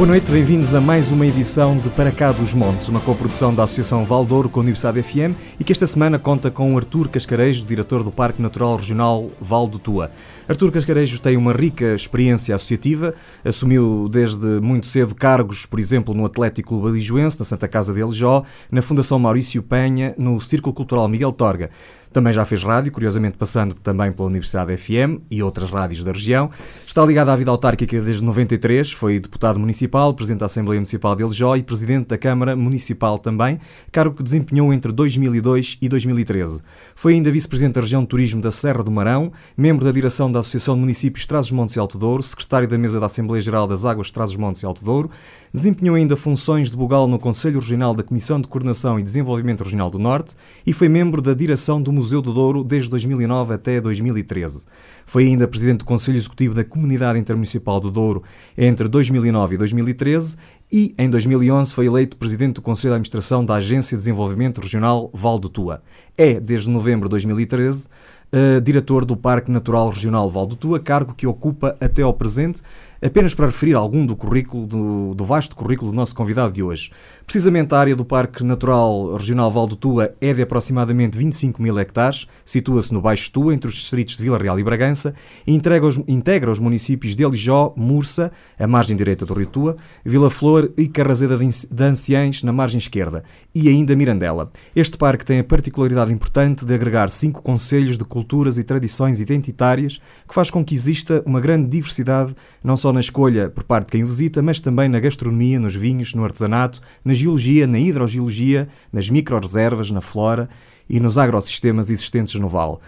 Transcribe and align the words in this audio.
Boa 0.00 0.08
noite, 0.08 0.32
bem-vindos 0.32 0.74
a 0.74 0.80
mais 0.80 1.12
uma 1.12 1.26
edição 1.26 1.76
de 1.76 1.90
Para 1.90 2.10
Cá 2.10 2.32
dos 2.32 2.54
Montes, 2.54 2.88
uma 2.88 3.00
coprodução 3.00 3.54
da 3.54 3.64
Associação 3.64 4.02
Valdouro 4.02 4.48
com 4.48 4.58
a 4.58 4.62
Universidade 4.62 5.02
FM 5.02 5.36
e 5.60 5.62
que 5.62 5.72
esta 5.72 5.86
semana 5.86 6.18
conta 6.18 6.50
com 6.50 6.74
Artur 6.74 7.06
Cascarejo, 7.10 7.66
diretor 7.66 8.02
do 8.02 8.10
Parque 8.10 8.40
Natural 8.40 8.76
Regional 8.76 9.30
Val 9.38 9.68
do 9.68 9.78
Tua. 9.78 10.10
Artur 10.48 10.72
Cascarejo 10.72 11.20
tem 11.20 11.36
uma 11.36 11.52
rica 11.52 11.94
experiência 11.94 12.54
associativa, 12.54 13.14
assumiu 13.44 14.08
desde 14.10 14.46
muito 14.62 14.86
cedo 14.86 15.14
cargos, 15.14 15.66
por 15.66 15.78
exemplo, 15.78 16.14
no 16.14 16.24
Atlético 16.24 16.70
Clube 16.70 16.88
Alijoense, 16.88 17.38
na 17.38 17.44
Santa 17.44 17.68
Casa 17.68 17.92
de 17.92 18.02
Alijó, 18.02 18.42
na 18.70 18.80
Fundação 18.80 19.18
Maurício 19.18 19.62
Penha, 19.62 20.14
no 20.16 20.40
Círculo 20.40 20.72
Cultural 20.72 21.06
Miguel 21.08 21.30
Torga. 21.30 21.68
Também 22.12 22.32
já 22.32 22.44
fez 22.44 22.64
rádio, 22.64 22.90
curiosamente 22.90 23.36
passando 23.36 23.72
também 23.72 24.10
pela 24.10 24.28
Universidade 24.28 24.76
FM 24.76 25.22
e 25.30 25.42
outras 25.42 25.70
rádios 25.70 26.02
da 26.02 26.10
região. 26.10 26.50
Está 26.84 27.06
ligado 27.06 27.28
à 27.28 27.36
vida 27.36 27.52
autárquica 27.52 28.00
desde 28.00 28.24
93, 28.24 28.90
foi 28.90 29.20
deputado 29.20 29.60
municipal, 29.60 30.12
presidente 30.12 30.40
da 30.40 30.46
Assembleia 30.46 30.80
Municipal 30.80 31.14
de 31.14 31.22
Eljó 31.22 31.54
e 31.54 31.62
presidente 31.62 32.08
da 32.08 32.18
Câmara 32.18 32.56
Municipal 32.56 33.16
também, 33.16 33.60
cargo 33.92 34.16
que 34.16 34.24
desempenhou 34.24 34.72
entre 34.72 34.90
2002 34.90 35.78
e 35.80 35.88
2013. 35.88 36.62
Foi 36.96 37.14
ainda 37.14 37.30
vice-presidente 37.30 37.74
da 37.74 37.80
região 37.80 38.02
de 38.02 38.08
turismo 38.08 38.40
da 38.40 38.50
Serra 38.50 38.82
do 38.82 38.90
Marão, 38.90 39.32
membro 39.56 39.84
da 39.84 39.92
direção 39.92 40.32
da 40.32 40.40
Associação 40.40 40.74
de 40.74 40.80
Municípios 40.80 41.26
Trás-os-Montes 41.26 41.76
e 41.76 41.78
Alto 41.78 41.96
Douro, 41.96 42.24
secretário 42.24 42.66
da 42.66 42.76
mesa 42.76 42.98
da 42.98 43.06
Assembleia 43.06 43.40
Geral 43.40 43.68
das 43.68 43.84
Águas 43.86 44.10
Trás-os-Montes 44.10 44.62
e 44.62 44.66
Alto 44.66 44.84
Douro, 44.84 45.10
desempenhou 45.52 45.96
ainda 45.96 46.16
funções 46.16 46.70
de 46.70 46.76
vogal 46.76 47.08
no 47.08 47.18
Conselho 47.18 47.58
Regional 47.58 47.94
da 47.94 48.02
Comissão 48.02 48.40
de 48.40 48.46
Coordenação 48.46 48.98
e 48.98 49.02
Desenvolvimento 49.02 49.64
Regional 49.64 49.90
do 49.90 49.98
Norte 49.98 50.36
e 50.66 50.72
foi 50.72 50.88
membro 50.88 51.20
da 51.20 51.34
direção 51.34 51.82
do 51.82 51.92
Museu 51.92 52.22
do 52.22 52.32
Douro 52.32 52.62
desde 52.62 52.88
2009 52.90 53.54
até 53.54 53.80
2013. 53.80 54.64
Foi 55.04 55.26
ainda 55.26 55.48
presidente 55.48 55.78
do 55.78 55.84
Conselho 55.84 56.18
Executivo 56.18 56.54
da 56.54 56.64
Comunidade 56.64 57.18
Intermunicipal 57.18 57.80
do 57.80 57.90
Douro 57.90 58.22
entre 58.56 58.88
2009 58.88 59.56
e 59.56 59.58
2013 59.58 60.36
e, 60.72 60.94
em 60.96 61.10
2011, 61.10 61.74
foi 61.74 61.86
eleito 61.86 62.16
presidente 62.16 62.54
do 62.54 62.62
Conselho 62.62 62.92
de 62.92 62.96
Administração 62.96 63.44
da 63.44 63.54
Agência 63.54 63.96
de 63.96 64.02
Desenvolvimento 64.02 64.60
Regional 64.60 65.10
Val 65.12 65.38
do 65.38 65.48
Tua. 65.48 65.82
É, 66.16 66.38
desde 66.38 66.70
novembro 66.70 67.08
de 67.08 67.10
2013, 67.10 67.88
uh, 68.32 68.60
diretor 68.60 69.04
do 69.04 69.16
Parque 69.16 69.50
Natural 69.50 69.88
Regional 69.88 70.28
Val 70.30 70.46
do 70.46 70.56
Tua, 70.56 70.78
cargo 70.78 71.14
que 71.14 71.26
ocupa 71.26 71.76
até 71.80 72.02
ao 72.02 72.14
presente, 72.14 72.62
apenas 73.02 73.34
para 73.34 73.46
referir 73.46 73.74
algum 73.74 74.04
do 74.04 74.14
currículo, 74.14 74.66
do, 74.66 75.14
do, 75.14 75.24
vasto 75.24 75.56
currículo 75.56 75.90
do 75.90 75.96
nosso 75.96 76.14
convidado 76.14 76.52
de 76.52 76.62
hoje. 76.62 76.90
Precisamente 77.24 77.74
a 77.74 77.78
área 77.78 77.96
do 77.96 78.04
Parque 78.04 78.44
Natural 78.44 79.16
Regional 79.16 79.50
Val 79.50 79.66
do 79.66 79.76
Tua 79.76 80.14
é 80.20 80.34
de 80.34 80.42
aproximadamente 80.42 81.16
25 81.16 81.62
mil 81.62 81.78
hectares, 81.78 82.26
situa-se 82.44 82.92
no 82.92 83.00
Baixo 83.00 83.30
Tua, 83.32 83.54
entre 83.54 83.68
os 83.68 83.74
distritos 83.74 84.16
de 84.16 84.22
Vila 84.22 84.38
Real 84.38 84.58
e 84.58 84.64
Bragança, 84.64 85.14
e 85.46 85.54
integra 85.54 85.86
os, 85.86 85.98
integra 86.06 86.50
os 86.50 86.58
municípios 86.58 87.16
de 87.16 87.24
Elijó, 87.24 87.72
Mursa, 87.76 88.30
a 88.58 88.66
margem 88.66 88.96
direita 88.96 89.24
do 89.24 89.32
Rio 89.32 89.46
Tua, 89.46 89.76
Vila 90.04 90.28
Flor 90.28 90.70
e 90.76 90.86
Carrazeda 90.86 91.38
de 91.38 91.84
Anciães, 91.84 92.42
na 92.42 92.52
margem 92.52 92.78
esquerda, 92.78 93.24
e 93.54 93.68
ainda 93.68 93.96
Mirandela. 93.96 94.50
Este 94.76 94.98
parque 94.98 95.24
tem 95.24 95.38
a 95.38 95.44
particularidade 95.44 96.12
importante 96.12 96.64
de 96.64 96.74
agregar 96.74 97.08
cinco 97.08 97.40
conselhos 97.42 97.96
de 97.96 98.04
culturas 98.04 98.58
e 98.58 98.64
tradições 98.64 99.20
identitárias, 99.20 100.00
que 100.28 100.34
faz 100.34 100.50
com 100.50 100.64
que 100.64 100.74
exista 100.74 101.22
uma 101.24 101.40
grande 101.40 101.68
diversidade, 101.68 102.34
não 102.62 102.76
só 102.76 102.89
na 102.92 103.00
escolha 103.00 103.48
por 103.48 103.64
parte 103.64 103.86
de 103.86 103.92
quem 103.92 104.02
o 104.02 104.06
visita, 104.06 104.42
mas 104.42 104.60
também 104.60 104.88
na 104.88 105.00
gastronomia, 105.00 105.58
nos 105.58 105.74
vinhos, 105.74 106.14
no 106.14 106.24
artesanato, 106.24 106.80
na 107.04 107.14
geologia, 107.14 107.66
na 107.66 107.78
hidrogeologia, 107.78 108.68
nas 108.92 109.10
microreservas, 109.10 109.90
na 109.90 110.00
flora 110.00 110.48
e 110.88 110.98
nos 111.00 111.18
agrossistemas 111.18 111.90
existentes 111.90 112.34
no 112.34 112.48
Vale. 112.48 112.78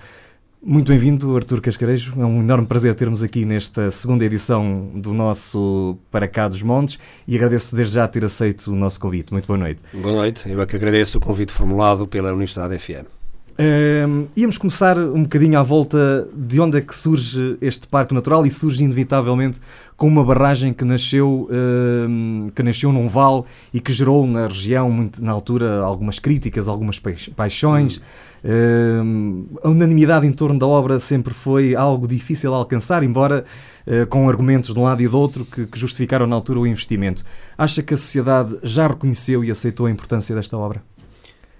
Muito 0.64 0.92
bem-vindo, 0.92 1.35
Artur 1.35 1.61
Cascarejo. 1.61 2.14
É 2.17 2.24
um 2.24 2.40
enorme 2.40 2.67
prazer 2.67 2.95
termos 2.95 3.20
aqui 3.20 3.45
nesta 3.45 3.90
segunda 3.90 4.24
edição 4.24 4.92
do 4.95 5.13
nosso 5.13 5.98
Para 6.08 6.29
Cá 6.29 6.46
dos 6.46 6.63
Montes 6.63 7.01
e 7.27 7.34
agradeço 7.34 7.74
desde 7.74 7.95
já 7.95 8.07
ter 8.07 8.24
aceito 8.24 8.70
o 8.70 8.77
nosso 8.77 9.01
convite. 9.01 9.33
Muito 9.33 9.46
boa 9.46 9.58
noite. 9.58 9.80
Boa 9.92 10.14
noite. 10.14 10.48
Eu 10.48 10.63
é 10.63 10.67
que 10.67 10.77
agradeço 10.77 11.19
o 11.19 11.20
convite 11.20 11.52
formulado 11.52 12.07
pela 12.07 12.30
Universidade 12.30 12.79
FM. 12.79 13.21
Um, 13.62 14.27
íamos 14.36 14.58
começar 14.58 14.98
um 14.98 15.23
bocadinho 15.23 15.56
à 15.56 15.62
volta 15.62 16.28
de 16.34 16.61
onde 16.61 16.78
é 16.78 16.80
que 16.80 16.92
surge 16.92 17.56
este 17.61 17.86
parque 17.86 18.12
natural 18.12 18.45
e 18.45 18.50
surge 18.50 18.83
inevitavelmente 18.83 19.61
com 19.96 20.08
uma 20.08 20.24
barragem 20.24 20.73
que 20.73 20.84
nasceu, 20.84 21.48
um, 21.48 22.48
que 22.52 22.61
nasceu 22.61 22.92
num 22.92 23.06
vale 23.06 23.45
e 23.72 23.78
que 23.78 23.92
gerou 23.92 24.27
na 24.27 24.48
região, 24.48 24.90
muito, 24.90 25.24
na 25.24 25.30
altura, 25.30 25.80
algumas 25.80 26.18
críticas, 26.18 26.67
algumas 26.67 27.01
paixões. 27.36 28.01
Um, 28.45 29.46
a 29.62 29.68
unanimidade 29.68 30.27
em 30.27 30.33
torno 30.33 30.58
da 30.58 30.67
obra 30.67 30.98
sempre 30.98 31.33
foi 31.33 31.77
algo 31.77 32.08
difícil 32.08 32.51
de 32.51 32.56
alcançar, 32.56 33.05
embora 33.05 33.45
uh, 33.86 34.06
com 34.08 34.28
argumentos 34.28 34.74
de 34.74 34.80
um 34.80 34.83
lado 34.83 35.02
e 35.02 35.06
do 35.06 35.17
outro 35.17 35.45
que, 35.45 35.67
que 35.67 35.78
justificaram 35.78 36.27
na 36.27 36.34
altura 36.34 36.58
o 36.58 36.67
investimento. 36.67 37.24
Acha 37.56 37.80
que 37.80 37.95
a 37.95 37.96
sociedade 37.96 38.58
já 38.64 38.89
reconheceu 38.89 39.45
e 39.45 39.52
aceitou 39.52 39.86
a 39.86 39.90
importância 39.90 40.34
desta 40.34 40.58
obra? 40.58 40.83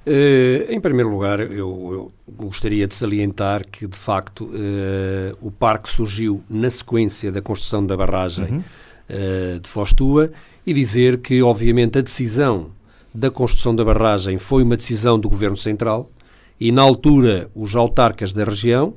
Uh, 0.05 0.67
em 0.69 0.81
primeiro 0.81 1.11
lugar, 1.11 1.39
eu, 1.39 1.53
eu, 1.53 2.13
gostaria 2.29 2.89
de 2.89 2.95
salientar 2.95 3.65
que, 3.69 3.87
de 3.87 3.97
facto, 3.97 4.47
uh, 4.47 5.37
o 5.41 5.51
parque 5.51 5.89
surgiu 5.89 6.43
na 6.51 6.69
sequência 6.69 7.31
da 7.31 7.41
construção 7.41 7.87
da 7.87 7.97
barragem 7.97 8.47
uhum. 8.47 8.59
uh, 8.59 9.61
de 9.61 9.69
Fostua 9.69 10.33
e 10.67 10.75
dizer 10.75 11.19
que, 11.19 11.41
obviamente, 11.41 11.99
a 11.99 12.03
decisão 12.03 12.71
da 13.15 13.31
construção 13.31 13.77
da 13.77 13.85
barragem 13.85 14.39
foi 14.39 14.65
uma 14.65 14.77
decisão 14.77 15.21
do 15.21 15.29
Governo 15.29 15.57
Central 15.57 16.09
e, 16.59 16.73
na 16.73 16.83
altura, 16.83 17.49
os 17.55 17.77
autarcas 17.77 18.33
da 18.33 18.43
região, 18.43 18.95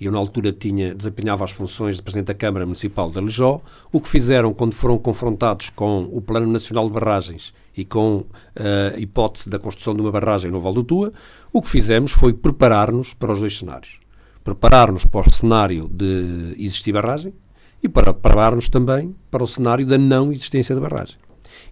e 0.00 0.06
eu 0.06 0.12
na 0.12 0.18
altura 0.18 0.52
tinha, 0.52 0.94
desempenhava 0.94 1.44
as 1.44 1.50
funções 1.50 1.96
de 1.96 2.02
Presidente 2.02 2.28
da 2.28 2.34
Câmara 2.34 2.64
Municipal 2.64 3.10
de 3.10 3.18
Alijó, 3.18 3.60
o 3.92 4.00
que 4.00 4.08
fizeram 4.08 4.54
quando 4.54 4.74
foram 4.74 4.96
confrontados 4.96 5.68
com 5.68 6.08
o 6.10 6.20
Plano 6.20 6.46
Nacional 6.46 6.86
de 6.86 6.94
Barragens 6.94 7.52
e 7.76 7.84
com 7.84 8.24
eh, 8.54 8.94
a 8.96 8.98
hipótese 8.98 9.50
da 9.50 9.58
construção 9.58 9.94
de 9.94 10.00
uma 10.00 10.10
barragem 10.10 10.50
no 10.50 10.60
Val 10.60 10.72
do 10.72 10.82
Tua, 10.82 11.12
o 11.52 11.60
que 11.60 11.68
fizemos 11.68 12.12
foi 12.12 12.32
preparar-nos 12.32 13.12
para 13.12 13.32
os 13.32 13.40
dois 13.40 13.58
cenários. 13.58 13.98
Preparar-nos 14.42 15.04
para 15.04 15.28
o 15.28 15.32
cenário 15.32 15.88
de 15.92 16.54
existir 16.58 16.92
barragem 16.92 17.34
e 17.82 17.88
para 17.88 18.14
preparar-nos 18.14 18.68
também 18.68 19.14
para 19.30 19.44
o 19.44 19.46
cenário 19.46 19.84
da 19.84 19.98
não 19.98 20.32
existência 20.32 20.74
da 20.74 20.80
barragem. 20.80 21.18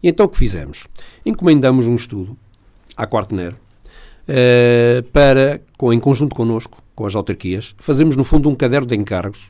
E 0.03 0.09
então 0.09 0.27
o 0.27 0.29
que 0.29 0.37
fizemos? 0.37 0.87
Encomendamos 1.25 1.87
um 1.87 1.95
estudo 1.95 2.37
à 2.97 3.07
Quartner 3.07 3.55
eh, 4.29 5.03
para, 5.13 5.63
com, 5.79 5.93
em 5.93 6.01
conjunto 6.01 6.35
connosco, 6.35 6.83
com 6.95 7.07
as 7.07 7.15
autarquias, 7.15 7.75
fazemos 7.79 8.17
no 8.17 8.25
fundo 8.25 8.49
um 8.49 8.55
caderno 8.55 8.87
de 8.87 8.95
encargos 8.95 9.49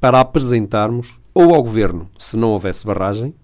para 0.00 0.20
apresentarmos 0.20 1.18
ou 1.34 1.54
ao 1.54 1.62
Governo 1.62 2.08
se 2.18 2.36
não 2.36 2.50
houvesse 2.50 2.86
barragem, 2.86 3.34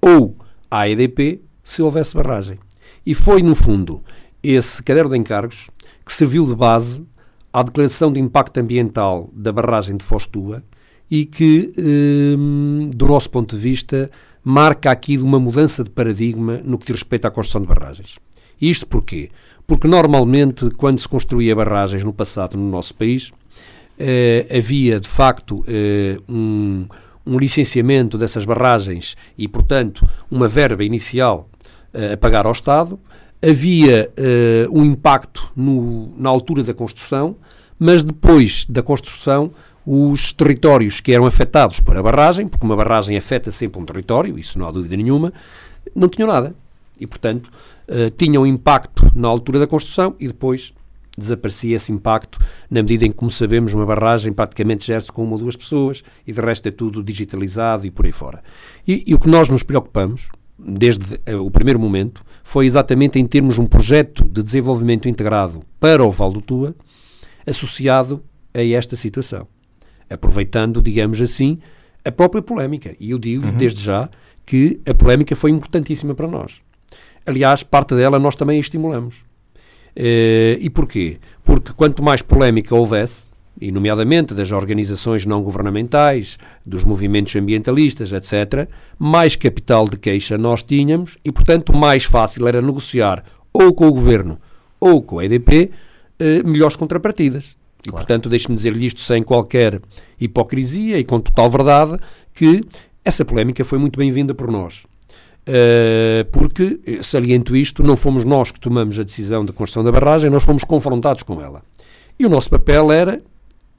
ou 0.00 0.36
à 0.70 0.88
EDP 0.88 1.40
se 1.64 1.82
houvesse 1.82 2.14
barragem. 2.14 2.58
E 3.04 3.14
foi, 3.14 3.42
no 3.42 3.54
fundo, 3.54 4.02
esse 4.42 4.82
caderno 4.82 5.10
de 5.10 5.18
encargos 5.18 5.70
que 6.04 6.12
serviu 6.12 6.46
de 6.46 6.54
base 6.54 7.04
à 7.52 7.62
declaração 7.62 8.12
de 8.12 8.20
impacto 8.20 8.58
ambiental 8.58 9.30
da 9.32 9.50
barragem 9.50 9.96
de 9.96 10.04
Fostua 10.04 10.62
e 11.10 11.24
que, 11.24 11.72
hum, 11.78 12.90
do 12.94 13.06
nosso 13.06 13.30
ponto 13.30 13.56
de 13.56 13.62
vista, 13.62 14.10
marca 14.42 14.90
aqui 14.90 15.16
uma 15.16 15.40
mudança 15.40 15.82
de 15.82 15.90
paradigma 15.90 16.60
no 16.64 16.76
que 16.76 16.86
diz 16.86 16.96
respeito 16.96 17.26
à 17.26 17.30
construção 17.30 17.62
de 17.62 17.68
barragens. 17.68 18.18
Isto 18.60 18.86
porquê? 18.86 19.30
Porque 19.66 19.88
normalmente, 19.88 20.70
quando 20.70 20.98
se 20.98 21.08
construía 21.08 21.56
barragens 21.56 22.04
no 22.04 22.12
passado 22.12 22.56
no 22.56 22.68
nosso 22.68 22.94
país, 22.94 23.32
eh, 23.98 24.46
havia 24.50 25.00
de 25.00 25.08
facto 25.08 25.64
eh, 25.66 26.18
um, 26.28 26.86
um 27.26 27.38
licenciamento 27.38 28.18
dessas 28.18 28.44
barragens 28.44 29.16
e, 29.38 29.48
portanto, 29.48 30.04
uma 30.30 30.46
verba 30.48 30.84
inicial 30.84 31.48
a 32.12 32.16
pagar 32.16 32.46
ao 32.46 32.52
Estado, 32.52 32.98
havia 33.42 34.10
uh, 34.18 34.78
um 34.78 34.84
impacto 34.84 35.52
no, 35.54 36.12
na 36.16 36.30
altura 36.30 36.62
da 36.62 36.72
construção, 36.72 37.36
mas 37.78 38.02
depois 38.02 38.64
da 38.66 38.82
construção, 38.82 39.50
os 39.86 40.32
territórios 40.32 41.00
que 41.00 41.12
eram 41.12 41.26
afetados 41.26 41.78
por 41.78 41.96
a 41.96 42.02
barragem, 42.02 42.48
porque 42.48 42.64
uma 42.64 42.76
barragem 42.76 43.16
afeta 43.16 43.52
sempre 43.52 43.78
um 43.80 43.84
território, 43.84 44.38
isso 44.38 44.58
não 44.58 44.66
há 44.66 44.70
dúvida 44.70 44.96
nenhuma, 44.96 45.32
não 45.94 46.08
tinham 46.08 46.26
nada. 46.26 46.54
E, 46.98 47.06
portanto, 47.06 47.50
uh, 47.88 48.08
tinham 48.16 48.46
impacto 48.46 49.10
na 49.14 49.28
altura 49.28 49.58
da 49.58 49.66
construção 49.66 50.14
e 50.18 50.26
depois 50.26 50.72
desaparecia 51.16 51.76
esse 51.76 51.92
impacto 51.92 52.38
na 52.70 52.82
medida 52.82 53.04
em 53.04 53.10
que, 53.10 53.16
como 53.16 53.30
sabemos, 53.30 53.74
uma 53.74 53.86
barragem 53.86 54.32
praticamente 54.32 54.86
gera-se 54.86 55.12
com 55.12 55.22
uma 55.22 55.32
ou 55.32 55.38
duas 55.38 55.54
pessoas 55.54 56.02
e 56.26 56.32
de 56.32 56.40
resto 56.40 56.68
é 56.68 56.72
tudo 56.72 57.02
digitalizado 57.02 57.86
e 57.86 57.90
por 57.90 58.06
aí 58.06 58.12
fora. 58.12 58.42
E, 58.86 59.04
e 59.06 59.14
o 59.14 59.18
que 59.18 59.28
nós 59.28 59.48
nos 59.48 59.62
preocupamos, 59.62 60.28
desde 60.58 61.20
eh, 61.26 61.34
o 61.34 61.50
primeiro 61.50 61.78
momento, 61.78 62.24
foi 62.42 62.66
exatamente 62.66 63.18
em 63.18 63.26
termos 63.26 63.54
de 63.56 63.60
um 63.60 63.66
projeto 63.66 64.24
de 64.24 64.42
desenvolvimento 64.42 65.08
integrado 65.08 65.62
para 65.80 66.04
o 66.04 66.10
Val 66.10 66.32
do 66.32 66.40
Tua, 66.40 66.74
associado 67.46 68.22
a 68.52 68.62
esta 68.62 68.96
situação. 68.96 69.46
Aproveitando, 70.08 70.80
digamos 70.80 71.20
assim, 71.20 71.58
a 72.04 72.12
própria 72.12 72.42
polémica. 72.42 72.94
E 73.00 73.10
eu 73.10 73.18
digo, 73.18 73.46
uhum. 73.46 73.56
desde 73.56 73.82
já, 73.82 74.08
que 74.46 74.80
a 74.86 74.94
polémica 74.94 75.34
foi 75.34 75.50
importantíssima 75.50 76.14
para 76.14 76.28
nós. 76.28 76.60
Aliás, 77.26 77.62
parte 77.62 77.94
dela 77.94 78.18
nós 78.18 78.36
também 78.36 78.58
a 78.58 78.60
estimulamos. 78.60 79.24
Uh, 79.96 80.58
e 80.60 80.68
porquê? 80.68 81.18
Porque 81.42 81.72
quanto 81.72 82.02
mais 82.02 82.20
polémica 82.20 82.74
houvesse, 82.74 83.30
e 83.60 83.70
nomeadamente 83.70 84.34
das 84.34 84.52
organizações 84.52 85.24
não 85.24 85.42
governamentais, 85.42 86.38
dos 86.64 86.84
movimentos 86.84 87.34
ambientalistas, 87.36 88.12
etc., 88.12 88.68
mais 88.98 89.36
capital 89.36 89.88
de 89.88 89.96
queixa 89.96 90.36
nós 90.36 90.62
tínhamos 90.62 91.18
e, 91.24 91.30
portanto, 91.30 91.72
mais 91.74 92.04
fácil 92.04 92.48
era 92.48 92.60
negociar 92.60 93.24
ou 93.52 93.72
com 93.72 93.86
o 93.86 93.92
governo 93.92 94.38
ou 94.80 95.00
com 95.00 95.18
a 95.18 95.24
EDP 95.24 95.70
eh, 96.18 96.42
melhores 96.42 96.76
contrapartidas. 96.76 97.56
E, 97.80 97.90
claro. 97.90 97.98
portanto, 97.98 98.28
deixe-me 98.28 98.54
dizer-lhe 98.54 98.86
isto 98.86 99.00
sem 99.00 99.22
qualquer 99.22 99.80
hipocrisia 100.20 100.98
e 100.98 101.04
com 101.04 101.20
total 101.20 101.50
verdade, 101.50 101.98
que 102.32 102.60
essa 103.04 103.24
polémica 103.24 103.64
foi 103.64 103.78
muito 103.78 103.98
bem-vinda 103.98 104.34
por 104.34 104.50
nós. 104.50 104.84
Uh, 105.46 106.24
porque, 106.32 106.80
saliento 107.02 107.54
isto, 107.54 107.82
não 107.82 107.96
fomos 107.96 108.24
nós 108.24 108.50
que 108.50 108.58
tomamos 108.58 108.98
a 108.98 109.02
decisão 109.02 109.44
da 109.44 109.52
construção 109.52 109.84
da 109.84 109.92
barragem, 109.92 110.30
nós 110.30 110.42
fomos 110.42 110.64
confrontados 110.64 111.22
com 111.22 111.40
ela. 111.42 111.62
E 112.18 112.24
o 112.24 112.30
nosso 112.30 112.48
papel 112.48 112.90
era 112.90 113.20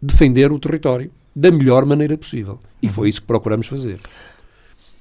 defender 0.02 0.52
o 0.52 0.60
território 0.60 1.12
da 1.36 1.52
melhor 1.52 1.86
maneira 1.86 2.18
possível. 2.18 2.60
E 2.82 2.88
foi 2.88 3.10
isso 3.10 3.22
que 3.22 3.28
procuramos 3.28 3.68
fazer. 3.68 4.00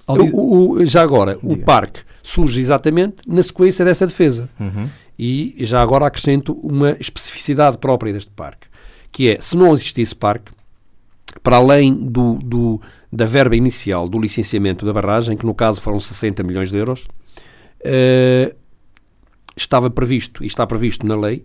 O, 0.06 0.72
o, 0.72 0.84
já 0.84 1.02
agora, 1.02 1.34
Diga. 1.34 1.54
o 1.54 1.58
parque 1.58 2.00
surge 2.22 2.60
exatamente 2.60 3.16
na 3.26 3.42
sequência 3.42 3.84
dessa 3.84 4.06
defesa. 4.06 4.50
Uhum. 4.58 4.88
E 5.18 5.54
já 5.60 5.80
agora 5.80 6.06
acrescento 6.06 6.52
uma 6.62 6.96
especificidade 6.98 7.78
própria 7.78 8.12
deste 8.12 8.32
parque, 8.32 8.66
que 9.12 9.30
é, 9.30 9.40
se 9.40 9.56
não 9.56 9.72
existisse 9.72 10.14
parque, 10.14 10.52
para 11.42 11.56
além 11.56 11.94
do, 11.94 12.34
do, 12.34 12.80
da 13.12 13.24
verba 13.24 13.56
inicial 13.56 14.08
do 14.08 14.20
licenciamento 14.20 14.84
da 14.84 14.92
barragem, 14.92 15.36
que 15.36 15.46
no 15.46 15.54
caso 15.54 15.80
foram 15.80 16.00
60 16.00 16.42
milhões 16.42 16.70
de 16.70 16.78
euros, 16.78 17.06
uh, 17.80 18.54
estava 19.56 19.88
previsto, 19.88 20.42
e 20.42 20.46
está 20.46 20.66
previsto 20.66 21.06
na 21.06 21.16
lei, 21.16 21.44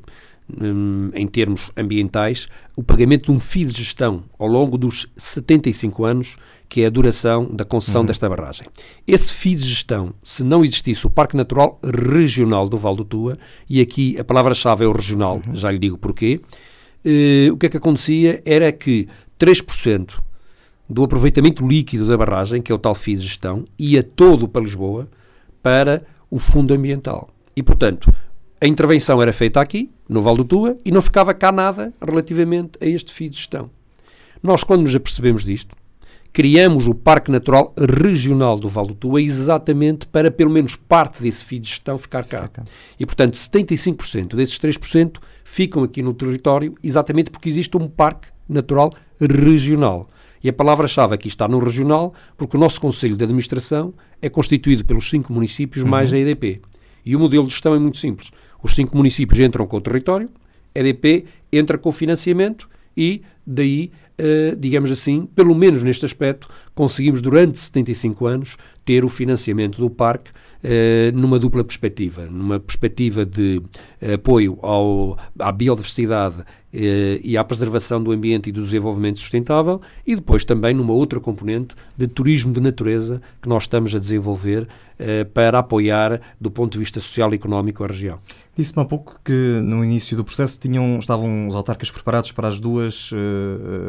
um, 0.61 1.09
em 1.13 1.27
termos 1.27 1.71
ambientais, 1.75 2.47
o 2.75 2.83
pagamento 2.83 3.25
de 3.25 3.31
um 3.31 3.39
FII 3.39 3.65
de 3.65 3.73
gestão 3.73 4.23
ao 4.37 4.47
longo 4.47 4.77
dos 4.77 5.07
75 5.15 6.05
anos, 6.05 6.37
que 6.67 6.81
é 6.81 6.85
a 6.85 6.89
duração 6.89 7.49
da 7.51 7.65
concessão 7.65 8.01
uhum. 8.01 8.07
desta 8.07 8.29
barragem. 8.29 8.67
Esse 9.07 9.33
FII 9.33 9.55
de 9.55 9.67
gestão, 9.67 10.13
se 10.23 10.43
não 10.43 10.63
existisse 10.63 11.05
o 11.05 11.09
Parque 11.09 11.35
Natural 11.35 11.79
Regional 11.83 12.69
do 12.69 12.77
Val 12.77 12.95
do 12.95 13.03
Tua, 13.03 13.37
e 13.69 13.81
aqui 13.81 14.17
a 14.19 14.23
palavra-chave 14.23 14.85
é 14.85 14.87
o 14.87 14.91
regional, 14.91 15.41
uhum. 15.45 15.55
já 15.55 15.71
lhe 15.71 15.79
digo 15.79 15.97
porquê, 15.97 16.39
uh, 17.05 17.53
o 17.53 17.57
que 17.57 17.65
é 17.65 17.69
que 17.69 17.77
acontecia 17.77 18.41
era 18.45 18.71
que 18.71 19.07
3% 19.39 20.19
do 20.89 21.03
aproveitamento 21.03 21.67
líquido 21.67 22.07
da 22.07 22.17
barragem, 22.17 22.61
que 22.61 22.71
é 22.71 22.75
o 22.75 22.79
tal 22.79 22.95
FII 22.95 23.15
de 23.15 23.23
gestão, 23.23 23.65
ia 23.77 24.01
todo 24.01 24.47
para 24.47 24.61
Lisboa 24.61 25.07
para 25.61 26.03
o 26.29 26.39
Fundo 26.39 26.73
Ambiental. 26.73 27.29
E, 27.55 27.61
portanto, 27.61 28.13
a 28.61 28.67
intervenção 28.67 29.21
era 29.21 29.31
feita 29.31 29.61
aqui, 29.61 29.91
no 30.09 30.21
Val 30.21 30.35
do 30.35 30.43
Tua, 30.43 30.75
e 30.83 30.91
não 30.91 31.01
ficava 31.01 31.33
cá 31.33 31.51
nada 31.51 31.93
relativamente 32.05 32.71
a 32.81 32.85
este 32.85 33.13
FII 33.13 33.29
de 33.29 33.37
gestão. 33.37 33.69
Nós, 34.41 34.63
quando 34.63 34.81
nos 34.81 34.95
apercebemos 34.95 35.45
disto, 35.45 35.75
criamos 36.33 36.87
o 36.87 36.95
Parque 36.95 37.31
Natural 37.31 37.73
Regional 37.77 38.57
do 38.57 38.67
Val 38.67 38.87
do 38.87 38.95
Tua 38.95 39.21
exatamente 39.21 40.07
para 40.07 40.31
pelo 40.31 40.49
menos 40.49 40.75
parte 40.75 41.21
desse 41.21 41.45
FII 41.45 41.59
de 41.59 41.69
gestão 41.69 41.97
ficar 41.97 42.23
cá. 42.25 42.49
E, 42.99 43.05
portanto, 43.05 43.35
75% 43.35 44.35
desses 44.35 44.57
3% 44.57 45.17
ficam 45.43 45.83
aqui 45.83 46.01
no 46.01 46.13
território 46.13 46.75
exatamente 46.83 47.29
porque 47.29 47.49
existe 47.49 47.77
um 47.77 47.87
Parque 47.87 48.29
Natural 48.47 48.91
Regional. 49.19 50.09
E 50.41 50.47
a 50.47 50.53
palavra-chave 50.53 51.13
aqui 51.13 51.27
está 51.27 51.47
no 51.47 51.59
regional, 51.59 52.13
porque 52.37 52.55
o 52.55 52.59
nosso 52.59 52.79
Conselho 52.79 53.17
de 53.17 53.23
Administração 53.23 53.93
é 54.21 54.29
constituído 54.29 54.85
pelos 54.85 55.09
cinco 55.09 55.33
municípios 55.33 55.83
uhum. 55.83 55.89
mais 55.89 56.13
a 56.13 56.17
EDP. 56.17 56.61
E 57.05 57.15
o 57.15 57.19
modelo 57.19 57.45
de 57.45 57.51
gestão 57.51 57.75
é 57.75 57.79
muito 57.79 57.97
simples. 57.97 58.31
Os 58.61 58.73
cinco 58.73 58.95
municípios 58.95 59.39
entram 59.39 59.65
com 59.65 59.77
o 59.77 59.81
território, 59.81 60.29
a 60.75 60.79
EDP 60.79 61.25
entra 61.51 61.77
com 61.77 61.89
o 61.89 61.91
financiamento 61.91 62.69
e 62.95 63.21
daí, 63.45 63.91
uh, 64.19 64.55
digamos 64.55 64.91
assim, 64.91 65.25
pelo 65.25 65.55
menos 65.55 65.83
neste 65.83 66.05
aspecto, 66.05 66.49
conseguimos 66.75 67.21
durante 67.21 67.57
75 67.57 68.25
anos 68.27 68.57
ter 68.83 69.05
o 69.05 69.09
financiamento 69.09 69.79
do 69.79 69.89
parque 69.89 70.31
numa 71.13 71.39
dupla 71.39 71.63
perspectiva. 71.63 72.25
Numa 72.25 72.59
perspectiva 72.59 73.25
de 73.25 73.61
uh, 74.01 74.13
apoio 74.15 74.57
ao, 74.61 75.17
à 75.37 75.51
biodiversidade 75.51 76.43
e 76.71 77.35
à 77.35 77.43
preservação 77.43 78.01
do 78.01 78.11
ambiente 78.11 78.49
e 78.49 78.51
do 78.51 78.61
desenvolvimento 78.61 79.17
sustentável 79.17 79.81
e 80.05 80.15
depois 80.15 80.45
também 80.45 80.71
numa 80.71 80.93
outra 80.93 81.19
componente 81.19 81.75
de 81.97 82.07
turismo 82.07 82.53
de 82.53 82.61
natureza 82.61 83.21
que 83.41 83.49
nós 83.49 83.63
estamos 83.63 83.95
a 83.95 83.97
desenvolver 83.97 84.67
eh, 84.99 85.23
para 85.23 85.59
apoiar, 85.59 86.21
do 86.39 86.51
ponto 86.51 86.73
de 86.73 86.79
vista 86.79 86.99
social 86.99 87.31
e 87.31 87.35
económico, 87.35 87.83
a 87.83 87.87
região. 87.87 88.19
Disse-me 88.53 88.83
há 88.83 88.85
pouco 88.85 89.17
que 89.23 89.31
no 89.63 89.83
início 89.83 90.17
do 90.17 90.25
processo 90.25 90.59
tinham, 90.59 90.99
estavam 90.99 91.47
os 91.47 91.55
autarcas 91.55 91.89
preparados 91.89 92.33
para, 92.33 92.49
as 92.49 92.59
duas, 92.59 93.09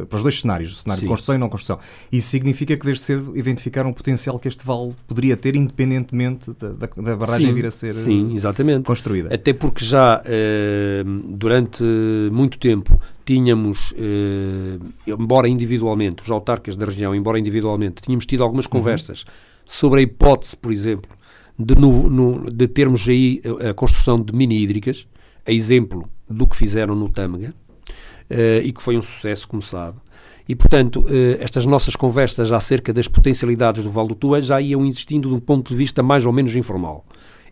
para 0.08 0.16
os 0.16 0.22
dois 0.22 0.40
cenários, 0.40 0.70
o 0.70 0.76
cenário 0.76 1.00
Sim. 1.00 1.06
de 1.06 1.08
construção 1.08 1.34
e 1.34 1.38
não 1.38 1.48
construção. 1.48 1.80
Isso 2.12 2.28
significa 2.28 2.76
que 2.76 2.86
desde 2.86 3.02
cedo 3.02 3.36
identificaram 3.36 3.90
o 3.90 3.94
potencial 3.94 4.38
que 4.38 4.46
este 4.46 4.64
vale 4.64 4.94
poderia 5.08 5.36
ter, 5.36 5.56
independentemente 5.56 6.54
da, 6.60 6.86
da, 6.86 6.88
da 7.02 7.16
barragem 7.16 7.48
Sim. 7.48 7.54
vir 7.54 7.66
a 7.66 7.70
ser 7.70 7.94
Sim, 7.94 8.34
exatamente. 8.34 8.84
construída. 8.84 9.34
Até 9.34 9.52
porque 9.52 9.84
já 9.84 10.20
uh, 10.20 11.04
durante 11.28 11.82
muito 12.30 12.58
tempo 12.58 13.00
tínhamos, 13.24 13.92
uh, 13.92 14.80
embora 15.06 15.48
individualmente, 15.48 16.22
os 16.22 16.30
autarcas 16.30 16.76
da 16.76 16.86
região, 16.86 17.14
embora 17.14 17.38
individualmente, 17.38 18.02
tínhamos 18.02 18.26
tido 18.26 18.42
algumas 18.42 18.66
uhum. 18.66 18.72
conversas 18.72 19.22
uhum 19.22 19.50
sobre 19.70 20.00
a 20.00 20.02
hipótese, 20.02 20.56
por 20.56 20.72
exemplo, 20.72 21.10
de, 21.56 21.76
no, 21.76 22.10
no, 22.10 22.50
de 22.50 22.66
termos 22.66 23.08
aí 23.08 23.40
a, 23.64 23.70
a, 23.70 23.74
construção 23.74 24.20
de 24.20 24.34
mini-hídricas, 24.34 25.06
a 25.46 25.52
exemplo 25.52 26.08
do 26.28 26.46
que 26.46 26.56
fizeram 26.56 26.96
no 26.96 27.08
Tâmega, 27.08 27.54
uh, 28.30 28.64
e 28.64 28.72
que 28.72 28.82
foi 28.82 28.96
um 28.96 29.02
sucesso, 29.02 29.46
como 29.46 29.62
sabe. 29.62 29.98
E, 30.50 30.56
portanto, 30.56 31.02
uh, 31.02 31.06
estas 31.38 31.64
nossas 31.64 31.94
conversas 31.94 32.50
acerca 32.50 32.92
das 32.92 33.06
potencialidades 33.06 33.84
do 33.84 33.90
Val 33.90 34.08
do 34.08 34.16
Tua 34.16 34.40
já 34.40 34.60
iam 34.60 34.84
existindo 34.84 35.28
de 35.28 35.34
um 35.36 35.38
ponto 35.38 35.68
de 35.68 35.76
vista 35.76 36.02
mais 36.02 36.26
ou 36.26 36.32
menos 36.32 36.56
informal. 36.56 37.06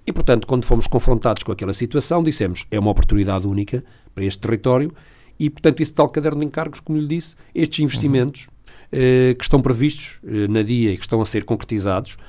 E, 0.05 0.13
portanto, 0.13 0.49
quando 0.49 0.65
fomos 0.65 0.89
confrontados 0.89 1.45
com 1.45 1.53
aquela 1.53 1.73
situação, 1.73 2.25
dissemos 2.25 2.67
é 2.73 2.77
uma 2.77 2.91
oportunidade 2.91 3.47
única 3.47 3.85
para 4.13 4.25
este 4.25 4.41
território 4.41 4.93
e, 5.39 5.49
portanto, 5.49 5.81
esse 5.81 5.95
tal 5.95 6.09
caderno 6.09 6.41
de 6.41 6.47
encargos, 6.47 6.81
como 6.81 6.99
lhe 6.99 7.07
disse, 7.07 7.37
estes 7.55 7.79
investimentos 7.79 8.49
uhum. 8.49 8.59
Eh, 8.91 9.35
que 9.35 9.45
estão 9.45 9.61
previstos 9.61 10.19
eh, 10.27 10.49
na 10.49 10.63
DIA 10.63 10.93
e 10.93 10.97
que 10.97 11.03
estão 11.03 11.21
a 11.21 11.25
ser 11.27 11.45
concretizados, 11.45 12.17
eh, 12.17 12.25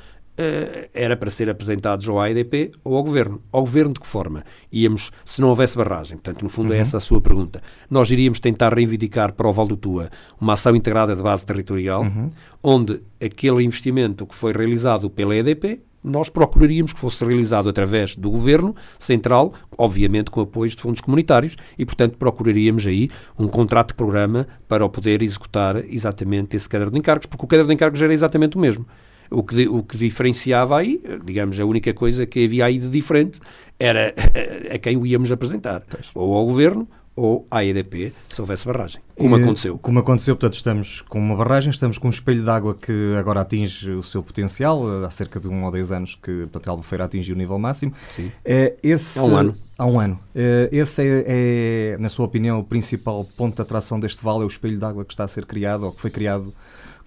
era 0.93 1.15
para 1.17 1.29
ser 1.29 1.49
apresentados 1.49 2.07
ou 2.07 2.19
à 2.19 2.29
EDP 2.29 2.71
ou 2.83 2.95
ao 2.95 3.03
Governo. 3.03 3.41
Ao 3.51 3.61
Governo 3.61 3.93
de 3.93 3.99
que 3.99 4.07
forma? 4.07 4.43
Íamos, 4.71 5.11
se 5.23 5.41
não 5.41 5.49
houvesse 5.49 5.77
barragem, 5.77 6.17
portanto, 6.17 6.41
no 6.43 6.49
fundo 6.49 6.67
é 6.67 6.75
uhum. 6.75 6.77
é 6.77 6.81
essa 6.81 6.97
a 6.97 6.99
sua 6.99 7.21
pergunta, 7.21 7.61
nós 7.89 8.09
iríamos 8.11 8.39
tentar 8.39 8.73
reivindicar 8.73 9.33
para 9.33 9.47
o 9.47 9.53
Val 9.53 9.67
do 9.67 9.77
Tua 9.77 10.09
uma 10.39 10.53
ação 10.53 10.75
integrada 10.75 11.15
de 11.15 11.21
base 11.21 11.45
territorial, 11.45 12.03
uhum. 12.03 12.31
onde 12.63 13.01
aquele 13.21 13.63
investimento 13.63 14.25
que 14.25 14.35
foi 14.35 14.53
realizado 14.53 15.09
pela 15.09 15.35
EDP 15.35 15.81
nós 16.03 16.29
procuraríamos 16.29 16.93
que 16.93 16.99
fosse 16.99 17.23
realizado 17.25 17.67
através 17.67 18.15
do 18.15 18.29
Governo 18.29 18.75
Central, 18.97 19.53
obviamente 19.77 20.31
com 20.31 20.41
apoios 20.41 20.75
de 20.75 20.81
fundos 20.81 21.01
comunitários, 21.01 21.55
e, 21.77 21.85
portanto, 21.85 22.17
procuraríamos 22.17 22.87
aí 22.87 23.09
um 23.37 23.47
contrato 23.47 23.89
de 23.89 23.95
programa 23.95 24.47
para 24.67 24.85
o 24.85 24.89
poder 24.89 25.21
executar 25.21 25.77
exatamente 25.89 26.55
esse 26.55 26.69
caderno 26.69 26.93
de 26.93 26.99
encargos, 26.99 27.25
porque 27.25 27.43
o 27.43 27.47
caderno 27.47 27.67
de 27.67 27.73
encargos 27.73 28.01
era 28.01 28.13
exatamente 28.13 28.55
o 28.55 28.59
mesmo. 28.59 28.85
O 29.31 29.43
que, 29.43 29.67
o 29.67 29.83
que 29.83 29.97
diferenciava 29.97 30.77
aí, 30.79 31.01
digamos, 31.23 31.59
a 31.59 31.65
única 31.65 31.93
coisa 31.93 32.25
que 32.25 32.45
havia 32.45 32.65
aí 32.65 32.79
de 32.79 32.89
diferente 32.89 33.39
era 33.77 34.13
a, 34.73 34.77
quem 34.77 34.97
o 34.97 35.05
íamos 35.05 35.31
apresentar, 35.31 35.83
pois. 35.89 36.09
ou 36.13 36.35
ao 36.35 36.45
Governo 36.45 36.87
ou 37.15 37.45
à 37.51 37.65
EDP 37.65 38.13
se 38.29 38.39
houvesse 38.39 38.65
barragem, 38.65 39.01
como 39.13 39.37
e, 39.37 39.41
aconteceu. 39.41 39.77
Como 39.77 39.99
aconteceu, 39.99 40.37
portanto, 40.37 40.53
estamos 40.53 41.01
com 41.01 41.19
uma 41.19 41.35
barragem, 41.35 41.69
estamos 41.69 41.97
com 41.97 42.07
um 42.07 42.09
espelho 42.09 42.43
de 42.43 42.49
água 42.49 42.73
que 42.73 43.13
agora 43.17 43.41
atinge 43.41 43.91
o 43.91 44.01
seu 44.01 44.23
potencial, 44.23 45.03
há 45.03 45.11
cerca 45.11 45.37
de 45.37 45.49
um 45.49 45.65
ou 45.65 45.71
dois 45.71 45.91
anos 45.91 46.15
que 46.15 46.43
portanto, 46.43 46.69
a 46.69 46.71
Albufeira 46.71 47.03
atingiu 47.03 47.35
o 47.35 47.37
nível 47.37 47.59
máximo. 47.59 47.93
Sim. 48.09 48.31
É, 48.45 48.77
esse, 48.81 49.19
há 49.19 49.23
um 49.23 49.35
ano. 49.35 49.55
Há 49.77 49.85
um 49.85 49.99
ano. 49.99 50.19
É, 50.33 50.69
esse 50.71 51.01
é, 51.01 51.23
é, 51.27 51.97
na 51.99 52.07
sua 52.07 52.25
opinião, 52.25 52.57
o 52.57 52.63
principal 52.63 53.25
ponto 53.35 53.55
de 53.55 53.61
atração 53.61 53.99
deste 53.99 54.23
vale, 54.23 54.43
é 54.43 54.45
o 54.45 54.47
espelho 54.47 54.77
de 54.77 54.85
água 54.85 55.03
que 55.03 55.11
está 55.11 55.25
a 55.25 55.27
ser 55.27 55.45
criado, 55.45 55.87
ou 55.87 55.91
que 55.91 55.99
foi 55.99 56.09
criado 56.09 56.53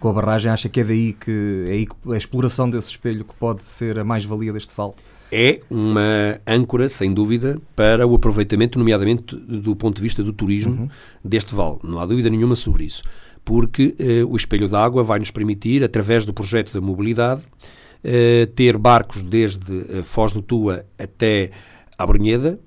com 0.03 0.09
a 0.09 0.13
barragem. 0.13 0.51
Acha 0.51 0.69
que 0.69 0.81
é 0.81 0.85
daí 0.85 1.13
que, 1.13 1.65
é 1.69 1.73
aí 1.73 1.87
a 2.13 2.17
exploração 2.17 2.69
desse 2.69 2.91
espelho 2.91 3.25
que 3.25 3.35
pode 3.35 3.63
ser 3.63 3.99
a 4.01 4.05
mais-valia 4.05 4.53
deste 4.53 4.75
vale? 4.75 4.95
é 5.35 5.61
uma 5.71 6.39
âncora, 6.47 6.91
sem 6.91 7.11
dúvida, 7.15 7.59
para 7.75 8.07
o 8.07 8.15
aproveitamento, 8.15 8.79
nomeadamente 8.79 9.35
do 9.35 9.75
ponto 9.75 9.97
de 9.97 10.03
vista 10.03 10.23
do 10.23 10.31
turismo 10.31 10.83
uhum. 10.83 10.89
deste 11.25 11.55
vale. 11.55 11.79
Não 11.83 11.99
há 11.99 12.05
dúvida 12.05 12.29
nenhuma 12.29 12.55
sobre 12.55 12.85
isso. 12.85 13.03
Porque 13.43 13.95
eh, 13.99 14.23
o 14.23 14.37
espelho 14.37 14.69
d'água 14.69 15.03
vai 15.03 15.19
nos 15.19 15.31
permitir, 15.31 15.83
através 15.83 16.27
do 16.27 16.35
projeto 16.35 16.71
da 16.75 16.83
mobilidade, 16.83 17.41
eh, 18.05 18.47
ter 18.55 18.77
barcos 18.77 19.23
desde 19.23 19.81
eh, 19.89 20.03
Foz 20.03 20.35
do 20.35 20.43
Tua 20.43 20.85
até 20.99 21.51
a 21.97 22.07
Brunheda, 22.07 22.61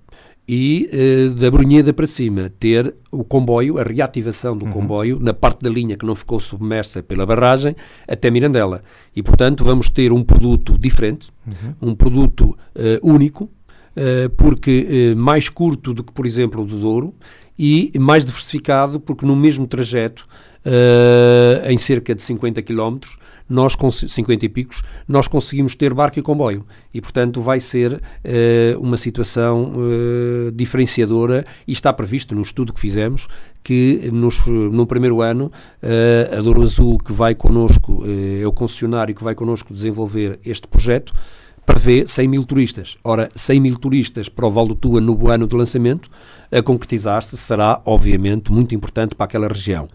e 0.48 0.90
uh, 0.94 1.30
da 1.34 1.50
Brunheda 1.50 1.92
para 1.92 2.06
cima 2.06 2.52
ter 2.60 2.94
o 3.12 3.24
comboio, 3.24 3.80
a 3.80 3.84
reativação 3.84 4.56
do 4.56 4.66
uhum. 4.66 4.72
comboio 4.72 5.20
na 5.20 5.34
parte 5.34 5.62
da 5.62 5.70
linha 5.70 5.98
que 5.98 6.06
não 6.06 6.16
ficou 6.16 6.40
submersa 6.40 7.02
pela 7.02 7.26
barragem 7.26 7.76
até 8.08 8.30
Mirandela. 8.30 8.84
E, 9.16 9.24
portanto, 9.24 9.64
vamos 9.64 9.90
ter 9.90 10.14
um 10.14 10.24
produto 10.24 10.78
diferente, 10.78 11.32
uhum. 11.48 11.90
um 11.90 11.96
produto 11.96 12.58
uh, 12.76 13.00
único, 13.02 13.50
porque 14.36 15.14
mais 15.16 15.48
curto 15.48 15.94
do 15.94 16.04
que, 16.04 16.12
por 16.12 16.26
exemplo, 16.26 16.64
o 16.64 16.66
do 16.66 16.78
Douro 16.78 17.16
e 17.58 17.94
mais 17.98 18.26
diversificado, 18.26 19.00
porque 19.00 19.26
no 19.26 19.38
mesmo 19.38 19.66
trajeto, 19.66 20.28
em 21.66 21.78
cerca 21.78 22.14
de 22.14 22.22
50 22.22 22.62
quilómetros, 22.62 23.18
nós, 23.48 23.76
50 24.08 24.46
e 24.46 24.50
picos, 24.50 24.84
nós 25.08 25.28
conseguimos 25.28 25.76
ter 25.76 25.94
barco 25.94 26.20
e 26.20 26.22
comboio. 26.22 26.66
E, 26.94 27.02
portanto, 27.02 27.42
vai 27.42 27.60
ser 27.60 27.94
uh, 27.94 28.80
uma 28.80 28.98
situação 28.98 29.74
uh, 29.76 30.52
diferenciadora 30.52 31.46
e 31.68 31.72
está 31.72 31.94
previsto 31.94 32.34
no 32.34 32.42
estudo 32.42 32.74
que 32.74 32.80
fizemos 32.80 33.28
que 33.64 34.10
nos, 34.14 34.46
no 34.46 34.86
primeiro 34.86 35.22
ano 35.22 35.52
uh, 35.82 36.38
a 36.38 36.42
Douro 36.42 36.62
Azul, 36.62 36.98
que 37.00 37.12
vai 37.12 37.34
connosco, 37.34 38.04
é 38.40 38.46
o 38.46 38.52
concessionário 38.52 39.16
que 39.16 39.24
vai 39.24 39.34
connosco 39.34 39.74
desenvolver 39.74 40.40
este 40.46 40.68
projeto, 40.68 41.14
prevê 41.66 42.06
100 42.06 42.28
mil 42.28 42.44
turistas. 42.44 42.98
Ora, 43.04 43.30
100 43.34 43.60
mil 43.60 43.78
turistas 43.78 44.30
para 44.30 44.46
o 44.46 44.52
Val 44.52 44.68
do 44.68 44.76
Tua 44.76 45.02
no 45.02 45.28
ano 45.30 45.48
de 45.48 45.56
lançamento, 45.56 46.10
a 46.52 46.62
concretizar-se 46.62 47.36
será, 47.38 47.82
obviamente, 47.86 48.52
muito 48.52 48.76
importante 48.76 49.16
para 49.16 49.26
aquela 49.26 49.48
região. 49.48 49.90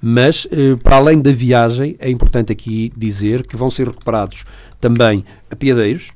Mas, 0.00 0.46
eh, 0.50 0.76
para 0.82 0.96
além 0.96 1.20
da 1.20 1.32
viagem, 1.32 1.96
é 1.98 2.08
importante 2.08 2.52
aqui 2.52 2.92
dizer 2.96 3.46
que 3.46 3.56
vão 3.56 3.68
ser 3.68 3.88
recuperados 3.88 4.44
também 4.80 5.24
apiadeiros, 5.50 6.12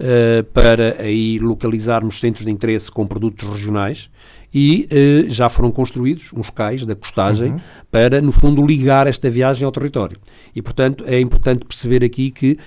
Uh, 0.00 0.42
para 0.54 0.96
aí 1.02 1.38
localizarmos 1.38 2.20
centros 2.20 2.46
de 2.46 2.50
interesse 2.50 2.90
com 2.90 3.06
produtos 3.06 3.46
regionais 3.46 4.08
e 4.52 4.88
uh, 4.90 5.28
já 5.28 5.50
foram 5.50 5.70
construídos 5.70 6.32
uns 6.34 6.48
cais 6.48 6.84
da 6.86 6.94
costagem 6.94 7.52
uhum. 7.52 7.60
para, 7.90 8.20
no 8.20 8.32
fundo, 8.32 8.64
ligar 8.64 9.06
esta 9.06 9.28
viagem 9.28 9.64
ao 9.64 9.70
território. 9.70 10.16
E, 10.54 10.62
portanto, 10.62 11.04
é 11.06 11.20
importante 11.20 11.66
perceber 11.66 12.02
aqui 12.02 12.30
que 12.30 12.58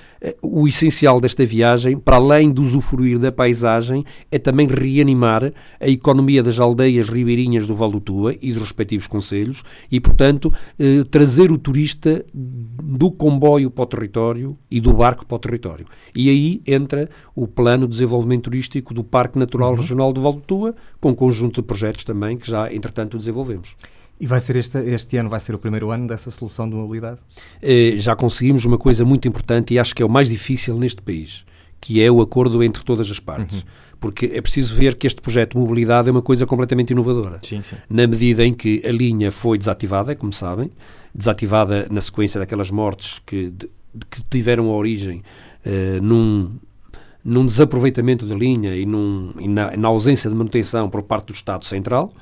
o 0.41 0.67
essencial 0.67 1.19
desta 1.19 1.45
viagem, 1.45 1.97
para 1.97 2.15
além 2.15 2.51
de 2.51 2.61
usufruir 2.61 3.19
da 3.19 3.31
paisagem, 3.31 4.05
é 4.31 4.39
também 4.39 4.67
reanimar 4.67 5.51
a 5.79 5.87
economia 5.87 6.41
das 6.41 6.59
aldeias 6.59 7.09
ribeirinhas 7.09 7.67
do 7.67 7.75
Val 7.75 7.91
do 7.91 7.99
Tua 7.99 8.35
e 8.41 8.53
dos 8.53 8.61
respectivos 8.61 9.05
conselhos 9.05 9.63
e, 9.91 9.99
portanto, 9.99 10.45
uh, 10.79 11.03
trazer 11.05 11.51
o 11.51 11.57
turista 11.57 12.25
do 12.33 13.11
comboio 13.11 13.69
para 13.69 13.83
o 13.83 13.87
território 13.87 14.57
e 14.71 14.79
do 14.79 14.93
barco 14.93 15.25
para 15.25 15.35
o 15.35 15.39
território. 15.39 15.85
E 16.15 16.29
aí 16.29 16.61
entra 16.65 17.09
o 17.35 17.45
plano 17.45 17.85
de 17.85 17.91
desenvolvimento 17.91 18.43
turístico 18.43 18.93
do 18.93 19.03
Parque 19.03 19.37
Natural 19.37 19.71
uhum. 19.71 19.75
Regional 19.75 20.13
do 20.13 20.21
Val 20.21 20.33
do 20.33 20.41
Tua, 20.41 20.75
com 21.01 21.09
um 21.09 21.15
conjunto 21.15 21.61
de 21.61 21.67
projetos 21.67 22.05
também 22.05 22.37
que 22.37 22.49
já, 22.49 22.73
entretanto, 22.73 23.17
desenvolvemos. 23.17 23.75
E 24.19 24.27
vai 24.27 24.39
ser 24.39 24.55
este, 24.55 24.77
este 24.77 25.17
ano 25.17 25.29
vai 25.29 25.39
ser 25.39 25.53
o 25.53 25.59
primeiro 25.59 25.91
ano 25.91 26.07
dessa 26.07 26.31
solução 26.31 26.69
de 26.69 26.75
mobilidade? 26.75 27.19
Eh, 27.61 27.95
já 27.97 28.15
conseguimos 28.15 28.63
uma 28.63 28.77
coisa 28.77 29.03
muito 29.03 29.27
importante 29.27 29.73
e 29.73 29.79
acho 29.79 29.95
que 29.95 30.01
é 30.01 30.05
o 30.05 30.09
mais 30.09 30.29
difícil 30.29 30.77
neste 30.77 31.01
país, 31.01 31.45
que 31.81 32.01
é 32.01 32.09
o 32.11 32.21
acordo 32.21 32.63
entre 32.63 32.83
todas 32.83 33.09
as 33.09 33.19
partes. 33.19 33.59
Uhum. 33.59 33.67
Porque 33.99 34.31
é 34.33 34.41
preciso 34.41 34.75
ver 34.75 34.95
que 34.95 35.07
este 35.07 35.21
projeto 35.21 35.53
de 35.53 35.57
mobilidade 35.57 36.09
é 36.09 36.11
uma 36.11 36.21
coisa 36.21 36.45
completamente 36.45 36.91
inovadora. 36.91 37.39
Sim, 37.41 37.61
sim. 37.61 37.77
Na 37.89 38.05
medida 38.05 38.45
em 38.45 38.53
que 38.53 38.81
a 38.85 38.91
linha 38.91 39.31
foi 39.31 39.57
desativada, 39.57 40.15
como 40.15 40.33
sabem, 40.33 40.69
desativada 41.13 41.87
na 41.89 42.01
sequência 42.01 42.39
daquelas 42.39 42.69
mortes 42.69 43.21
que, 43.25 43.49
de, 43.49 43.69
que 44.09 44.23
tiveram 44.29 44.69
origem 44.69 45.21
uh, 45.65 46.01
num, 46.01 46.57
num 47.23 47.45
desaproveitamento 47.45 48.25
da 48.25 48.35
linha 48.35 48.75
e, 48.75 48.85
num, 48.85 49.33
e 49.39 49.47
na, 49.47 49.75
na, 49.77 49.87
ausência 49.87 50.29
de 50.29 50.35
manutenção 50.35 50.89
por 50.89 51.03
parte 51.03 51.27
do 51.27 51.33
Estado 51.33 51.65
Central. 51.65 52.13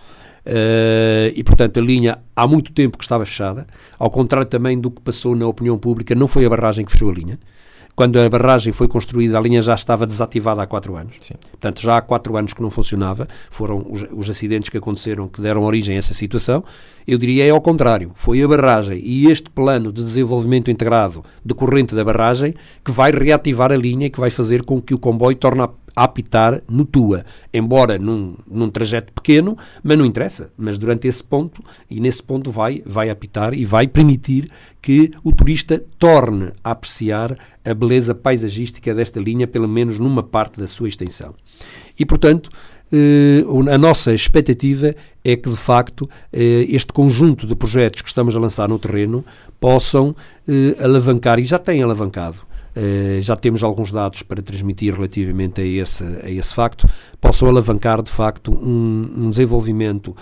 Uh, 0.46 1.32
e, 1.36 1.44
portanto, 1.44 1.80
a 1.80 1.84
linha 1.84 2.20
há 2.36 2.48
muito 2.48 2.72
tempo 2.72 2.98
que 2.98 3.04
estava 3.04 3.26
fechada, 3.26 3.68
ao 3.98 4.10
contrário 4.10 4.48
também 4.48 4.80
do 4.80 4.90
que 4.90 5.02
passou 5.02 5.36
na 5.36 5.46
opinião 5.46 5.78
pública, 5.78 6.16
não 6.16 6.28
foi 6.28 6.46
a 6.46 6.50
barragem 6.50 6.86
que 6.86 6.92
fechou 6.92 7.10
a 7.10 7.14
linha. 7.14 7.40
Quando 7.96 8.18
a 8.18 8.30
barragem 8.30 8.72
foi 8.72 8.88
construída, 8.88 9.38
a 9.38 9.42
linha 9.42 9.62
já 9.62 9.76
estava 9.76 10.08
desativada 10.08 10.62
há 10.62 10.66
quatro 10.66 10.96
anos. 10.96 11.16
Sim. 11.22 11.36
Portanto, 11.52 11.82
já 11.82 11.98
há 11.98 12.02
quatro 12.02 12.36
anos 12.38 12.54
que 12.54 12.62
não 12.62 12.70
funcionava. 12.70 13.28
Foram 13.50 13.86
os, 13.90 14.06
os, 14.12 14.30
acidentes 14.30 14.70
que 14.70 14.78
aconteceram 14.78 15.28
que 15.28 15.42
deram 15.42 15.64
origem 15.64 15.96
a 15.96 16.00
essa 16.00 16.14
situação. 16.14 16.64
Eu 17.06 17.18
diria 17.18 17.46
é 17.46 17.50
ao 17.50 17.62
contrário. 17.62 18.12
Foi 18.16 18.42
a 18.42 18.48
barragem 18.48 19.00
e 19.04 19.30
este 19.30 19.50
plano 19.50 19.92
de 19.92 20.02
desenvolvimento 20.02 20.72
integrado 20.72 21.24
decorrente 21.44 21.94
da 21.94 22.04
barragem 22.04 22.56
que 22.84 22.92
vai 22.92 23.12
reativar 23.12 23.72
a 23.72 23.76
linha 23.76 24.08
e 24.08 24.10
que 24.10 24.20
vai 24.20 24.30
fazer 24.30 24.64
com 24.64 24.82
que 24.82 24.94
o 24.94 25.00
comboio 25.00 25.36
torne 25.36 25.62
apitar 25.96 26.62
no 26.70 26.86
Tua, 26.86 27.26
embora 27.54 27.98
num, 27.98 28.36
num 28.50 28.70
trajeto 28.70 29.12
pequeno, 29.14 29.58
mas 29.84 29.98
não 29.98 30.06
interessa. 30.06 30.52
Mas 30.58 30.78
durante 30.78 31.08
esse 31.08 31.24
ponto, 31.24 31.64
e 31.90 32.00
nesse 32.00 32.22
ponto 32.24 32.52
vai, 32.52 32.82
vai 32.86 33.10
apitar 33.10 33.54
e 33.54 33.66
vai 33.66 33.88
permitir 33.88 34.50
que 34.82 35.12
o 35.24 35.32
turista 35.32 35.84
torne 36.00 36.52
a 36.64 36.72
apreciar 36.72 37.38
a 37.64 37.74
beleza 37.74 38.16
paisagística 38.16 38.94
desta 38.94 39.20
linha, 39.20 39.48
pelo 39.48 39.68
menos 39.68 40.00
numa 40.00 40.24
parte 40.24 40.60
da 40.60 40.68
sua 40.68 40.88
extensão. 40.88 41.36
E, 41.98 42.06
portanto, 42.06 42.50
eh, 42.92 43.46
a 43.72 43.78
nossa 43.78 44.14
expectativa 44.14 44.94
é 45.24 45.36
que, 45.36 45.50
de 45.50 45.56
facto, 45.56 46.10
eh, 46.34 46.66
este 46.68 46.92
conjunto 46.92 47.48
de 47.48 47.56
projetos 47.56 48.02
que 48.02 48.10
estamos 48.10 48.36
a 48.36 48.40
lançar 48.40 48.68
no 48.68 48.78
terreno 48.78 49.24
possam 49.60 50.16
eh, 50.48 50.76
alavancar, 50.84 51.40
e 51.40 51.44
já 51.44 51.58
têm 51.58 51.82
alavancado, 51.82 52.38
Uh, 52.76 53.20
já 53.20 53.36
temos 53.36 53.64
alguns 53.64 53.92
dados 53.92 54.24
para 54.24 54.42
transmitir 54.42 54.94
relativamente 54.94 55.60
a 55.60 55.66
esse, 55.66 56.04
a 56.24 56.30
esse 56.30 56.54
facto, 56.54 56.88
possam 57.20 57.50
alavancar 57.50 58.02
de 58.02 58.10
facto 58.10 58.52
um, 58.52 59.12
um 59.18 59.30
desenvolvimento 59.30 60.10
uh, 60.10 60.16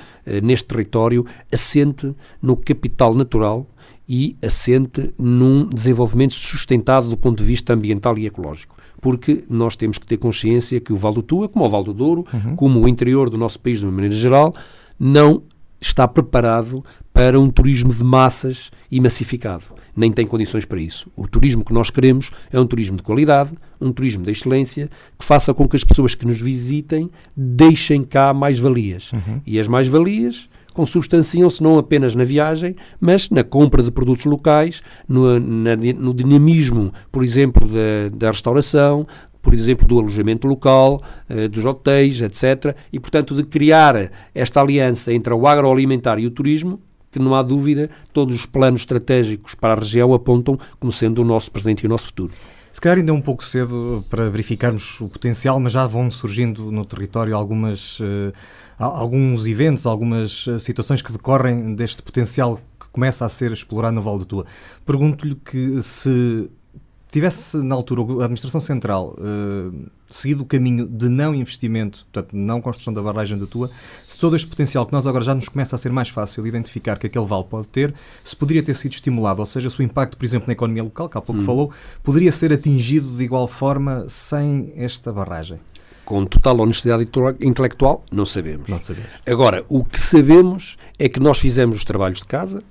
neste 0.43 0.67
território 0.67 1.25
assente 1.51 2.13
no 2.41 2.57
capital 2.57 3.13
natural 3.13 3.67
e 4.07 4.35
assente 4.41 5.13
num 5.19 5.67
desenvolvimento 5.67 6.33
sustentado 6.33 7.07
do 7.07 7.15
ponto 7.15 7.37
de 7.37 7.43
vista 7.43 7.73
ambiental 7.73 8.17
e 8.17 8.25
ecológico. 8.25 8.75
Porque 8.99 9.43
nós 9.47 9.75
temos 9.75 9.99
que 9.99 10.07
ter 10.07 10.17
consciência 10.17 10.79
que 10.79 10.91
o 10.91 10.97
Val 10.97 11.13
do 11.13 11.21
Tua, 11.21 11.47
como 11.47 11.63
o 11.63 11.69
Val 11.69 11.83
do 11.83 11.93
Douro, 11.93 12.25
uhum. 12.33 12.55
como 12.55 12.79
o 12.81 12.87
interior 12.87 13.29
do 13.29 13.37
nosso 13.37 13.59
país 13.59 13.79
de 13.79 13.85
uma 13.85 13.91
maneira 13.91 14.15
geral, 14.15 14.53
não 14.99 15.43
está 15.79 16.07
preparado 16.07 16.83
para 17.19 17.37
um 17.37 17.49
turismo 17.49 17.93
de 17.93 18.01
massas 18.01 18.71
e 18.89 18.97
massificado. 19.01 19.65
Nem 19.93 20.09
tem 20.09 20.25
condições 20.25 20.63
para 20.63 20.79
isso. 20.79 21.11
O 21.17 21.27
turismo 21.27 21.65
que 21.65 21.73
nós 21.73 21.89
queremos 21.89 22.31
é 22.49 22.57
um 22.57 22.65
turismo 22.65 22.95
de 22.95 23.03
qualidade, 23.03 23.51
um 23.81 23.91
turismo 23.91 24.23
de 24.23 24.31
excelência, 24.31 24.87
que 25.17 25.25
faça 25.25 25.53
com 25.53 25.67
que 25.67 25.75
as 25.75 25.83
pessoas 25.83 26.15
que 26.15 26.25
nos 26.25 26.41
visitem 26.41 27.11
deixem 27.35 28.03
cá 28.03 28.33
mais-valias. 28.33 29.11
Uhum. 29.11 29.41
E 29.45 29.59
as 29.59 29.67
mais-valias 29.67 30.47
consubstanciam-se 30.73 31.61
não 31.61 31.77
apenas 31.77 32.15
na 32.15 32.23
viagem, 32.23 32.73
mas 33.01 33.29
na 33.29 33.43
compra 33.43 33.83
de 33.83 33.91
produtos 33.91 34.23
locais, 34.23 34.81
no, 35.05 35.37
na, 35.41 35.75
no 35.75 36.13
dinamismo, 36.13 36.93
por 37.11 37.21
exemplo, 37.21 37.67
da, 37.67 38.15
da 38.15 38.31
restauração, 38.31 39.05
por 39.41 39.53
exemplo, 39.53 39.85
do 39.85 39.99
alojamento 39.99 40.47
local, 40.47 41.01
eh, 41.27 41.49
dos 41.49 41.65
hotéis, 41.65 42.21
etc. 42.21 42.77
E, 42.93 42.99
portanto, 42.99 43.35
de 43.35 43.43
criar 43.43 44.09
esta 44.33 44.61
aliança 44.61 45.13
entre 45.13 45.33
o 45.33 45.45
agroalimentar 45.45 46.17
e 46.17 46.25
o 46.25 46.31
turismo, 46.31 46.79
que 47.11 47.19
não 47.19 47.35
há 47.35 47.41
dúvida, 47.41 47.89
todos 48.13 48.35
os 48.35 48.45
planos 48.45 48.81
estratégicos 48.81 49.55
para 49.55 49.73
a 49.73 49.75
região 49.75 50.13
apontam 50.13 50.59
como 50.79 50.91
sendo 50.91 51.21
o 51.21 51.25
nosso 51.25 51.51
presente 51.51 51.83
e 51.83 51.85
o 51.87 51.89
nosso 51.89 52.07
futuro. 52.07 52.31
Se 52.71 52.79
calhar 52.79 52.99
ainda 52.99 53.11
é 53.11 53.13
um 53.13 53.21
pouco 53.21 53.43
cedo 53.43 54.05
para 54.09 54.29
verificarmos 54.29 55.01
o 55.01 55.09
potencial, 55.09 55.59
mas 55.59 55.73
já 55.73 55.87
vão 55.87 56.09
surgindo 56.11 56.71
no 56.71 56.85
território 56.85 57.35
algumas, 57.35 57.99
uh, 57.99 58.31
alguns 58.77 59.47
eventos, 59.47 59.85
algumas 59.85 60.45
uh, 60.47 60.59
situações 60.59 61.01
que 61.01 61.11
decorrem 61.11 61.73
deste 61.73 62.01
potencial 62.01 62.59
que 62.79 62.87
começa 62.91 63.25
a 63.25 63.29
ser 63.29 63.51
explorado 63.51 63.95
no 63.95 64.01
Val 64.01 64.19
do 64.19 64.25
Tua. 64.25 64.45
Pergunto-lhe 64.85 65.35
que 65.35 65.81
se 65.81 66.49
tivesse 67.11 67.57
na 67.57 67.75
altura 67.75 68.01
a 68.01 68.25
Administração 68.25 68.61
Central 68.61 69.15
uh, 69.17 69.89
seguido 70.07 70.43
o 70.43 70.45
caminho 70.45 70.87
de 70.87 71.09
não 71.09 71.33
investimento, 71.33 72.05
portanto, 72.11 72.35
não 72.35 72.61
construção 72.61 72.93
da 72.93 73.01
barragem 73.01 73.37
da 73.37 73.47
Tua, 73.47 73.69
se 74.07 74.19
todo 74.19 74.35
este 74.35 74.47
potencial 74.47 74.85
que 74.85 74.93
nós 74.93 75.07
agora 75.07 75.23
já 75.23 75.33
nos 75.33 75.49
começa 75.49 75.75
a 75.75 75.79
ser 75.79 75.91
mais 75.91 76.09
fácil 76.09 76.45
identificar 76.45 76.97
que 76.97 77.07
aquele 77.07 77.25
vale 77.25 77.45
pode 77.45 77.67
ter, 77.67 77.93
se 78.23 78.35
poderia 78.35 78.61
ter 78.61 78.75
sido 78.75 78.93
estimulado, 78.93 79.39
ou 79.39 79.45
seja, 79.45 79.69
se 79.69 79.79
o 79.79 79.83
impacto, 79.83 80.17
por 80.17 80.25
exemplo, 80.25 80.47
na 80.47 80.53
economia 80.53 80.83
local, 80.83 81.09
que 81.09 81.17
há 81.17 81.21
pouco 81.21 81.41
hum. 81.41 81.45
falou, 81.45 81.71
poderia 82.03 82.31
ser 82.31 82.53
atingido 82.53 83.17
de 83.17 83.23
igual 83.23 83.47
forma 83.47 84.05
sem 84.07 84.71
esta 84.75 85.11
barragem? 85.11 85.59
Com 86.05 86.25
total 86.25 86.59
honestidade 86.59 87.07
intelectual, 87.39 88.03
não 88.11 88.25
sabemos. 88.25 88.67
Não 88.67 88.79
sabemos. 88.79 89.09
Agora, 89.27 89.63
o 89.69 89.83
que 89.83 90.01
sabemos 90.01 90.75
é 90.97 91.07
que 91.07 91.19
nós 91.19 91.37
fizemos 91.37 91.77
os 91.77 91.83
trabalhos 91.83 92.19
de 92.19 92.25
casa, 92.25 92.63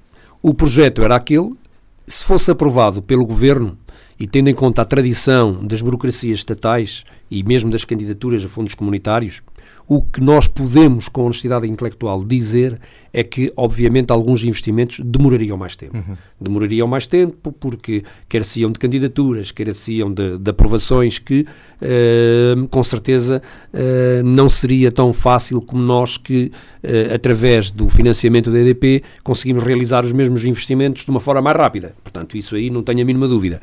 o 0.43 0.53
projeto 0.53 1.03
era 1.03 1.15
aquele, 1.15 1.55
se 2.05 2.25
fosse 2.25 2.51
aprovado 2.51 3.01
pelo 3.01 3.25
Governo, 3.25 3.79
e 4.19 4.27
tendo 4.27 4.51
em 4.51 4.55
conta 4.55 4.83
a 4.83 4.85
tradição 4.85 5.65
das 5.65 5.81
burocracias 5.81 6.41
estatais 6.41 7.05
e 7.31 7.43
mesmo 7.43 7.71
das 7.71 7.85
candidaturas 7.85 8.45
a 8.45 8.49
fundos 8.49 8.75
comunitários, 8.75 9.43
o 9.87 10.03
que 10.03 10.21
nós 10.21 10.47
podemos, 10.47 11.09
com 11.09 11.25
honestidade 11.25 11.67
intelectual, 11.67 12.23
dizer 12.23 12.79
é 13.11 13.23
que, 13.23 13.51
obviamente, 13.57 14.11
alguns 14.11 14.45
investimentos 14.45 15.01
demorariam 15.01 15.57
mais 15.57 15.75
tempo. 15.77 15.97
Uhum. 15.97 16.15
Demorariam 16.39 16.87
mais 16.87 17.07
tempo 17.07 17.51
porque 17.53 18.05
careciam 18.29 18.71
de 18.71 18.79
candidaturas, 18.79 19.51
careciam 19.51 20.13
de, 20.13 20.37
de 20.37 20.51
aprovações 20.51 21.19
que, 21.19 21.41
uh, 21.41 22.69
com 22.69 22.83
certeza, 22.83 23.41
uh, 23.73 24.23
não 24.23 24.47
seria 24.51 24.93
tão 24.93 25.11
fácil 25.15 25.59
como 25.63 25.83
nós 25.83 26.19
que, 26.19 26.53
uh, 26.85 27.15
através 27.15 27.71
do 27.71 27.89
financiamento 27.89 28.51
da 28.51 28.59
EDP, 28.59 29.03
conseguimos 29.25 29.65
realizar 29.65 30.05
os 30.05 30.13
mesmos 30.13 30.45
investimentos 30.45 31.03
de 31.03 31.11
uma 31.11 31.21
forma 31.21 31.41
mais 31.41 31.57
rápida. 31.57 31.95
Portanto, 32.03 32.37
isso 32.37 32.57
aí 32.57 32.69
não 32.69 32.83
tenho 32.83 33.01
a 33.01 33.05
mínima 33.07 33.27
dúvida. 33.27 33.59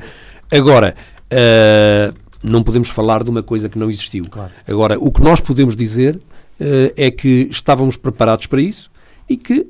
Agora, 0.50 0.94
uh, 1.32 2.14
não 2.42 2.62
podemos 2.62 2.88
falar 2.88 3.24
de 3.24 3.30
uma 3.30 3.42
coisa 3.42 3.68
que 3.68 3.78
não 3.78 3.90
existiu. 3.90 4.26
Claro. 4.30 4.52
Agora, 4.66 4.98
o 4.98 5.10
que 5.10 5.20
nós 5.20 5.40
podemos 5.40 5.74
dizer 5.74 6.16
uh, 6.16 6.92
é 6.96 7.10
que 7.10 7.48
estávamos 7.50 7.96
preparados 7.96 8.46
para 8.46 8.60
isso 8.60 8.90
e 9.28 9.36
que, 9.36 9.60
uh, 9.60 9.68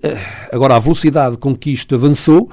agora, 0.52 0.76
a 0.76 0.78
velocidade 0.78 1.38
com 1.38 1.56
que 1.56 1.70
isto 1.70 1.94
avançou, 1.94 2.50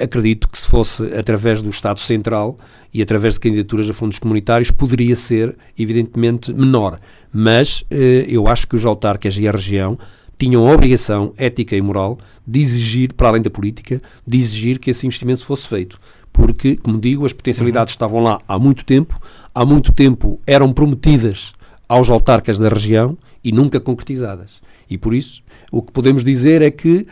acredito 0.00 0.48
que 0.48 0.58
se 0.58 0.68
fosse 0.68 1.04
através 1.14 1.62
do 1.62 1.70
Estado 1.70 2.00
Central 2.00 2.58
e 2.92 3.02
através 3.02 3.34
de 3.34 3.40
candidaturas 3.40 3.88
a 3.88 3.92
fundos 3.92 4.18
comunitários, 4.18 4.70
poderia 4.70 5.14
ser, 5.14 5.56
evidentemente, 5.78 6.52
menor. 6.52 6.98
Mas 7.32 7.84
eu 8.28 8.46
acho 8.46 8.68
que 8.68 8.76
os 8.76 8.84
autarcas 8.84 9.36
e 9.36 9.48
a 9.48 9.50
região 9.50 9.98
tinham 10.40 10.66
a 10.66 10.72
obrigação 10.72 11.34
ética 11.36 11.76
e 11.76 11.82
moral 11.82 12.18
de 12.46 12.60
exigir, 12.60 13.12
para 13.12 13.28
além 13.28 13.42
da 13.42 13.50
política, 13.50 14.00
de 14.26 14.38
exigir 14.38 14.78
que 14.78 14.90
esse 14.90 15.06
investimento 15.06 15.44
fosse 15.44 15.68
feito. 15.68 16.00
Porque, 16.40 16.76
como 16.76 16.98
digo, 16.98 17.26
as 17.26 17.32
potencialidades 17.32 17.92
uhum. 17.92 17.96
estavam 17.96 18.20
lá 18.20 18.40
há 18.48 18.58
muito 18.58 18.84
tempo, 18.84 19.20
há 19.54 19.64
muito 19.64 19.92
tempo 19.92 20.40
eram 20.46 20.72
prometidas 20.72 21.52
aos 21.88 22.08
autarcas 22.08 22.58
da 22.58 22.68
região 22.68 23.16
e 23.44 23.52
nunca 23.52 23.80
concretizadas. 23.80 24.60
E 24.88 24.96
por 24.96 25.14
isso, 25.14 25.42
o 25.70 25.82
que 25.82 25.92
podemos 25.92 26.24
dizer 26.24 26.62
é 26.62 26.70
que 26.70 27.06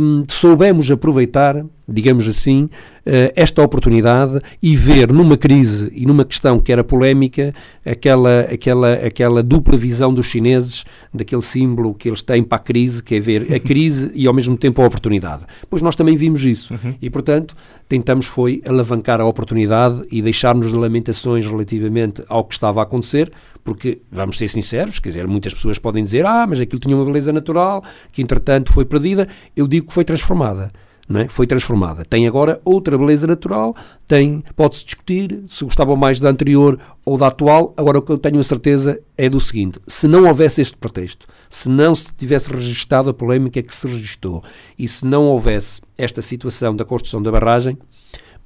hum, 0.00 0.24
soubemos 0.28 0.90
aproveitar, 0.90 1.64
digamos 1.86 2.28
assim, 2.28 2.64
uh, 2.64 3.32
esta 3.34 3.62
oportunidade 3.62 4.40
e 4.62 4.76
ver 4.76 5.12
numa 5.12 5.36
crise 5.36 5.90
e 5.94 6.06
numa 6.06 6.24
questão 6.24 6.60
que 6.60 6.70
era 6.70 6.84
polémica 6.84 7.54
aquela, 7.84 8.40
aquela, 8.42 8.92
aquela 8.92 9.42
dupla 9.42 9.76
visão 9.76 10.12
dos 10.12 10.26
chineses, 10.26 10.84
daquele 11.12 11.42
símbolo 11.42 11.94
que 11.94 12.08
eles 12.08 12.22
têm 12.22 12.42
para 12.42 12.56
a 12.56 12.60
crise, 12.60 13.02
que 13.02 13.14
é 13.14 13.20
ver 13.20 13.52
a 13.52 13.58
crise 13.58 14.10
e 14.14 14.26
ao 14.26 14.34
mesmo 14.34 14.56
tempo 14.56 14.82
a 14.82 14.86
oportunidade. 14.86 15.44
Pois 15.68 15.82
nós 15.82 15.96
também 15.96 16.16
vimos 16.16 16.44
isso 16.44 16.74
uhum. 16.74 16.94
e, 17.00 17.10
portanto, 17.10 17.56
tentamos 17.88 18.26
foi 18.26 18.62
alavancar 18.66 19.20
a 19.20 19.24
oportunidade 19.24 20.02
e 20.10 20.20
deixar-nos 20.20 20.70
de 20.70 20.76
lamentações 20.76 21.46
relativamente 21.46 22.22
ao 22.28 22.44
que 22.44 22.54
estava 22.54 22.80
a 22.80 22.82
acontecer, 22.82 23.32
porque, 23.68 24.00
vamos 24.10 24.38
ser 24.38 24.48
sinceros, 24.48 24.98
quer 24.98 25.10
dizer, 25.10 25.28
muitas 25.28 25.52
pessoas 25.52 25.78
podem 25.78 26.02
dizer, 26.02 26.24
ah, 26.24 26.46
mas 26.48 26.58
aquilo 26.58 26.80
tinha 26.80 26.96
uma 26.96 27.04
beleza 27.04 27.30
natural, 27.34 27.84
que 28.10 28.22
entretanto 28.22 28.72
foi 28.72 28.86
perdida. 28.86 29.28
Eu 29.54 29.68
digo 29.68 29.88
que 29.88 29.92
foi 29.92 30.04
transformada. 30.04 30.72
É? 31.14 31.28
foi 31.28 31.46
transformada. 31.46 32.02
Tem 32.04 32.26
agora 32.26 32.60
outra 32.64 32.96
beleza 32.96 33.26
natural, 33.26 33.74
tem, 34.06 34.42
pode-se 34.54 34.84
discutir 34.84 35.42
se 35.46 35.64
gostava 35.64 35.96
mais 35.96 36.18
da 36.20 36.28
anterior 36.28 36.78
ou 37.02 37.16
da 37.16 37.26
atual. 37.26 37.74
Agora, 37.78 37.98
o 37.98 38.02
que 38.02 38.12
eu 38.12 38.18
tenho 38.18 38.38
a 38.38 38.42
certeza 38.42 39.00
é 39.16 39.28
do 39.28 39.40
seguinte: 39.40 39.78
se 39.86 40.06
não 40.06 40.26
houvesse 40.26 40.60
este 40.60 40.76
pretexto, 40.76 41.26
se 41.48 41.68
não 41.68 41.94
se 41.94 42.12
tivesse 42.14 42.50
registado 42.50 43.08
a 43.08 43.14
polémica 43.14 43.62
que 43.62 43.74
se 43.74 43.86
registou 43.86 44.42
e 44.78 44.86
se 44.86 45.06
não 45.06 45.24
houvesse 45.24 45.80
esta 45.96 46.20
situação 46.20 46.76
da 46.76 46.84
construção 46.84 47.22
da 47.22 47.30
barragem, 47.30 47.78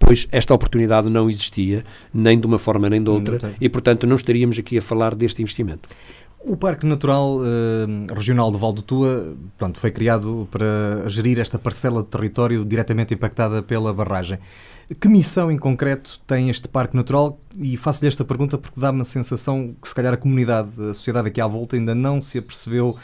pois 0.05 0.29
esta 0.31 0.53
oportunidade 0.53 1.09
não 1.09 1.31
existia, 1.31 1.85
nem 2.13 2.39
de 2.39 2.47
uma 2.47 2.59
forma 2.59 2.91
nem 2.91 3.03
de 3.03 3.11
outra, 3.11 3.55
e 3.61 3.69
portanto 3.69 4.07
não 4.07 4.17
estaríamos 4.17 4.59
aqui 4.59 4.79
a 4.79 4.83
falar 4.83 5.15
deste 5.15 5.43
investimento. 5.43 5.89
O 6.45 6.57
Parque 6.57 6.85
Natural 6.85 7.37
uh, 7.37 8.13
Regional 8.13 8.51
do 8.51 8.59
Val 8.59 8.73
do 8.73 8.83
Tua 8.83 9.37
pronto, 9.57 9.79
foi 9.79 9.93
criado 9.93 10.49
para 10.51 11.09
gerir 11.09 11.39
esta 11.39 11.57
parcela 11.57 12.03
de 12.03 12.09
território 12.09 12.65
diretamente 12.65 13.15
impactada 13.15 13.63
pela 13.63 13.93
barragem. 13.93 14.41
Que 15.01 15.09
missão 15.09 15.53
em 15.53 15.57
concreto 15.57 16.21
tem 16.27 16.51
este 16.51 16.67
Parque 16.67 16.97
Natural? 16.97 17.39
E 17.57 17.77
faço-lhe 17.77 18.09
esta 18.09 18.25
pergunta 18.25 18.59
porque 18.59 18.79
dá-me 18.79 19.03
a 19.03 19.05
sensação 19.05 19.75
que, 19.81 19.89
se 19.89 19.95
calhar, 19.95 20.13
a 20.13 20.17
comunidade, 20.17 20.71
a 20.81 20.93
sociedade 20.93 21.29
aqui 21.29 21.41
à 21.41 21.47
volta 21.47 21.77
ainda 21.77 21.95
não 21.95 22.21
se 22.21 22.39
apercebeu 22.39 22.97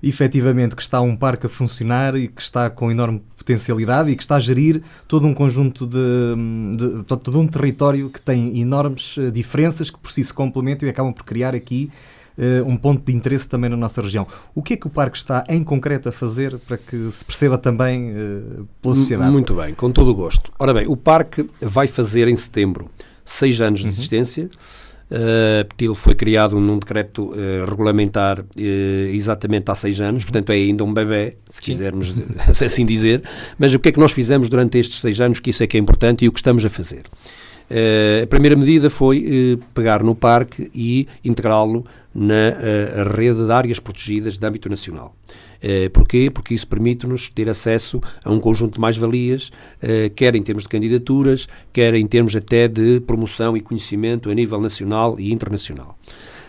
efetivamente 0.00 0.76
que 0.76 0.82
está 0.82 1.00
um 1.00 1.16
parque 1.16 1.46
a 1.46 1.48
funcionar 1.48 2.14
e 2.14 2.28
que 2.28 2.40
está 2.40 2.70
com 2.70 2.92
enorme 2.92 3.20
potencialidade 3.44 4.10
e 4.10 4.16
que 4.16 4.22
está 4.22 4.36
a 4.36 4.40
gerir 4.40 4.82
todo 5.06 5.26
um 5.26 5.34
conjunto 5.34 5.86
de, 5.86 5.96
de 6.76 7.04
todo 7.04 7.38
um 7.38 7.46
território 7.46 8.08
que 8.08 8.20
tem 8.20 8.58
enormes 8.58 9.16
eh, 9.18 9.30
diferenças 9.30 9.90
que 9.90 9.98
por 9.98 10.10
si 10.10 10.24
se 10.24 10.32
complementam 10.32 10.88
e 10.88 10.90
acabam 10.90 11.12
por 11.12 11.24
criar 11.24 11.54
aqui 11.54 11.90
uh, 12.38 12.66
um 12.66 12.76
ponto 12.76 13.04
de 13.04 13.14
interesse 13.14 13.48
também 13.48 13.68
na 13.68 13.76
nossa 13.76 14.00
região. 14.00 14.26
O 14.54 14.62
que 14.62 14.74
é 14.74 14.76
que 14.76 14.86
o 14.86 14.90
parque 14.90 15.18
está 15.18 15.44
em 15.48 15.62
concreto 15.62 16.08
a 16.08 16.12
fazer 16.12 16.58
para 16.58 16.78
que 16.78 17.10
se 17.10 17.24
perceba 17.24 17.58
também 17.58 18.12
uh, 18.12 18.66
pela 18.80 18.94
sociedade? 18.94 19.30
Muito 19.30 19.54
bem, 19.54 19.74
com 19.74 19.90
todo 19.90 20.10
o 20.10 20.14
gosto. 20.14 20.50
Ora 20.58 20.72
bem, 20.72 20.86
o 20.88 20.96
parque 20.96 21.46
vai 21.60 21.86
fazer 21.86 22.26
em 22.28 22.36
setembro 22.36 22.90
seis 23.24 23.60
anos 23.60 23.80
de 23.80 23.86
uhum. 23.86 24.48
Uh, 25.10 25.68
ele 25.78 25.94
foi 25.94 26.14
criado 26.14 26.58
num 26.58 26.78
decreto 26.78 27.26
uh, 27.32 27.64
regulamentar 27.68 28.40
uh, 28.40 28.44
exatamente 29.12 29.70
há 29.70 29.74
seis 29.74 30.00
anos, 30.00 30.24
portanto 30.24 30.50
é 30.50 30.54
ainda 30.54 30.82
um 30.82 30.92
bebê, 30.92 31.36
se 31.48 31.58
Sim. 31.58 31.62
quisermos 31.62 32.14
assim 32.48 32.86
dizer. 32.86 33.22
Mas 33.58 33.74
o 33.74 33.78
que 33.78 33.90
é 33.90 33.92
que 33.92 34.00
nós 34.00 34.12
fizemos 34.12 34.48
durante 34.48 34.78
estes 34.78 35.00
seis 35.00 35.20
anos, 35.20 35.40
que 35.40 35.50
isso 35.50 35.62
é 35.62 35.66
que 35.66 35.76
é 35.76 35.80
importante 35.80 36.24
e 36.24 36.28
o 36.28 36.32
que 36.32 36.38
estamos 36.38 36.64
a 36.64 36.70
fazer? 36.70 37.02
A 37.70 38.26
primeira 38.26 38.56
medida 38.56 38.90
foi 38.90 39.58
pegar 39.72 40.02
no 40.02 40.14
parque 40.14 40.70
e 40.74 41.08
integrá-lo 41.24 41.84
na 42.14 42.50
rede 43.16 43.44
de 43.44 43.52
áreas 43.52 43.80
protegidas 43.80 44.38
de 44.38 44.46
âmbito 44.46 44.68
nacional. 44.68 45.14
Porquê? 45.92 46.30
Porque 46.32 46.54
isso 46.54 46.68
permite-nos 46.68 47.30
ter 47.30 47.48
acesso 47.48 48.00
a 48.22 48.30
um 48.30 48.38
conjunto 48.38 48.74
de 48.74 48.80
mais-valias, 48.80 49.50
quer 50.14 50.36
em 50.36 50.42
termos 50.42 50.64
de 50.64 50.68
candidaturas, 50.68 51.48
quer 51.72 51.94
em 51.94 52.06
termos 52.06 52.36
até 52.36 52.68
de 52.68 53.00
promoção 53.00 53.56
e 53.56 53.60
conhecimento 53.60 54.30
a 54.30 54.34
nível 54.34 54.60
nacional 54.60 55.18
e 55.18 55.32
internacional. 55.32 55.98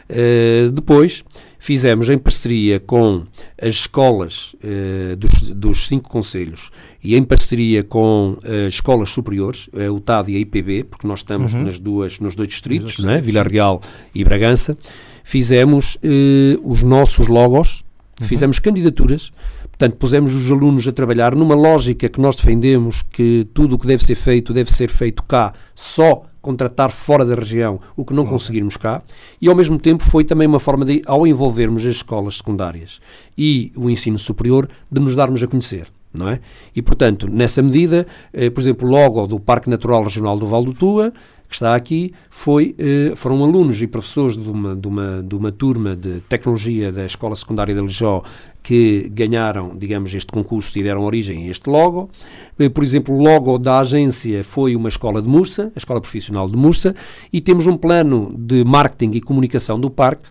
Uh, 0.07 0.69
depois, 0.71 1.23
fizemos 1.65 2.11
em 2.11 2.17
parceria 2.19 2.79
com 2.79 3.23
as 3.59 3.73
escolas 3.73 4.55
uh, 4.63 5.15
dos, 5.15 5.49
dos, 5.49 5.87
cinco 5.87 6.07
conselhos 6.07 6.69
e 7.03 7.15
em 7.15 7.23
parceria 7.23 7.81
com 7.81 8.37
as 8.43 8.75
escolas 8.75 9.09
superiores, 9.09 9.67
a 9.73 9.91
UTAD 9.91 10.31
e 10.31 10.35
a 10.35 10.39
IPB, 10.41 10.83
porque 10.83 11.07
nós 11.07 11.19
estamos 11.19 11.55
uhum. 11.55 11.63
nas 11.63 11.79
duas, 11.79 12.19
nos 12.19 12.35
dois 12.35 12.49
distritos, 12.49 12.99
não 12.99 13.13
é? 13.13 13.19
Vila 13.19 13.41
Real 13.41 13.81
e 14.13 14.23
Bragança, 14.23 14.77
fizemos 15.23 15.95
uh, 15.95 16.61
os 16.63 16.83
nossos 16.83 17.27
logos, 17.27 17.83
Uhum. 18.21 18.27
Fizemos 18.27 18.59
candidaturas, 18.59 19.33
portanto, 19.63 19.97
pusemos 19.97 20.33
os 20.33 20.49
alunos 20.49 20.87
a 20.87 20.91
trabalhar 20.93 21.35
numa 21.35 21.53
lógica 21.53 22.07
que 22.07 22.21
nós 22.21 22.37
defendemos 22.37 23.01
que 23.01 23.45
tudo 23.53 23.75
o 23.75 23.77
que 23.77 23.85
deve 23.85 24.05
ser 24.05 24.15
feito 24.15 24.53
deve 24.53 24.71
ser 24.71 24.89
feito 24.89 25.21
cá, 25.23 25.51
só 25.75 26.23
contratar 26.45 26.91
fora 26.91 27.25
da 27.25 27.33
região 27.33 27.79
o 27.97 28.05
que 28.05 28.13
não 28.13 28.23
conseguirmos 28.23 28.77
cá, 28.77 29.01
e 29.41 29.49
ao 29.49 29.55
mesmo 29.55 29.79
tempo 29.79 30.03
foi 30.03 30.23
também 30.23 30.47
uma 30.47 30.59
forma 30.59 30.85
de, 30.85 31.01
ao 31.07 31.25
envolvermos 31.25 31.83
as 31.83 31.95
escolas 31.95 32.37
secundárias 32.37 33.01
e 33.35 33.71
o 33.75 33.89
ensino 33.89 34.19
superior, 34.19 34.69
de 34.91 35.01
nos 35.01 35.15
darmos 35.15 35.41
a 35.41 35.47
conhecer. 35.47 35.87
Não 36.13 36.29
é? 36.29 36.39
E, 36.73 36.81
portanto, 36.81 37.27
nessa 37.29 37.61
medida, 37.61 38.07
eh, 38.31 38.49
por 38.49 38.61
exemplo, 38.61 38.87
logo 38.87 39.27
do 39.27 39.37
Parque 39.37 39.69
Natural 39.69 40.01
Regional 40.01 40.39
do 40.39 40.47
Val 40.47 40.63
do 40.63 40.73
Tua, 40.73 41.11
que 41.49 41.55
está 41.55 41.75
aqui 41.75 42.13
foi, 42.29 42.73
eh, 42.77 43.11
foram 43.17 43.43
alunos 43.43 43.81
e 43.81 43.87
professores 43.87 44.37
de 44.37 44.49
uma, 44.49 44.73
de, 44.77 44.87
uma, 44.87 45.21
de 45.21 45.35
uma 45.35 45.51
turma 45.51 45.93
de 45.93 46.21
tecnologia 46.21 46.89
da 46.89 47.05
Escola 47.05 47.35
Secundária 47.35 47.75
de 47.75 47.81
Lijó 47.81 48.23
que 48.65 49.11
ganharam, 49.13 49.77
digamos, 49.77 50.15
este 50.15 50.31
concurso 50.31 50.79
e 50.79 50.81
deram 50.81 51.03
origem 51.03 51.45
a 51.45 51.51
este 51.51 51.69
logo. 51.69 52.09
Eh, 52.57 52.67
por 52.67 52.83
exemplo, 52.83 53.13
o 53.13 53.21
logo 53.21 53.59
da 53.59 53.79
agência 53.79 54.43
foi 54.43 54.75
uma 54.75 54.89
escola 54.89 55.21
de 55.21 55.27
Mursa, 55.27 55.71
a 55.75 55.77
Escola 55.77 56.01
Profissional 56.01 56.49
de 56.49 56.57
Mursa, 56.57 56.95
e 57.31 57.39
temos 57.39 57.67
um 57.67 57.77
plano 57.77 58.33
de 58.35 58.63
marketing 58.63 59.15
e 59.17 59.21
comunicação 59.21 59.79
do 59.79 59.91
parque 59.91 60.27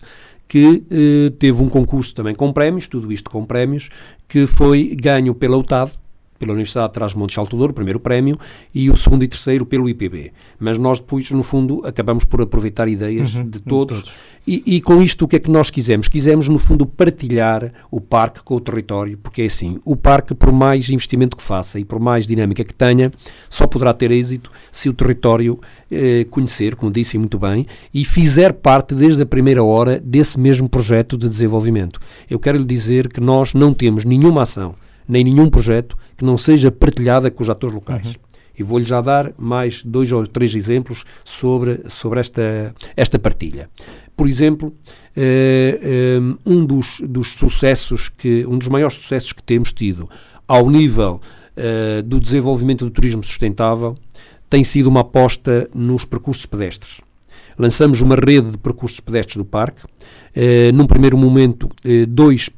que 0.49 0.83
eh, 0.90 1.31
teve 1.38 1.62
um 1.62 1.68
concurso 1.68 2.12
também 2.12 2.35
com 2.35 2.53
prémios, 2.53 2.88
tudo 2.88 3.12
isto 3.12 3.31
com 3.31 3.44
prémios, 3.44 3.88
que 4.27 4.47
foi 4.47 4.97
ganho 5.01 5.33
pela 5.33 5.57
UTAD, 5.57 5.92
pela 6.45 6.53
Universidade 6.53 6.89
de 6.89 6.95
Trás-Montes 6.95 7.39
Alto 7.39 7.57
Douro, 7.57 7.73
o 7.73 7.75
primeiro 7.75 7.99
prémio, 7.99 8.39
e 8.75 8.91
o 8.91 8.97
segundo 8.97 9.25
e 9.25 9.29
terceiro 9.29 9.65
pelo 9.65 9.89
IPB. 9.89 10.31
Mas 10.61 10.77
nós 10.77 11.01
depois, 11.01 11.31
no 11.31 11.43
fundo, 11.43 11.81
acabamos 11.87 12.25
por 12.25 12.43
aproveitar 12.43 12.87
ideias 12.87 13.35
uhum, 13.35 13.49
de 13.49 13.59
todos. 13.59 14.03
todos. 14.03 14.15
E, 14.47 14.63
e, 14.67 14.81
com 14.83 15.01
isto, 15.01 15.25
o 15.25 15.29
que 15.29 15.37
é 15.37 15.39
que 15.39 15.51
nós 15.51 15.71
quisemos? 15.71 16.07
Quisemos, 16.07 16.49
no 16.49 16.59
fundo, 16.59 16.85
partilhar 16.85 17.73
o 17.91 17.99
parque 17.99 18.43
com 18.43 18.57
o 18.57 18.61
território, 18.61 19.17
porque 19.17 19.41
é 19.41 19.47
assim, 19.47 19.81
o 19.87 19.97
parque, 19.97 20.35
por 20.35 20.53
mais 20.53 20.91
investimento 20.91 21.35
que 21.35 21.43
faça 21.43 21.81
e 21.81 21.85
por 21.85 21.99
mais 21.99 22.27
dinâmica 22.27 22.63
que 22.63 22.75
tenha, 22.75 23.11
só 23.49 23.67
poderá 23.67 23.95
ter 23.95 24.11
êxito 24.11 24.51
se 24.71 24.91
o 24.91 24.93
território 24.93 25.59
eh, 25.91 26.27
conhecer, 26.29 26.77
como 26.77 26.93
disse 26.93 27.17
muito 27.17 27.39
bem, 27.39 27.67
e 27.93 28.05
fizer 28.05 28.53
parte 28.53 28.95
desde 28.95 29.23
a 29.23 29.27
primeira 29.27 29.65
hora 29.65 29.99
desse 29.99 30.39
mesmo 30.39 30.69
projeto 30.69 31.17
de 31.17 31.27
desenvolvimento. 31.27 31.99
Eu 32.29 32.39
quero 32.39 32.59
lhe 32.59 32.67
dizer 32.67 33.09
que 33.09 33.21
nós 33.21 33.55
não 33.55 33.73
temos 33.73 34.05
nenhuma 34.05 34.43
ação 34.43 34.75
nem 35.09 35.25
nenhum 35.25 35.49
projeto 35.49 35.97
que 36.17 36.25
não 36.25 36.38
seja 36.38 36.71
partilhada 36.71 37.31
com 37.31 37.43
os 37.43 37.51
atores 37.51 37.75
locais. 37.75 38.07
Uhum. 38.07 38.14
E 38.57 38.62
vou-lhe 38.62 38.85
já 38.85 39.01
dar 39.01 39.33
mais 39.37 39.83
dois 39.83 40.12
ou 40.12 40.25
três 40.27 40.55
exemplos 40.55 41.05
sobre, 41.25 41.83
sobre 41.88 42.21
esta, 42.21 42.75
esta 42.97 43.19
partilha. 43.19 43.69
Por 44.17 44.29
exemplo, 44.29 44.73
eh, 45.17 46.21
um 46.47 46.64
dos, 46.64 47.01
dos 47.05 47.35
sucessos 47.35 48.09
que, 48.09 48.47
um 48.47 48.57
dos 48.57 48.69
maiores 48.69 48.97
sucessos 48.97 49.33
que 49.33 49.43
temos 49.43 49.73
tido 49.73 50.09
ao 50.47 50.71
nível 50.71 51.21
eh, 51.57 52.01
do 52.03 52.21
desenvolvimento 52.21 52.85
do 52.85 52.93
turismo 52.93 53.25
sustentável 53.25 53.97
tem 54.49 54.62
sido 54.62 54.87
uma 54.87 55.01
aposta 55.01 55.69
nos 55.75 56.05
percursos 56.05 56.47
pedestres. 56.47 57.01
Lançamos 57.59 58.01
uma 58.01 58.14
rede 58.14 58.53
de 58.53 58.59
percursos 58.59 59.01
pedestres 59.01 59.37
do 59.37 59.45
parque. 59.45 59.83
num 60.73 60.87
primeiro 60.87 61.17
momento, 61.17 61.69
dois 62.09 62.51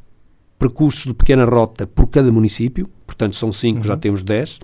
percursos 0.58 1.04
de 1.04 1.14
pequena 1.14 1.44
rota 1.44 1.86
por 1.86 2.08
cada 2.08 2.30
município, 2.32 2.88
portanto 3.06 3.36
são 3.36 3.52
cinco, 3.52 3.78
uhum. 3.78 3.84
já 3.84 3.96
temos 3.96 4.22
dez. 4.22 4.58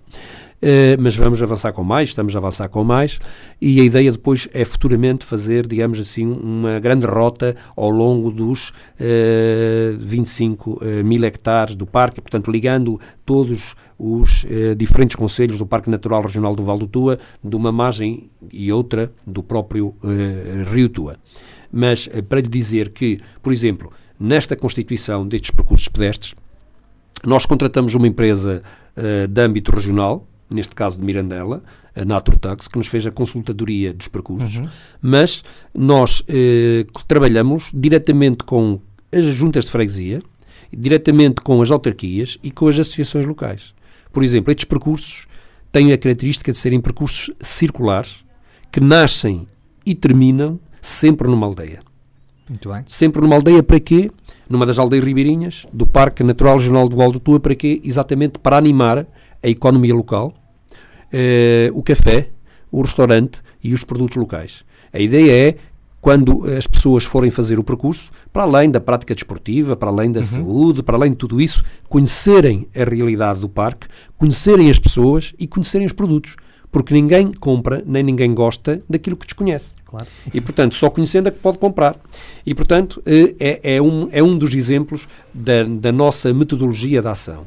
Uh, 0.62 0.94
mas 1.00 1.16
vamos 1.16 1.42
avançar 1.42 1.72
com 1.72 1.82
mais, 1.82 2.10
estamos 2.10 2.36
a 2.36 2.38
avançar 2.38 2.68
com 2.68 2.84
mais, 2.84 3.18
e 3.60 3.80
a 3.80 3.84
ideia 3.84 4.12
depois 4.12 4.48
é 4.54 4.64
futuramente 4.64 5.24
fazer, 5.24 5.66
digamos 5.66 5.98
assim, 5.98 6.24
uma 6.24 6.78
grande 6.78 7.04
rota 7.04 7.56
ao 7.74 7.90
longo 7.90 8.30
dos 8.30 8.68
uh, 8.70 9.98
25 9.98 10.70
uh, 10.70 11.04
mil 11.04 11.24
hectares 11.24 11.74
do 11.74 11.84
parque, 11.84 12.20
portanto, 12.20 12.48
ligando 12.48 13.00
todos 13.26 13.74
os 13.98 14.44
uh, 14.44 14.76
diferentes 14.76 15.16
conselhos 15.16 15.58
do 15.58 15.66
Parque 15.66 15.90
Natural 15.90 16.22
Regional 16.22 16.54
do 16.54 16.62
Val 16.62 16.78
do 16.78 16.86
Tua, 16.86 17.18
de 17.42 17.56
uma 17.56 17.72
margem 17.72 18.30
e 18.52 18.70
outra 18.70 19.10
do 19.26 19.42
próprio 19.42 19.96
Rio 20.72 20.88
Tua. 20.88 21.16
Mas 21.72 22.08
para 22.28 22.40
lhe 22.40 22.48
dizer 22.48 22.90
que, 22.90 23.18
por 23.42 23.52
exemplo, 23.52 23.92
nesta 24.22 24.54
constituição 24.54 25.26
destes 25.26 25.50
percursos 25.50 25.88
pedestres, 25.88 26.34
nós 27.24 27.44
contratamos 27.44 27.94
uma 27.94 28.06
empresa 28.06 28.62
de 29.28 29.40
âmbito 29.40 29.70
regional, 29.72 30.26
neste 30.50 30.74
caso 30.74 30.98
de 30.98 31.04
Mirandela, 31.04 31.62
a 31.94 32.04
Naturtax, 32.04 32.68
que 32.68 32.78
nos 32.78 32.86
fez 32.86 33.06
a 33.06 33.10
consultadoria 33.10 33.92
dos 33.92 34.08
percursos, 34.08 34.56
uhum. 34.56 34.68
mas 35.00 35.42
nós 35.74 36.22
eh, 36.28 36.86
trabalhamos 37.06 37.70
diretamente 37.74 38.44
com 38.44 38.78
as 39.10 39.24
juntas 39.24 39.66
de 39.66 39.70
freguesia, 39.70 40.22
diretamente 40.72 41.42
com 41.42 41.60
as 41.60 41.70
autarquias 41.70 42.38
e 42.42 42.50
com 42.50 42.66
as 42.66 42.78
associações 42.78 43.26
locais. 43.26 43.74
Por 44.10 44.22
exemplo, 44.22 44.50
estes 44.50 44.64
percursos 44.64 45.26
têm 45.70 45.92
a 45.92 45.98
característica 45.98 46.50
de 46.50 46.58
serem 46.58 46.80
percursos 46.80 47.30
circulares 47.40 48.24
que 48.70 48.80
nascem 48.80 49.46
e 49.84 49.94
terminam 49.94 50.58
sempre 50.80 51.28
numa 51.28 51.46
aldeia. 51.46 51.80
Muito 52.52 52.68
bem. 52.68 52.84
Sempre 52.86 53.22
numa 53.22 53.34
aldeia 53.34 53.62
para 53.62 53.80
quê? 53.80 54.10
Numa 54.46 54.66
das 54.66 54.78
aldeias 54.78 55.02
ribeirinhas 55.02 55.66
do 55.72 55.86
Parque 55.86 56.22
Natural 56.22 56.58
Regional 56.58 56.86
do 56.86 57.00
Alto 57.00 57.18
Tua, 57.18 57.40
para 57.40 57.54
quê? 57.54 57.80
Exatamente 57.82 58.38
para 58.38 58.58
animar 58.58 59.06
a 59.42 59.48
economia 59.48 59.94
local, 59.94 60.34
eh, 61.10 61.70
o 61.72 61.82
café, 61.82 62.28
o 62.70 62.82
restaurante 62.82 63.40
e 63.64 63.72
os 63.72 63.84
produtos 63.84 64.18
locais. 64.18 64.66
A 64.92 64.98
ideia 64.98 65.48
é 65.48 65.56
quando 65.98 66.44
as 66.44 66.66
pessoas 66.66 67.04
forem 67.04 67.30
fazer 67.30 67.58
o 67.58 67.64
percurso, 67.64 68.10
para 68.30 68.42
além 68.42 68.70
da 68.70 68.80
prática 68.80 69.14
desportiva, 69.14 69.74
para 69.74 69.88
além 69.88 70.12
da 70.12 70.20
uhum. 70.20 70.26
saúde, 70.26 70.82
para 70.82 70.96
além 70.96 71.12
de 71.12 71.16
tudo 71.16 71.40
isso, 71.40 71.64
conhecerem 71.88 72.68
a 72.76 72.84
realidade 72.84 73.40
do 73.40 73.48
parque, 73.48 73.86
conhecerem 74.18 74.68
as 74.68 74.78
pessoas 74.78 75.32
e 75.38 75.46
conhecerem 75.46 75.86
os 75.86 75.92
produtos. 75.94 76.36
Porque 76.72 76.94
ninguém 76.94 77.32
compra, 77.32 77.82
nem 77.86 78.02
ninguém 78.02 78.32
gosta 78.34 78.82
daquilo 78.88 79.14
que 79.14 79.26
desconhece. 79.26 79.74
Claro. 79.84 80.06
E, 80.32 80.40
portanto, 80.40 80.74
só 80.74 80.88
conhecendo 80.88 81.28
é 81.28 81.30
que 81.30 81.38
pode 81.38 81.58
comprar. 81.58 81.96
E, 82.46 82.54
portanto, 82.54 83.02
eh, 83.04 83.34
é, 83.38 83.74
é, 83.74 83.82
um, 83.82 84.08
é 84.10 84.22
um 84.22 84.38
dos 84.38 84.54
exemplos 84.54 85.06
da, 85.34 85.64
da 85.64 85.92
nossa 85.92 86.32
metodologia 86.32 87.02
de 87.02 87.08
ação. 87.08 87.46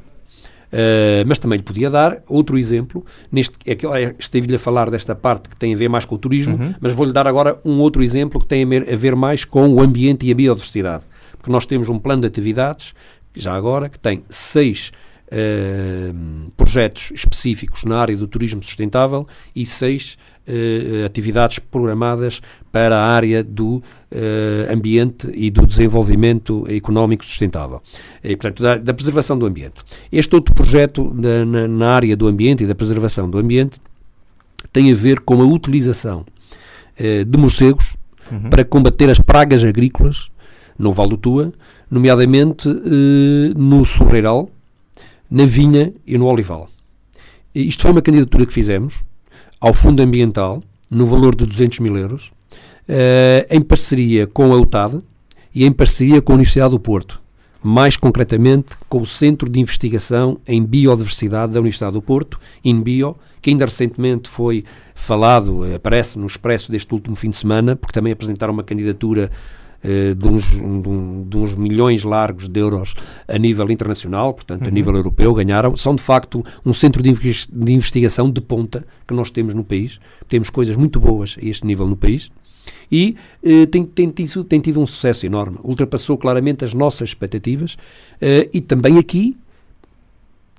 Uh, 0.76 1.24
mas 1.26 1.40
também 1.40 1.58
lhe 1.58 1.64
podia 1.64 1.90
dar 1.90 2.22
outro 2.28 2.58
exemplo. 2.58 3.04
Neste, 3.32 3.56
é 3.66 3.76
Estive-lhe 4.20 4.56
a 4.56 4.60
falar 4.60 4.92
desta 4.92 5.16
parte 5.16 5.50
que 5.50 5.56
tem 5.56 5.74
a 5.74 5.78
ver 5.78 5.88
mais 5.88 6.06
com 6.06 6.16
o 6.16 6.18
turismo, 6.18 6.58
uhum. 6.58 6.76
mas 6.80 6.92
vou-lhe 6.92 7.14
dar 7.14 7.28
agora 7.28 7.60
um 7.64 7.80
outro 7.80 8.04
exemplo 8.04 8.40
que 8.42 8.46
tem 8.46 8.64
a 8.64 8.96
ver 8.96 9.16
mais 9.16 9.46
com 9.46 9.68
o 9.70 9.82
ambiente 9.82 10.28
e 10.28 10.32
a 10.32 10.36
biodiversidade. 10.36 11.04
Porque 11.38 11.52
nós 11.52 11.66
temos 11.66 11.88
um 11.88 11.98
plano 11.98 12.22
de 12.22 12.28
atividades, 12.28 12.94
já 13.34 13.56
agora, 13.56 13.88
que 13.88 13.98
tem 13.98 14.24
seis 14.30 14.92
uh, 15.28 16.52
projetos 16.56 17.12
específicos 17.14 17.84
na 17.84 17.98
área 17.98 18.16
do 18.16 18.28
turismo 18.28 18.62
sustentável 18.62 19.28
e 19.56 19.66
seis 19.66 20.18
uh, 20.48 21.06
atividades 21.06 21.60
programadas 21.60 22.42
para 22.72 22.98
a 22.98 23.06
área 23.06 23.44
do 23.44 23.78
uh, 23.78 24.74
ambiente 24.74 25.30
e 25.34 25.50
do 25.50 25.66
desenvolvimento 25.66 26.66
económico 26.70 27.26
sustentável, 27.26 27.82
e, 28.24 28.36
portanto, 28.36 28.62
da, 28.62 28.78
da 28.78 28.94
preservação 28.94 29.38
do 29.38 29.46
ambiente. 29.46 29.82
Este 30.12 30.36
outro 30.36 30.54
projeto 30.54 31.12
na, 31.14 31.46
na, 31.46 31.68
na, 31.68 31.90
área 31.90 32.16
do 32.16 32.28
ambiente 32.28 32.64
e 32.64 32.68
da 32.68 32.76
preservação 32.76 33.30
do 33.30 33.38
ambiente 33.38 33.80
tem 34.72 34.92
a 34.92 34.96
ver 34.96 35.20
com 35.22 35.42
a 35.42 35.46
utilização 35.46 36.26
de 36.98 37.38
morcegos 37.38 37.98
uhum. 38.32 38.50
para 38.50 38.64
combater 38.64 39.10
as 39.10 39.20
pragas 39.20 39.64
agrícolas 39.66 40.30
no 40.80 40.94
Val 40.94 41.10
do 41.10 41.18
Tua, 41.18 41.54
nomeadamente 41.92 42.70
no 43.56 43.84
Sobreiral, 43.84 44.50
na 45.36 45.46
vinha 45.46 45.94
e 46.08 46.18
no 46.18 46.28
olival. 46.28 46.70
Isto 47.54 47.82
foi 47.82 47.92
uma 47.92 48.02
candidatura 48.02 48.46
que 48.46 48.54
fizemos 48.54 49.04
ao 49.60 49.74
Fundo 49.74 50.02
Ambiental, 50.02 50.64
no 50.90 51.06
valor 51.06 51.36
de 51.36 51.46
200 51.46 51.80
mil 51.80 51.98
euros, 51.98 52.28
uh, 52.88 53.46
em 53.50 53.60
parceria 53.60 54.26
com 54.28 54.54
a 54.54 54.56
UTAD 54.56 55.02
e 55.54 55.66
em 55.66 55.74
parceria 55.74 56.22
com 56.22 56.32
a 56.32 56.36
Universidade 56.36 56.72
do 56.72 56.80
Porto, 56.80 57.22
mais 57.62 57.98
concretamente 57.98 58.78
com 58.88 59.02
o 59.02 59.06
Centro 59.06 59.50
de 59.50 59.60
Investigação 59.60 60.40
em 60.48 60.64
Biodiversidade 60.64 61.52
da 61.52 61.60
Universidade 61.60 61.92
do 61.92 62.02
Porto, 62.02 62.40
INBio, 62.64 63.18
que 63.42 63.50
ainda 63.50 63.66
recentemente 63.66 64.30
foi 64.30 64.64
falado, 64.94 65.66
aparece 65.76 66.18
no 66.18 66.28
expresso 66.28 66.72
deste 66.72 66.94
último 66.94 67.16
fim 67.18 67.30
de 67.30 67.36
semana, 67.36 67.76
porque 67.76 67.94
também 67.94 68.14
apresentaram 68.14 68.54
uma 68.54 68.64
candidatura 68.64 69.30
eh, 69.30 69.30
de, 70.18 70.28
uns, 70.28 70.44
de, 70.50 71.38
uns, 71.38 71.56
milhões 71.56 72.04
largos 72.04 72.48
de 72.48 72.60
euros 72.60 72.94
a 73.28 73.38
nível 73.38 73.70
internacional, 73.70 74.34
portanto, 74.34 74.64
uhum. 74.64 74.68
a 74.68 74.72
nível 74.72 74.96
europeu, 74.96 75.34
ganharam. 75.34 75.76
São, 75.76 75.96
de 75.96 76.02
facto, 76.02 76.44
um 76.66 76.74
centro 76.74 77.02
de, 77.04 77.12
de 77.12 77.74
investigação 77.74 78.30
de 78.30 78.42
ponta 78.42 78.86
que 79.08 79.14
nós 79.14 79.32
temos 79.32 79.54
no 79.54 79.64
país. 79.64 80.00
Temos 80.28 80.50
coisas 80.50 80.76
muito 80.76 81.00
boas 81.00 81.38
a 81.42 81.46
este 81.46 81.66
nível 81.66 81.88
no 81.88 81.96
país 81.96 82.32
e 82.92 83.16
eh, 83.44 83.66
tem, 83.66 83.86
tem, 83.86 84.10
tido, 84.10 84.44
tem, 84.44 84.60
tido, 84.60 84.80
um 84.80 84.86
sucesso 84.86 85.26
enorme. 85.26 85.58
Ultrapassou 85.64 86.18
claramente 86.18 86.64
as 86.66 86.74
nossas 86.74 87.10
expectativas 87.10 87.78
eh, 88.22 88.50
e 88.54 88.62
também 88.62 88.98
aqui 88.98 89.38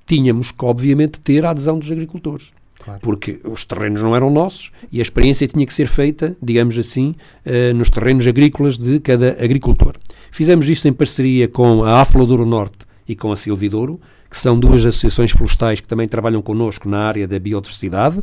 tínhamos 0.05 0.51
que, 0.51 0.65
obviamente, 0.65 1.19
ter 1.19 1.45
a 1.45 1.51
adesão 1.51 1.77
dos 1.77 1.91
agricultores. 1.91 2.51
Claro. 2.79 2.99
Porque 3.01 3.39
os 3.43 3.65
terrenos 3.65 4.01
não 4.01 4.15
eram 4.15 4.29
nossos 4.29 4.71
e 4.91 4.99
a 4.99 5.01
experiência 5.01 5.47
tinha 5.47 5.65
que 5.65 5.73
ser 5.73 5.87
feita, 5.87 6.37
digamos 6.41 6.77
assim, 6.77 7.15
uh, 7.45 7.73
nos 7.73 7.89
terrenos 7.89 8.27
agrícolas 8.27 8.77
de 8.77 8.99
cada 8.99 9.31
agricultor. 9.43 9.95
Fizemos 10.31 10.69
isto 10.69 10.87
em 10.87 10.93
parceria 10.93 11.47
com 11.47 11.83
a 11.83 12.01
Aflodouro 12.01 12.45
Norte 12.45 12.85
e 13.07 13.15
com 13.15 13.31
a 13.31 13.35
Silvidouro, 13.35 13.99
que 14.29 14.37
são 14.37 14.59
duas 14.59 14.85
associações 14.85 15.31
florestais 15.31 15.79
que 15.79 15.87
também 15.87 16.07
trabalham 16.07 16.41
connosco 16.41 16.89
na 16.89 16.99
área 16.99 17.27
da 17.27 17.39
biodiversidade 17.39 18.19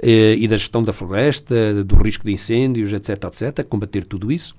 eh, 0.00 0.34
e 0.36 0.48
da 0.48 0.56
gestão 0.56 0.82
da 0.82 0.92
floresta, 0.92 1.84
do 1.84 1.94
risco 1.94 2.24
de 2.24 2.32
incêndios, 2.32 2.92
etc, 2.92 3.24
etc, 3.24 3.64
combater 3.64 4.04
tudo 4.04 4.32
isso. 4.32 4.56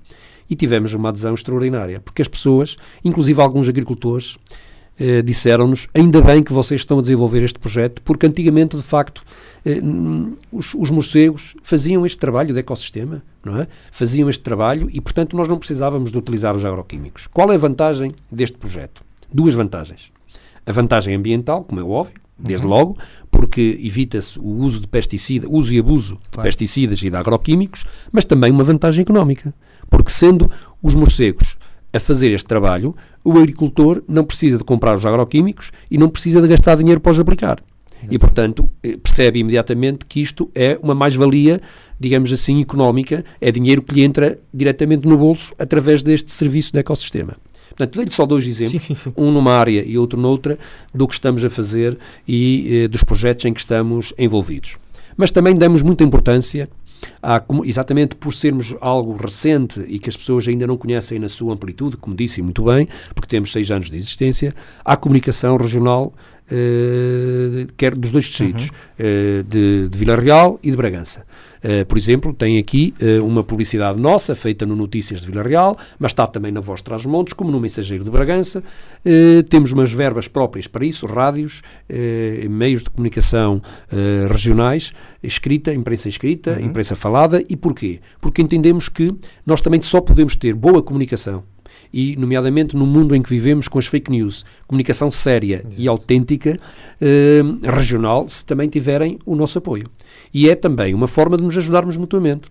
E 0.48 0.56
tivemos 0.56 0.94
uma 0.94 1.10
adesão 1.10 1.34
extraordinária, 1.34 2.00
porque 2.00 2.22
as 2.22 2.28
pessoas, 2.28 2.76
inclusive 3.04 3.40
alguns 3.40 3.68
agricultores, 3.68 4.38
eh, 4.98 5.22
disseram-nos 5.22 5.88
ainda 5.94 6.20
bem 6.20 6.42
que 6.42 6.52
vocês 6.52 6.80
estão 6.80 6.98
a 6.98 7.00
desenvolver 7.00 7.42
este 7.42 7.58
projeto, 7.58 8.00
porque 8.02 8.26
antigamente, 8.26 8.76
de 8.76 8.82
facto, 8.82 9.22
eh, 9.64 9.80
os, 10.50 10.74
os, 10.74 10.90
morcegos 10.90 11.54
faziam 11.62 12.06
este 12.06 12.18
trabalho 12.18 12.52
de 12.52 12.60
ecossistema, 12.60 13.22
não 13.44 13.60
é? 13.60 13.68
Faziam 13.90 14.28
este 14.28 14.42
trabalho 14.42 14.88
e, 14.90 15.00
portanto, 15.00 15.36
nós 15.36 15.48
não 15.48 15.58
precisávamos 15.58 16.12
de 16.12 16.18
utilizar 16.18 16.56
os 16.56 16.64
agroquímicos. 16.64 17.26
Qual 17.26 17.52
é 17.52 17.56
a 17.56 17.58
vantagem 17.58 18.12
deste 18.30 18.56
projeto? 18.56 19.02
Duas 19.32 19.54
vantagens. 19.54 20.10
A 20.64 20.72
vantagem 20.72 21.14
ambiental, 21.14 21.64
como 21.64 21.80
é 21.80 21.84
óbvio, 21.84 22.20
desde 22.38 22.66
uhum. 22.66 22.72
logo, 22.72 22.98
porque 23.30 23.78
evita-se 23.82 24.38
o 24.38 24.48
uso 24.48 24.80
de 24.80 24.88
pesticidas, 24.88 25.48
uso 25.52 25.74
e 25.74 25.78
abuso 25.78 26.18
claro. 26.30 26.30
de 26.30 26.42
pesticidas 26.42 27.02
e 27.02 27.10
de 27.10 27.16
agroquímicos, 27.16 27.84
mas 28.12 28.24
também 28.24 28.50
uma 28.50 28.64
vantagem 28.64 29.02
económica, 29.02 29.54
porque 29.90 30.10
sendo 30.10 30.50
os 30.82 30.94
morcegos 30.94 31.56
a 31.92 31.98
fazer 31.98 32.32
este 32.32 32.46
trabalho, 32.46 32.94
o 33.26 33.38
agricultor 33.38 34.02
não 34.06 34.24
precisa 34.24 34.56
de 34.56 34.62
comprar 34.62 34.94
os 34.96 35.04
agroquímicos 35.04 35.72
e 35.90 35.98
não 35.98 36.08
precisa 36.08 36.40
de 36.40 36.46
gastar 36.46 36.76
dinheiro 36.76 37.00
para 37.00 37.10
os 37.10 37.18
aplicar. 37.18 37.58
Exatamente. 37.90 38.14
E, 38.14 38.18
portanto, 38.18 38.70
eh, 38.82 38.96
percebe 39.02 39.40
imediatamente 39.40 40.06
que 40.06 40.20
isto 40.20 40.48
é 40.54 40.78
uma 40.80 40.94
mais-valia, 40.94 41.60
digamos 41.98 42.32
assim, 42.32 42.60
económica, 42.60 43.24
é 43.40 43.50
dinheiro 43.50 43.82
que 43.82 43.94
lhe 43.94 44.02
entra 44.02 44.38
diretamente 44.54 45.08
no 45.08 45.16
bolso 45.16 45.52
através 45.58 46.04
deste 46.04 46.30
serviço 46.30 46.72
de 46.72 46.78
ecossistema. 46.78 47.36
Portanto, 47.70 47.96
dei-lhe 47.96 48.10
só 48.10 48.24
dois 48.24 48.46
exemplos, 48.46 48.80
sim, 48.80 48.94
sim, 48.94 49.10
sim. 49.10 49.12
um 49.16 49.32
numa 49.32 49.52
área 49.52 49.82
e 49.84 49.98
outro 49.98 50.18
noutra, 50.20 50.56
do 50.94 51.08
que 51.08 51.14
estamos 51.14 51.44
a 51.44 51.50
fazer 51.50 51.98
e 52.28 52.84
eh, 52.84 52.88
dos 52.88 53.02
projetos 53.02 53.44
em 53.44 53.52
que 53.52 53.60
estamos 53.60 54.14
envolvidos. 54.16 54.76
Mas 55.16 55.32
também 55.32 55.54
damos 55.54 55.82
muita 55.82 56.04
importância 56.04 56.68
Há, 57.22 57.42
exatamente 57.64 58.14
por 58.14 58.32
sermos 58.34 58.74
algo 58.80 59.14
recente 59.16 59.80
e 59.86 59.98
que 59.98 60.08
as 60.08 60.16
pessoas 60.16 60.46
ainda 60.48 60.66
não 60.66 60.76
conhecem 60.76 61.18
na 61.18 61.28
sua 61.28 61.54
amplitude, 61.54 61.96
como 61.96 62.16
disse 62.16 62.40
muito 62.42 62.62
bem, 62.64 62.88
porque 63.14 63.28
temos 63.28 63.52
seis 63.52 63.70
anos 63.70 63.90
de 63.90 63.96
existência, 63.96 64.54
há 64.84 64.96
comunicação 64.96 65.56
regional 65.56 66.12
uh, 66.50 67.72
quer 67.76 67.94
dos 67.94 68.12
dois 68.12 68.24
distritos, 68.24 68.70
uhum. 68.70 69.40
uh, 69.40 69.42
de, 69.44 69.88
de 69.88 69.98
Vila 69.98 70.16
Real 70.16 70.58
e 70.62 70.70
de 70.70 70.76
Bragança. 70.76 71.24
Uh, 71.64 71.84
por 71.86 71.98
exemplo, 71.98 72.32
tem 72.32 72.58
aqui 72.58 72.94
uma 73.22 73.42
publicidade 73.42 74.00
nossa, 74.00 74.34
feita 74.34 74.64
no 74.66 74.76
Notícias 74.76 75.20
de 75.20 75.26
Vila 75.26 75.42
Real, 75.42 75.76
mas 75.98 76.12
está 76.12 76.26
também 76.26 76.52
na 76.52 76.60
Voz 76.60 76.82
Trás-Montes, 76.82 77.32
como 77.32 77.50
no 77.50 77.60
Mensageiro 77.60 78.04
de 78.04 78.10
Bragança. 78.10 78.62
temos 79.48 79.72
umas 79.72 79.92
verbas 79.92 80.28
próprias 80.28 80.66
para 80.66 80.84
isso, 80.84 81.06
rádios, 81.06 81.62
meios 82.48 82.82
de 82.82 82.90
comunicação 82.90 83.62
regionais, 84.30 84.92
escrita, 85.22 85.72
imprensa 85.72 86.08
escrita, 86.08 86.52
uhum. 86.52 86.66
imprensa 86.66 86.96
falada. 86.96 87.42
E 87.48 87.56
porquê? 87.56 88.00
Porque 88.20 88.42
entendemos 88.42 88.88
que 88.88 89.14
nós 89.44 89.60
também 89.60 89.80
só 89.82 90.00
podemos 90.00 90.36
ter 90.36 90.54
boa 90.54 90.82
comunicação 90.82 91.44
e, 91.92 92.16
nomeadamente, 92.16 92.76
no 92.76 92.86
mundo 92.86 93.14
em 93.14 93.22
que 93.22 93.30
vivemos 93.30 93.68
com 93.68 93.78
as 93.78 93.86
fake 93.86 94.10
news, 94.10 94.44
comunicação 94.66 95.10
séria 95.10 95.62
Exato. 95.64 95.80
e 95.80 95.88
autêntica, 95.88 96.58
eh, 97.00 97.42
regional, 97.62 98.28
se 98.28 98.44
também 98.44 98.68
tiverem 98.68 99.18
o 99.24 99.34
nosso 99.34 99.58
apoio. 99.58 99.84
E 100.32 100.48
é 100.48 100.54
também 100.54 100.94
uma 100.94 101.06
forma 101.06 101.36
de 101.36 101.42
nos 101.42 101.56
ajudarmos 101.56 101.96
mutuamente. 101.96 102.48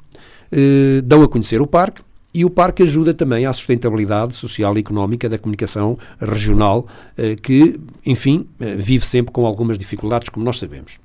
Eh, 0.51 1.01
dão 1.03 1.23
a 1.23 1.27
conhecer 1.27 1.61
o 1.61 1.67
parque, 1.67 2.01
e 2.35 2.43
o 2.43 2.49
parque 2.49 2.83
ajuda 2.83 3.13
também 3.13 3.45
à 3.45 3.53
sustentabilidade 3.53 4.33
social 4.33 4.75
e 4.75 4.81
económica 4.81 5.29
da 5.29 5.39
comunicação 5.39 5.97
regional, 6.19 6.85
eh, 7.17 7.37
que, 7.41 7.79
enfim, 8.05 8.45
eh, 8.59 8.75
vive 8.75 9.05
sempre 9.05 9.31
com 9.31 9.45
algumas 9.45 9.79
dificuldades, 9.79 10.27
como 10.27 10.45
nós 10.45 10.59
sabemos. 10.59 10.99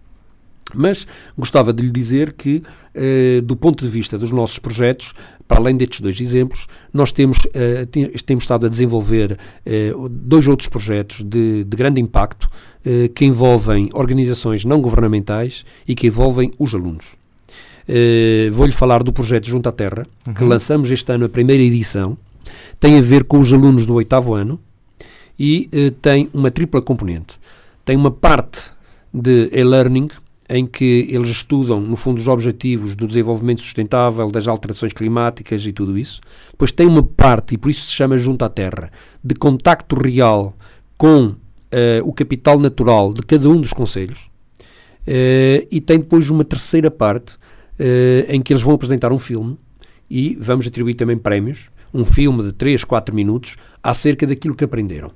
Mas 0.75 1.07
gostava 1.37 1.73
de 1.73 1.83
lhe 1.83 1.91
dizer 1.91 2.33
que, 2.33 2.63
eh, 2.95 3.41
do 3.43 3.57
ponto 3.57 3.85
de 3.85 3.91
vista 3.91 4.19
dos 4.19 4.31
nossos 4.31 4.59
projetos, 4.59 5.15
para 5.51 5.59
além 5.59 5.77
destes 5.77 6.01
dois 6.01 6.21
exemplos, 6.21 6.69
nós 6.95 7.11
temos, 7.11 7.39
eh, 7.53 7.85
temos 8.25 8.45
estado 8.45 8.67
a 8.67 8.69
desenvolver 8.69 9.37
eh, 9.67 9.93
dois 10.09 10.47
outros 10.47 10.69
projetos 10.69 11.25
de, 11.25 11.65
de 11.65 11.77
grande 11.77 12.01
impacto 12.01 12.49
eh, 12.85 13.09
que 13.13 13.25
envolvem 13.25 13.89
organizações 13.93 14.65
não 14.65 14.81
governamentais 14.81 15.65
e 15.89 15.97
que 15.97 16.07
envolvem 16.07 16.53
os 16.57 16.73
alunos. 16.73 17.17
Vou-lhe 18.53 18.71
falar 18.71 19.03
do 19.03 19.13
projeto 19.13 19.49
Junto 19.49 19.69
à 19.69 19.73
Terra, 19.73 20.07
uhum. 20.25 20.35
que 20.35 20.45
lançamos 20.45 20.89
este 20.93 21.11
ano 21.13 21.25
a 21.25 21.29
primeira 21.29 21.61
edição. 21.61 22.17
Tem 22.79 22.97
a 22.97 23.01
ver 23.01 23.25
com 23.25 23.41
os 23.41 23.53
alunos 23.53 23.85
do 23.85 23.95
oitavo 23.95 24.35
ano 24.35 24.61
e 25.37 25.69
tem 26.01 26.31
uma 26.33 26.53
tripla 26.53 26.81
componente. 26.81 27.41
Tem 27.85 27.97
uma 27.97 28.13
parte 28.13 28.71
de 29.13 29.51
e-learning, 29.53 30.09
em 30.51 30.67
que 30.67 31.07
eles 31.09 31.29
estudam, 31.29 31.81
no 31.81 31.95
fundo, 31.95 32.19
os 32.19 32.27
objetivos 32.27 32.97
do 32.97 33.07
desenvolvimento 33.07 33.61
sustentável, 33.61 34.29
das 34.33 34.49
alterações 34.49 34.93
climáticas 34.93 35.65
e 35.65 35.73
tudo 35.73 35.97
isso. 35.97 36.21
Depois 36.51 36.73
tem 36.73 36.89
uma 36.89 37.05
parte, 37.05 37.55
e 37.55 37.59
por 37.59 37.71
isso 37.71 37.87
se 37.87 37.93
chama 37.93 38.19
Junto 38.19 38.45
à 38.45 38.49
Terra, 38.49 38.91
de 39.23 39.37
contacto 39.37 39.95
real 39.95 40.57
com 40.99 41.27
uh, 41.27 41.37
o 42.05 42.13
capital 42.13 42.59
natural 42.59 43.15
de 43.15 43.23
cada 43.23 43.49
um 43.49 43.61
dos 43.61 43.73
conselhos. 43.73 44.29
Uh, 45.07 45.65
e 45.71 45.81
tem 45.81 46.01
depois 46.01 46.29
uma 46.29 46.45
terceira 46.45 46.91
parte, 46.91 47.35
uh, 47.35 48.27
em 48.29 48.43
que 48.43 48.53
eles 48.53 48.63
vão 48.63 48.75
apresentar 48.75 49.13
um 49.13 49.19
filme 49.19 49.57
e 50.11 50.37
vamos 50.41 50.67
atribuir 50.67 50.95
também 50.95 51.17
prémios, 51.17 51.71
um 51.95 52.05
filme 52.05 52.43
de 52.43 52.53
3, 52.53 52.83
4 52.83 53.15
minutos, 53.15 53.57
acerca 53.81 54.27
daquilo 54.27 54.57
que 54.57 54.65
aprenderam. 54.65 55.13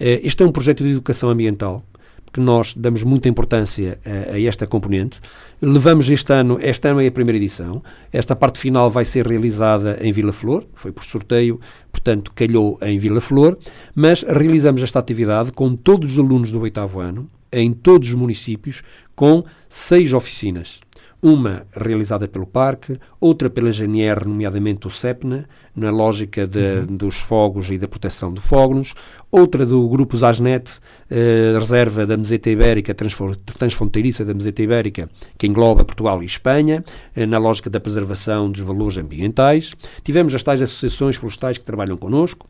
este 0.00 0.42
é 0.42 0.46
um 0.46 0.52
projeto 0.52 0.82
de 0.82 0.90
educação 0.90 1.28
ambiental 1.28 1.84
que 2.32 2.40
nós 2.40 2.74
damos 2.74 3.04
muita 3.04 3.28
importância 3.28 4.00
a, 4.04 4.34
a, 4.34 4.40
esta 4.40 4.66
componente. 4.66 5.20
Levamos 5.60 6.08
este 6.08 6.32
ano, 6.32 6.58
este 6.60 6.88
ano 6.88 7.00
é 7.00 7.06
a 7.06 7.12
primeira 7.12 7.36
edição, 7.36 7.82
esta 8.12 8.34
parte 8.34 8.58
final 8.58 8.88
vai 8.88 9.04
ser 9.04 9.26
realizada 9.26 9.98
em 10.00 10.12
Vila 10.12 10.32
Flor, 10.32 10.64
foi 10.74 10.90
por 10.90 11.04
sorteio, 11.04 11.60
portanto 11.90 12.32
calhou 12.34 12.78
em 12.82 12.98
Vila 12.98 13.20
Flor, 13.20 13.58
mas 13.94 14.22
realizamos 14.22 14.82
esta 14.82 14.98
atividade 14.98 15.52
com 15.52 15.74
todos 15.76 16.12
os 16.12 16.18
alunos 16.18 16.50
do 16.50 16.60
oitavo 16.60 17.00
ano, 17.00 17.28
em 17.52 17.72
todos 17.72 18.08
os 18.08 18.14
municípios, 18.14 18.82
com 19.14 19.44
seis 19.68 20.14
oficinas 20.14 20.80
uma 21.22 21.64
realizada 21.72 22.26
pelo 22.26 22.44
Parque, 22.44 22.98
outra 23.20 23.48
pela 23.48 23.70
GNR, 23.70 24.26
nomeadamente 24.26 24.88
o 24.88 24.90
CEPNA, 24.90 25.48
na 25.74 25.90
lógica 25.90 26.46
de, 26.46 26.58
uhum. 26.58 26.96
dos 26.96 27.20
fogos 27.20 27.70
e 27.70 27.78
da 27.78 27.88
proteção 27.88 28.32
de 28.32 28.40
fogos, 28.40 28.94
outra 29.30 29.64
do 29.64 29.88
Grupo 29.88 30.14
Zasnet, 30.14 30.70
eh, 31.10 31.56
reserva 31.58 32.04
da 32.04 32.18
meseta 32.18 32.50
ibérica, 32.50 32.94
transfronteiriça 32.94 34.26
da 34.26 34.34
meseta 34.34 34.62
ibérica, 34.62 35.08
que 35.38 35.46
engloba 35.46 35.86
Portugal 35.86 36.22
e 36.22 36.26
Espanha, 36.26 36.84
eh, 37.16 37.24
na 37.24 37.38
lógica 37.38 37.70
da 37.70 37.80
preservação 37.80 38.50
dos 38.50 38.60
valores 38.60 38.98
ambientais. 38.98 39.72
Tivemos 40.04 40.34
as 40.34 40.42
tais 40.42 40.60
associações 40.60 41.16
florestais 41.16 41.56
que 41.56 41.64
trabalham 41.64 41.96
connosco, 41.96 42.46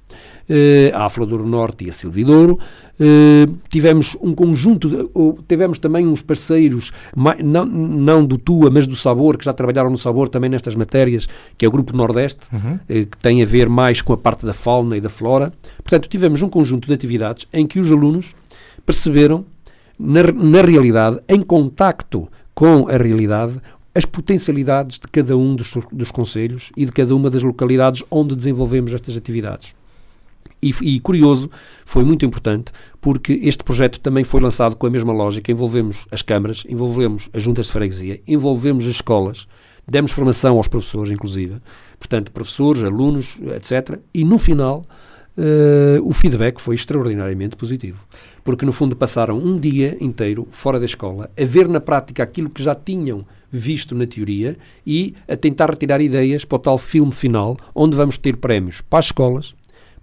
eh, 0.48 0.90
a 0.92 1.04
Aflodouro 1.04 1.46
Norte 1.46 1.84
e 1.84 1.90
a 1.90 1.92
Silvidouro, 1.92 2.58
Uh, 3.00 3.58
tivemos 3.68 4.16
um 4.20 4.32
conjunto, 4.32 4.88
de, 4.88 4.96
uh, 5.14 5.38
tivemos 5.48 5.78
também 5.78 6.06
uns 6.06 6.22
parceiros, 6.22 6.92
não, 7.42 7.64
não 7.64 8.24
do 8.24 8.38
TUA, 8.38 8.70
mas 8.70 8.86
do 8.86 8.94
Sabor, 8.94 9.36
que 9.36 9.44
já 9.44 9.52
trabalharam 9.52 9.90
no 9.90 9.98
Sabor 9.98 10.28
também 10.28 10.48
nestas 10.48 10.76
matérias, 10.76 11.26
que 11.58 11.64
é 11.64 11.68
o 11.68 11.70
Grupo 11.70 11.96
Nordeste, 11.96 12.46
uhum. 12.52 12.78
Que 13.12 13.18
tem 13.18 13.42
a 13.42 13.46
ver 13.46 13.68
mais 13.68 14.00
com 14.00 14.12
a 14.12 14.16
parte 14.16 14.44
da 14.46 14.54
fauna 14.54 14.96
e 14.96 15.00
da 15.00 15.10
flora. 15.10 15.52
Portanto, 15.76 16.08
tivemos 16.08 16.42
um 16.42 16.48
conjunto 16.48 16.88
de 16.88 16.94
atividades 16.94 17.46
em 17.52 17.66
que 17.66 17.78
os 17.78 17.92
alunos 17.92 18.34
perceberam, 18.84 19.44
na, 19.98 20.22
na 20.32 20.62
realidade, 20.62 21.20
em 21.28 21.40
contacto 21.42 22.26
com 22.54 22.88
a 22.88 22.96
realidade, 22.96 23.60
as 23.94 24.06
potencialidades 24.06 24.98
de 24.98 25.06
cada 25.06 25.36
um 25.36 25.54
dos, 25.54 25.74
dos 25.92 26.10
conselhos 26.10 26.72
e 26.76 26.86
de 26.86 26.92
cada 26.92 27.14
uma 27.14 27.28
das 27.28 27.42
localidades 27.42 28.02
onde 28.10 28.34
desenvolvemos 28.34 28.94
estas 28.94 29.16
atividades. 29.16 29.74
E, 30.62 30.72
e, 30.80 31.00
curioso, 31.00 31.50
foi 31.84 32.04
muito 32.04 32.24
importante, 32.24 32.72
porque 33.00 33.40
este 33.42 33.64
projeto 33.64 33.98
também 34.00 34.22
foi 34.24 34.40
lançado 34.40 34.76
com 34.76 34.86
a 34.86 34.90
mesma 34.90 35.12
lógica. 35.12 35.50
Envolvemos 35.50 36.06
as 36.10 36.22
câmaras, 36.22 36.64
envolvemos 36.68 37.28
as 37.32 37.42
juntas 37.42 37.66
de 37.66 37.72
freguesia, 37.72 38.20
envolvemos 38.26 38.84
as 38.84 38.94
escolas, 38.94 39.48
demos 39.86 40.12
formação 40.12 40.56
aos 40.56 40.68
professores, 40.68 41.12
inclusive. 41.12 41.56
Portanto, 41.98 42.32
professores, 42.32 42.82
alunos, 42.82 43.38
etc. 43.56 43.98
E 44.12 44.24
no 44.24 44.38
final, 44.38 44.86
uh, 45.36 46.06
o 46.06 46.12
feedback 46.12 46.60
foi 46.60 46.74
extraordinariamente 46.74 47.56
positivo. 47.56 47.98
Porque, 48.44 48.66
no 48.66 48.72
fundo, 48.72 48.96
passaram 48.96 49.38
um 49.38 49.58
dia 49.58 49.96
inteiro 50.00 50.46
fora 50.50 50.78
da 50.78 50.86
escola 50.86 51.30
a 51.38 51.44
ver 51.44 51.68
na 51.68 51.80
prática 51.80 52.22
aquilo 52.22 52.50
que 52.50 52.62
já 52.62 52.74
tinham 52.74 53.24
visto 53.50 53.94
na 53.94 54.06
teoria 54.06 54.56
e 54.86 55.14
a 55.28 55.36
tentar 55.36 55.70
retirar 55.70 56.00
ideias 56.00 56.44
para 56.44 56.56
o 56.56 56.58
tal 56.58 56.78
filme 56.78 57.12
final, 57.12 57.56
onde 57.74 57.94
vamos 57.94 58.16
ter 58.16 58.36
prémios 58.36 58.80
para 58.80 58.98
as 58.98 59.06
escolas, 59.06 59.54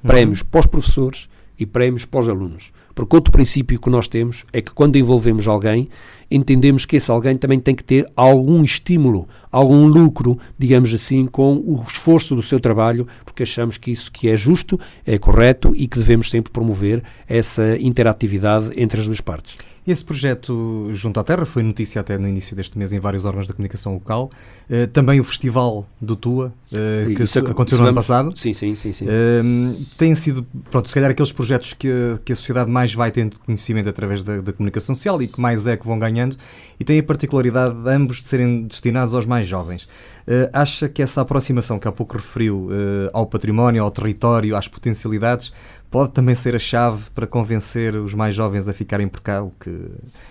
prémios 0.04 0.44
para 0.44 0.60
os 0.60 0.66
professores 0.68 1.28
e 1.58 1.66
prémios 1.66 2.06
para 2.06 2.20
os 2.22 2.30
alunos. 2.30 2.72
Porque 2.94 3.16
outro 3.16 3.32
princípio 3.32 3.80
que 3.80 3.90
nós 3.90 4.08
temos 4.08 4.46
é 4.54 4.62
que 4.62 4.74
quando 4.74 4.98
envolvemos 4.98 5.48
alguém, 5.48 5.90
entendemos 6.30 6.86
que 6.86 6.98
esse 6.98 7.10
alguém 7.10 7.38
também 7.38 7.60
tem 7.60 7.74
que 7.74 7.84
ter 7.84 8.06
algum 8.16 8.64
estímulo, 8.64 9.28
algum 9.52 9.86
lucro, 9.88 10.38
digamos 10.58 10.94
assim, 10.94 11.26
com 11.26 11.56
o 11.56 11.84
esforço 11.88 12.36
do 12.36 12.42
seu 12.42 12.60
trabalho, 12.60 13.08
porque 13.26 13.44
achamos 13.44 13.78
que 13.78 13.92
isso 13.92 14.12
que 14.12 14.30
é 14.30 14.38
justo, 14.38 14.80
é 15.06 15.18
correto 15.18 15.74
e 15.76 15.88
que 15.88 15.98
devemos 15.98 16.30
sempre 16.30 16.52
promover 16.52 17.04
essa 17.28 17.78
interatividade 17.78 18.72
entre 18.78 19.00
as 19.00 19.08
duas 19.08 19.22
partes. 19.22 19.58
Esse 19.88 20.04
projeto 20.04 20.90
Junto 20.94 21.20
à 21.20 21.24
Terra 21.24 21.46
foi 21.46 21.64
notícia 21.64 22.02
até 22.02 22.18
no 22.18 22.28
início 22.28 22.56
deste 22.56 22.78
mês 22.78 22.94
em 22.94 23.00
vários 23.00 23.26
órgãos 23.26 23.48
da 23.48 23.54
comunicação 23.54 23.94
local. 23.94 24.30
Uh, 24.70 24.88
também 24.88 25.20
o 25.20 25.24
Festival 25.24 25.88
do 26.00 26.16
Tua, 26.16 26.54
uh, 26.72 27.16
que 27.16 27.24
isso, 27.24 27.40
aconteceu 27.40 27.80
no 27.80 27.86
ano 27.86 27.96
passado. 27.96 28.38
Sim, 28.38 28.54
sim, 28.54 28.76
sim. 28.76 28.94
sim. 28.94 29.06
Uh, 29.06 29.86
têm 29.98 30.14
sido, 30.16 30.46
pronto, 30.70 30.88
se 30.88 30.94
calhar 30.94 31.10
aqueles 31.12 31.32
projetos 31.32 31.74
que, 31.74 31.90
que 32.24 32.34
a 32.34 32.36
sociedade 32.36 32.70
mais 32.70 32.94
vai 32.94 33.12
tendo 33.12 33.40
conhecimento 33.40 33.90
através 33.90 34.24
da, 34.24 34.42
da 34.42 34.54
comunicação 34.54 34.94
social 34.96 35.22
e 35.22 35.28
que 35.28 35.40
mais 35.40 35.66
é 35.68 35.76
que 35.78 35.86
vão 35.86 35.98
ganhando, 35.98 36.36
e 36.80 36.84
têm 36.84 37.00
a 37.00 37.04
particularidade 37.04 37.76
de 37.76 37.90
ambos 37.90 38.18
de 38.18 38.28
serem 38.28 38.64
destinados 38.64 39.16
aos 39.16 39.26
mais 39.26 39.48
jovens. 39.48 39.84
Uh, 40.28 40.50
acha 40.54 40.88
que 40.88 41.02
essa 41.02 41.22
aproximação 41.22 41.80
que 41.80 41.88
há 41.88 41.92
pouco 41.92 42.18
referiu 42.18 42.70
ao 43.14 43.26
património, 43.26 43.84
ao 43.84 43.92
território, 43.92 44.56
às 44.56 44.68
potencialidades, 44.68 45.52
pode 45.90 46.12
também 46.12 46.36
ser 46.36 46.56
a 46.56 46.60
chave 46.60 47.10
para 47.14 47.26
convencer 47.26 47.96
os 47.96 48.14
mais 48.14 48.36
jovens 48.36 48.68
a 48.68 48.74
ficarem 48.74 49.08
por 49.08 49.22
cá, 49.22 49.42
o 49.42 49.52
que 49.60 49.70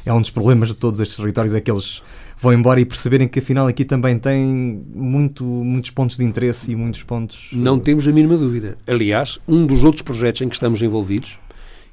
é 0.07 0.12
um 0.12 0.21
dos 0.21 0.31
problemas 0.31 0.68
de 0.68 0.77
todos 0.77 1.01
estes 1.01 1.16
territórios, 1.16 1.55
é 1.55 1.61
que 1.61 1.71
eles 1.71 2.03
vão 2.37 2.53
embora 2.53 2.81
e 2.81 2.85
perceberem 2.85 3.27
que 3.27 3.40
afinal 3.40 3.66
aqui 3.66 3.85
também 3.85 4.18
tem 4.18 4.83
muito, 4.94 5.44
muitos 5.44 5.90
pontos 5.90 6.16
de 6.16 6.25
interesse 6.25 6.71
e 6.71 6.77
muitos 6.77 7.03
pontos... 7.03 7.51
Não 7.53 7.79
temos 7.79 8.07
a 8.07 8.12
mínima 8.12 8.37
dúvida. 8.37 8.79
Aliás, 8.87 9.40
um 9.49 9.66
dos 9.66 9.83
outros 9.83 10.03
projetos 10.03 10.42
em 10.42 10.49
que 10.49 10.55
estamos 10.55 10.81
envolvidos, 10.81 11.40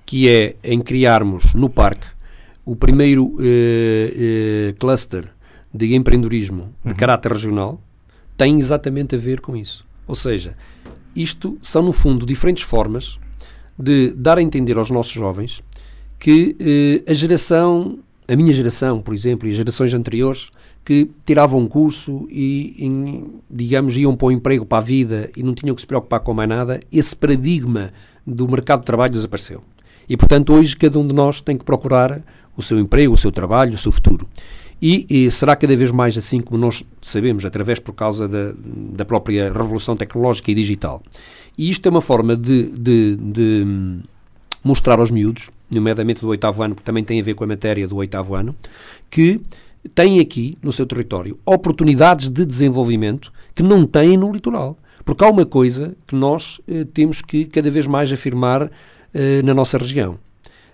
que 0.05 0.29
é 0.29 0.55
em 0.63 0.79
criarmos 0.79 1.55
no 1.55 1.69
parque 1.69 2.07
o 2.63 2.75
primeiro 2.75 3.25
uh, 3.25 3.39
uh, 3.39 4.73
cluster 4.79 5.27
de 5.73 5.95
empreendedorismo 5.95 6.73
de 6.83 6.91
uhum. 6.91 6.95
caráter 6.95 7.31
regional, 7.31 7.81
tem 8.37 8.57
exatamente 8.57 9.15
a 9.15 9.17
ver 9.17 9.39
com 9.39 9.55
isso. 9.55 9.85
Ou 10.07 10.15
seja, 10.15 10.55
isto 11.15 11.57
são, 11.61 11.81
no 11.81 11.91
fundo, 11.91 12.25
diferentes 12.25 12.63
formas 12.63 13.19
de 13.77 14.13
dar 14.15 14.37
a 14.37 14.41
entender 14.41 14.77
aos 14.77 14.89
nossos 14.89 15.13
jovens 15.13 15.61
que 16.19 16.55
eh, 16.59 17.11
a 17.11 17.13
geração, 17.13 17.99
a 18.27 18.35
minha 18.35 18.53
geração, 18.53 19.01
por 19.01 19.13
exemplo, 19.13 19.47
e 19.47 19.51
as 19.51 19.57
gerações 19.57 19.93
anteriores, 19.93 20.49
que 20.85 21.09
tiravam 21.25 21.61
um 21.61 21.67
curso 21.67 22.27
e, 22.29 23.27
digamos, 23.49 23.97
iam 23.97 24.15
para 24.15 24.27
o 24.27 24.31
emprego, 24.31 24.65
para 24.65 24.77
a 24.77 24.81
vida 24.81 25.31
e 25.35 25.41
não 25.41 25.55
tinham 25.55 25.73
que 25.73 25.81
se 25.81 25.87
preocupar 25.87 26.19
com 26.19 26.31
mais 26.33 26.47
nada, 26.47 26.79
esse 26.91 27.15
paradigma 27.15 27.91
do 28.25 28.47
mercado 28.47 28.81
de 28.81 28.85
trabalho 28.85 29.11
desapareceu. 29.11 29.63
E, 30.07 30.15
portanto, 30.15 30.53
hoje 30.53 30.77
cada 30.77 30.99
um 30.99 31.07
de 31.07 31.13
nós 31.13 31.41
tem 31.41 31.57
que 31.57 31.65
procurar 31.65 32.21
o 32.55 32.61
seu 32.61 32.79
emprego, 32.79 33.13
o 33.13 33.17
seu 33.17 33.31
trabalho, 33.31 33.73
o 33.73 33.77
seu 33.77 33.91
futuro. 33.91 34.27
E, 34.79 35.05
e, 35.09 35.31
será 35.31 35.55
cada 35.55 35.75
vez 35.75 35.89
mais 35.89 36.15
assim 36.17 36.39
como 36.39 36.59
nós 36.59 36.85
sabemos, 37.01 37.45
através 37.45 37.79
por 37.79 37.93
causa 37.93 38.27
da, 38.27 38.53
da 38.55 39.05
própria 39.05 39.51
revolução 39.51 39.95
tecnológica 39.95 40.51
e 40.51 40.55
digital. 40.55 41.01
E 41.57 41.69
isto 41.69 41.87
é 41.87 41.89
uma 41.89 42.01
forma 42.01 42.35
de, 42.35 42.69
de, 42.71 43.15
de 43.15 43.67
mostrar 44.63 44.99
aos 44.99 45.11
miúdos, 45.11 45.49
nomeadamente 45.73 46.21
do 46.21 46.27
oitavo 46.27 46.63
ano, 46.63 46.75
porque 46.75 46.85
também 46.85 47.03
tem 47.03 47.19
a 47.19 47.23
ver 47.23 47.33
com 47.33 47.43
a 47.43 47.47
matéria 47.47 47.87
do 47.87 47.97
oitavo 47.97 48.35
ano, 48.35 48.55
que 49.09 49.41
têm 49.93 50.19
aqui, 50.19 50.57
no 50.61 50.71
seu 50.71 50.85
território, 50.85 51.37
oportunidades 51.45 52.29
de 52.29 52.45
desenvolvimento 52.45 53.31
que 53.53 53.63
não 53.63 53.85
têm 53.85 54.17
no 54.17 54.31
litoral. 54.31 54.77
Porque 55.03 55.23
há 55.23 55.29
uma 55.29 55.45
coisa 55.45 55.95
que 56.07 56.15
nós 56.15 56.59
eh, 56.67 56.83
temos 56.91 57.21
que 57.21 57.45
cada 57.45 57.69
vez 57.69 57.85
mais 57.85 58.11
afirmar 58.11 58.71
eh, 59.13 59.41
na 59.43 59.53
nossa 59.53 59.77
região. 59.77 60.17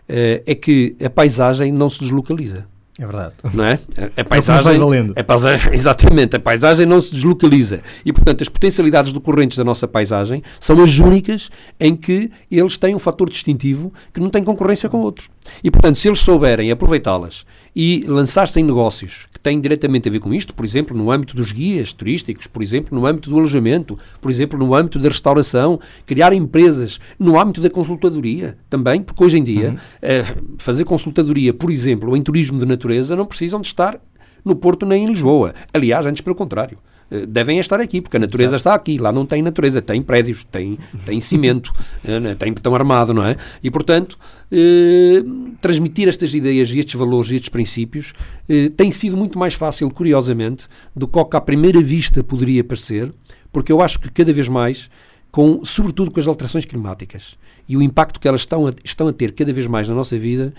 Eh, 0.07 0.41
é 0.45 0.55
que 0.55 0.95
a 1.03 1.09
paisagem 1.09 1.71
não 1.71 1.89
se 1.89 1.99
deslocaliza. 1.99 2.65
É 3.01 3.05
verdade. 3.07 3.33
Não 3.51 3.63
é? 3.63 3.79
A, 3.97 4.21
a 4.21 4.23
paisagem, 4.23 4.79
a 5.15 5.23
paisagem, 5.23 5.73
exatamente, 5.73 6.35
a 6.35 6.39
paisagem 6.39 6.85
não 6.85 7.01
se 7.01 7.11
deslocaliza. 7.11 7.81
E, 8.05 8.13
portanto, 8.13 8.43
as 8.43 8.47
potencialidades 8.47 9.11
decorrentes 9.11 9.57
da 9.57 9.63
nossa 9.63 9.87
paisagem 9.87 10.43
são 10.59 10.79
as 10.83 10.99
únicas 10.99 11.49
em 11.79 11.95
que 11.95 12.29
eles 12.51 12.77
têm 12.77 12.93
um 12.93 12.99
fator 12.99 13.27
distintivo 13.27 13.91
que 14.13 14.19
não 14.19 14.29
tem 14.29 14.43
concorrência 14.43 14.87
com 14.87 14.99
outros. 14.99 15.31
E, 15.63 15.71
portanto, 15.71 15.95
se 15.95 16.09
eles 16.09 16.19
souberem 16.19 16.69
aproveitá-las 16.69 17.43
e 17.75 18.03
lançar-se 18.07 18.59
em 18.59 18.63
negócios 18.63 19.27
que 19.31 19.39
têm 19.39 19.59
diretamente 19.59 20.07
a 20.07 20.11
ver 20.11 20.19
com 20.19 20.33
isto, 20.33 20.53
por 20.53 20.65
exemplo, 20.65 20.95
no 20.95 21.11
âmbito 21.11 21.35
dos 21.35 21.51
guias 21.51 21.93
turísticos, 21.93 22.47
por 22.47 22.61
exemplo, 22.61 22.97
no 22.97 23.05
âmbito 23.05 23.29
do 23.29 23.37
alojamento, 23.37 23.97
por 24.19 24.29
exemplo, 24.29 24.59
no 24.59 24.75
âmbito 24.75 24.99
da 24.99 25.09
restauração, 25.09 25.79
criar 26.05 26.33
empresas 26.33 26.99
no 27.17 27.39
âmbito 27.39 27.61
da 27.61 27.69
consultadoria 27.69 28.57
também, 28.69 29.01
porque 29.01 29.23
hoje 29.23 29.37
em 29.37 29.43
dia 29.43 29.69
uhum. 29.69 29.77
eh, 30.01 30.23
fazer 30.57 30.83
consultadoria, 30.83 31.53
por 31.53 31.71
exemplo, 31.71 32.15
em 32.15 32.21
turismo 32.21 32.59
de 32.59 32.65
natureza, 32.65 33.15
não 33.15 33.25
precisam 33.25 33.61
de 33.61 33.67
estar 33.67 33.99
no 34.43 34.55
Porto 34.55 34.85
nem 34.85 35.05
em 35.05 35.07
Lisboa. 35.07 35.53
Aliás, 35.73 36.05
antes 36.05 36.21
pelo 36.21 36.35
contrário. 36.35 36.77
Eh, 37.11 37.25
devem 37.25 37.59
estar 37.59 37.79
aqui, 37.79 38.01
porque 38.01 38.15
a 38.15 38.19
natureza 38.19 38.55
está 38.55 38.73
aqui. 38.73 38.97
Lá 38.97 39.11
não 39.11 39.25
tem 39.25 39.41
natureza, 39.41 39.81
tem 39.81 40.01
prédios, 40.01 40.45
tem, 40.45 40.79
tem 41.05 41.19
cimento, 41.19 41.73
eh, 42.07 42.19
né, 42.19 42.35
tem 42.35 42.53
betão 42.53 42.73
armado, 42.73 43.13
não 43.13 43.23
é? 43.23 43.35
E, 43.61 43.69
portanto, 43.69 44.17
eh, 44.51 45.23
transmitir 45.59 46.07
estas 46.07 46.33
ideias 46.33 46.73
e 46.73 46.79
estes 46.79 46.95
valores 46.95 47.29
e 47.31 47.35
estes 47.35 47.49
princípios 47.49 48.13
eh, 48.47 48.69
tem 48.69 48.89
sido 48.89 49.17
muito 49.17 49.37
mais 49.37 49.53
fácil, 49.53 49.89
curiosamente, 49.91 50.67
do 50.95 51.07
que 51.07 51.19
ao 51.19 51.25
que 51.25 51.35
à 51.35 51.41
primeira 51.41 51.81
vista 51.81 52.23
poderia 52.23 52.63
parecer, 52.63 53.11
porque 53.51 53.71
eu 53.71 53.81
acho 53.81 53.99
que 53.99 54.09
cada 54.09 54.31
vez 54.31 54.47
mais, 54.47 54.89
com, 55.31 55.63
sobretudo 55.65 56.11
com 56.11 56.19
as 56.19 56.27
alterações 56.27 56.65
climáticas 56.65 57.37
e 57.67 57.77
o 57.77 57.81
impacto 57.81 58.19
que 58.19 58.27
elas 58.27 58.41
estão 58.41 58.67
a, 58.67 58.73
estão 58.83 59.07
a 59.07 59.13
ter 59.13 59.33
cada 59.33 59.51
vez 59.53 59.67
mais 59.67 59.87
na 59.87 59.95
nossa 59.95 60.17
vida, 60.17 60.53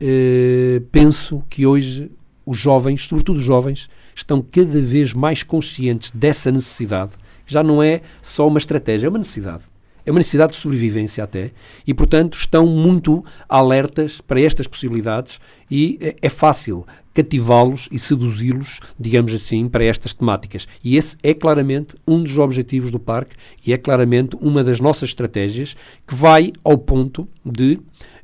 eh, 0.00 0.82
penso 0.90 1.42
que 1.48 1.66
hoje 1.66 2.10
os 2.44 2.58
jovens, 2.58 3.06
sobretudo 3.06 3.36
os 3.38 3.44
jovens, 3.44 3.88
estão 4.16 4.42
cada 4.42 4.80
vez 4.80 5.12
mais 5.12 5.42
conscientes 5.42 6.10
dessa 6.10 6.50
necessidade. 6.50 7.12
Já 7.46 7.62
não 7.62 7.82
é 7.82 8.00
só 8.22 8.48
uma 8.48 8.58
estratégia, 8.58 9.06
é 9.06 9.10
uma 9.10 9.18
necessidade. 9.18 9.62
É 10.04 10.10
uma 10.10 10.18
necessidade 10.18 10.52
de 10.52 10.58
sobrevivência 10.58 11.22
até, 11.24 11.50
e 11.84 11.92
portanto 11.92 12.34
estão 12.34 12.64
muito 12.64 13.24
alertas 13.48 14.20
para 14.20 14.40
estas 14.40 14.68
possibilidades 14.68 15.40
e 15.68 15.98
é, 16.00 16.14
é 16.22 16.28
fácil 16.28 16.86
cativá-los 17.12 17.88
e 17.90 17.98
seduzi-los, 17.98 18.78
digamos 19.00 19.34
assim, 19.34 19.68
para 19.68 19.82
estas 19.82 20.14
temáticas. 20.14 20.68
E 20.84 20.96
esse 20.96 21.16
é 21.24 21.34
claramente 21.34 21.96
um 22.06 22.22
dos 22.22 22.38
objetivos 22.38 22.92
do 22.92 23.00
parque 23.00 23.34
e 23.66 23.72
é 23.72 23.76
claramente 23.76 24.36
uma 24.40 24.62
das 24.62 24.78
nossas 24.78 25.08
estratégias 25.08 25.74
que 26.06 26.14
vai 26.14 26.52
ao 26.62 26.78
ponto 26.78 27.26
de 27.44 27.76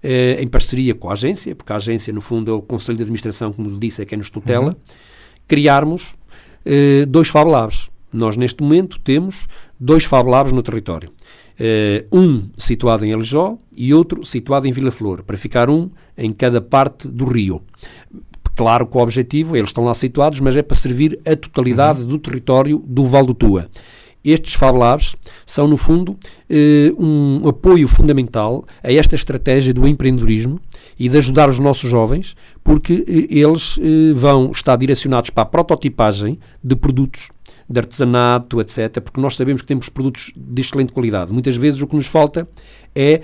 eh, 0.03 0.37
em 0.41 0.47
parceria 0.47 0.95
com 0.95 1.09
a 1.09 1.15
agência, 1.15 1.55
porque 1.57 1.73
a 1.73 1.77
agência, 1.77 2.13
no 2.13 2.21
fundo, 2.21 2.51
é 2.51 2.55
o 2.55 2.61
Conselho 2.61 2.99
de 2.99 3.03
Administração, 3.03 3.53
como 3.53 3.79
disse, 3.81 4.03
é 4.03 4.05
quem 4.05 4.19
nos 4.19 4.31
tutela, 4.31 4.69
uhum. 4.69 4.77
Criarmos 5.53 6.15
eh, 6.65 7.05
dois 7.07 7.29
Fab 7.29 7.51
Labs. 7.51 7.91
Nós, 8.11 8.39
neste 8.39 8.63
momento, 8.63 8.99
temos 8.99 9.47
dois 9.79 10.03
Fab 10.03 10.27
Labs 10.27 10.51
no 10.51 10.63
território. 10.63 11.11
Eh, 11.61 12.07
um 12.11 12.49
situado 12.57 13.05
em 13.05 13.13
Alijó 13.13 13.59
e 13.77 13.93
outro 13.93 14.25
situado 14.25 14.67
em 14.67 14.73
Vila 14.73 14.91
Flor, 14.91 15.23
para 15.23 15.37
ficar 15.37 15.69
um 15.69 15.91
em 16.17 16.33
cada 16.33 16.63
parte 16.63 17.07
do 17.07 17.27
rio. 17.27 17.61
Claro 18.57 18.87
que 18.87 18.97
o 18.97 19.01
objetivo, 19.01 19.55
eles 19.55 19.69
estão 19.69 19.85
lá 19.85 19.93
situados, 19.93 20.41
mas 20.41 20.57
é 20.57 20.63
para 20.63 20.75
servir 20.75 21.21
a 21.27 21.37
totalidade 21.37 22.01
uhum. 22.01 22.07
do 22.07 22.19
território 22.19 22.83
do 22.87 23.05
Val 23.05 23.27
do 23.27 23.35
Tua. 23.35 23.69
Estes 24.25 24.55
Fab 24.55 24.79
Labs 24.79 25.17
são, 25.45 25.69
no 25.69 25.77
fundo, 25.77 26.17
eh, 26.49 26.95
um 26.99 27.47
apoio 27.47 27.87
fundamental 27.87 28.65
a 28.83 28.91
esta 28.91 29.15
estratégia 29.17 29.75
do 29.75 29.87
empreendedorismo 29.87 30.59
e 31.03 31.09
de 31.09 31.19
ajudar 31.19 31.49
os 31.49 31.59
nossos 31.59 31.91
jovens, 31.91 32.37
porque 32.63 33.05
eh, 33.09 33.37
eles 33.37 33.77
eh, 33.83 34.15
vão 34.15 34.53
estar 34.53 34.77
direcionados 34.77 35.31
para 35.31 35.43
a 35.43 35.47
prototipagem 35.47 36.39
de 36.63 36.77
produtos 36.77 37.29
de 37.69 37.81
artesanato, 37.81 38.61
etc., 38.61 39.01
porque 39.01 39.21
nós 39.21 39.35
sabemos 39.35 39.63
que 39.63 39.67
temos 39.67 39.89
produtos 39.89 40.31
de 40.37 40.63
excelente 40.63 40.93
qualidade. 40.93 41.33
Muitas 41.33 41.57
vezes 41.57 41.83
o 41.83 41.89
que 41.89 41.97
nos 41.97 42.07
falta 42.07 42.47
é 42.95 43.23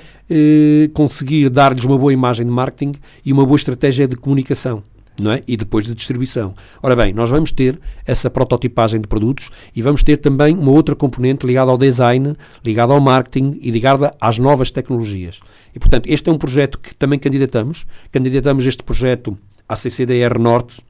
conseguir 0.94 1.50
dar-lhes 1.50 1.84
uma 1.84 1.98
boa 1.98 2.12
imagem 2.12 2.46
de 2.46 2.52
marketing 2.52 2.92
e 3.24 3.32
uma 3.32 3.44
boa 3.44 3.56
estratégia 3.56 4.08
de 4.08 4.16
comunicação 4.16 4.82
não 5.20 5.32
é? 5.32 5.42
e 5.46 5.56
depois 5.56 5.84
de 5.84 5.94
distribuição. 5.94 6.54
Ora 6.82 6.96
bem, 6.96 7.12
nós 7.12 7.30
vamos 7.30 7.52
ter 7.52 7.78
essa 8.06 8.30
prototipagem 8.30 9.00
de 9.00 9.08
produtos 9.08 9.50
e 9.74 9.82
vamos 9.82 10.02
ter 10.02 10.16
também 10.16 10.56
uma 10.56 10.70
outra 10.70 10.94
componente 10.94 11.46
ligada 11.46 11.70
ao 11.70 11.78
design, 11.78 12.34
ligada 12.64 12.92
ao 12.92 13.00
marketing 13.00 13.58
e 13.60 13.70
ligada 13.70 14.14
às 14.20 14.38
novas 14.38 14.70
tecnologias. 14.70 15.40
E, 15.78 15.80
portanto, 15.80 16.08
este 16.08 16.28
é 16.28 16.32
um 16.32 16.38
projeto 16.38 16.76
que 16.76 16.92
também 16.92 17.20
candidatamos. 17.20 17.86
Candidatamos 18.10 18.66
este 18.66 18.82
projeto 18.82 19.38
à 19.68 19.76
CCDR 19.76 20.36
Norte, 20.36 20.82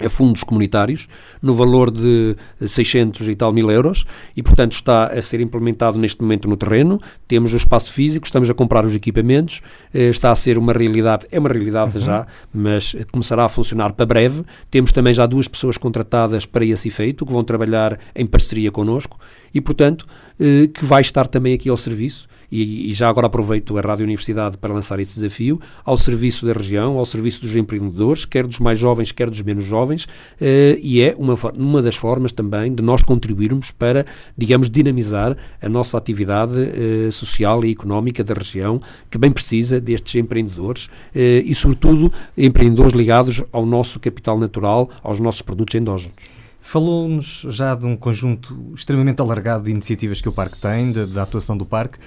a 0.00 0.10
fundos 0.10 0.42
comunitários, 0.42 1.08
no 1.40 1.54
valor 1.54 1.88
de 1.88 2.36
600 2.60 3.28
e 3.28 3.36
tal 3.36 3.52
mil 3.52 3.70
euros, 3.70 4.04
e 4.36 4.42
portanto 4.42 4.72
está 4.72 5.06
a 5.06 5.22
ser 5.22 5.40
implementado 5.40 5.96
neste 5.98 6.20
momento 6.20 6.48
no 6.48 6.56
terreno. 6.56 7.00
Temos 7.28 7.54
o 7.54 7.56
espaço 7.56 7.92
físico, 7.92 8.26
estamos 8.26 8.50
a 8.50 8.54
comprar 8.54 8.84
os 8.84 8.92
equipamentos, 8.92 9.60
eh, 9.94 10.08
está 10.08 10.32
a 10.32 10.36
ser 10.36 10.58
uma 10.58 10.72
realidade, 10.72 11.26
é 11.30 11.38
uma 11.38 11.48
realidade 11.48 11.96
uhum. 11.98 12.04
já, 12.04 12.26
mas 12.52 12.96
começará 13.12 13.44
a 13.44 13.48
funcionar 13.48 13.92
para 13.92 14.04
breve. 14.04 14.42
Temos 14.68 14.90
também 14.90 15.14
já 15.14 15.26
duas 15.26 15.46
pessoas 15.46 15.78
contratadas 15.78 16.44
para 16.44 16.64
esse 16.64 16.88
efeito, 16.88 17.24
que 17.24 17.32
vão 17.32 17.44
trabalhar 17.44 17.98
em 18.16 18.26
parceria 18.26 18.72
connosco, 18.72 19.16
e 19.54 19.60
portanto, 19.60 20.08
eh, 20.40 20.66
que 20.66 20.84
vai 20.84 21.02
estar 21.02 21.28
também 21.28 21.54
aqui 21.54 21.68
ao 21.68 21.76
serviço 21.76 22.28
e, 22.50 22.90
e, 22.90 22.92
já 22.92 23.08
agora 23.08 23.26
aproveito 23.26 23.76
a 23.76 23.80
Rádio 23.80 24.04
Universidade 24.04 24.56
para 24.56 24.72
lançar 24.72 24.98
esse 24.98 25.14
desafio 25.14 25.60
ao 25.84 25.96
serviço 25.96 26.46
da 26.46 26.52
região, 26.52 26.98
ao 26.98 27.04
serviço 27.04 27.42
dos 27.42 27.54
empreendedores, 27.54 28.24
quer 28.24 28.46
dos 28.46 28.58
mais 28.58 28.78
jovens, 28.78 29.12
quer 29.12 29.28
dos 29.28 29.42
menos 29.42 29.64
jovens, 29.64 30.04
uh, 30.04 30.78
e 30.80 31.02
é 31.02 31.14
uma, 31.18 31.34
uma 31.54 31.82
das 31.82 31.96
formas 31.96 32.32
também 32.32 32.74
de 32.74 32.82
nós 32.82 33.02
contribuirmos 33.02 33.70
para, 33.70 34.06
digamos, 34.36 34.70
dinamizar 34.70 35.36
a 35.60 35.68
nossa 35.68 35.98
atividade 35.98 36.58
uh, 36.58 37.12
social 37.12 37.64
e 37.64 37.70
económica 37.70 38.24
da 38.24 38.34
região, 38.34 38.80
que 39.10 39.18
bem 39.18 39.30
precisa 39.30 39.80
destes 39.80 40.14
empreendedores 40.14 40.86
uh, 40.86 41.18
e, 41.44 41.54
sobretudo, 41.54 42.12
empreendedores 42.36 42.92
ligados 42.92 43.42
ao 43.52 43.66
nosso 43.66 44.00
capital 44.00 44.38
natural, 44.38 44.90
aos 45.02 45.20
nossos 45.20 45.42
produtos 45.42 45.74
endógenos. 45.74 46.16
Falou-nos 46.60 47.46
já 47.48 47.74
de 47.74 47.86
um 47.86 47.96
conjunto 47.96 48.72
extremamente 48.74 49.22
alargado 49.22 49.64
de 49.64 49.70
iniciativas 49.70 50.20
que 50.20 50.28
o 50.28 50.32
Parque 50.32 50.58
tem, 50.58 50.92
da 50.92 51.22
atuação 51.22 51.56
do 51.56 51.64
Parque. 51.64 51.98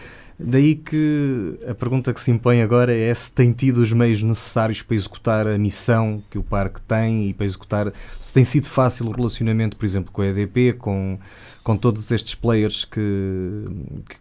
Daí 0.44 0.76
que 0.76 1.60
a 1.68 1.76
pergunta 1.76 2.12
que 2.14 2.20
se 2.20 2.32
impõe 2.32 2.62
agora 2.62 2.92
é 2.94 3.14
se 3.14 3.32
tem 3.32 3.52
tido 3.52 3.78
os 3.78 3.92
meios 3.92 4.24
necessários 4.24 4.82
para 4.82 4.96
executar 4.96 5.48
a 5.48 5.58
missão 5.58 6.24
que 6.30 6.38
o 6.38 6.44
parque 6.44 6.82
tem 6.82 7.30
e 7.30 7.34
para 7.34 7.46
executar. 7.46 7.94
Se 8.20 8.34
tem 8.34 8.44
sido 8.44 8.68
fácil 8.68 9.08
o 9.08 9.12
relacionamento, 9.12 9.78
por 9.78 9.86
exemplo, 9.86 10.12
com 10.12 10.22
a 10.22 10.28
EDP, 10.28 10.74
com, 10.74 11.20
com 11.64 11.78
todos 11.78 12.12
estes 12.12 12.34
players 12.34 12.86
que, 12.86 13.00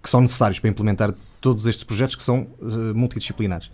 que 0.02 0.11
são 0.11 0.20
necessários 0.20 0.59
para 0.59 0.68
implementar 0.68 1.14
todos 1.40 1.66
estes 1.66 1.85
projetos 1.85 2.16
que 2.16 2.22
são 2.22 2.46
uh, 2.61 2.94
multidisciplinares. 2.94 3.70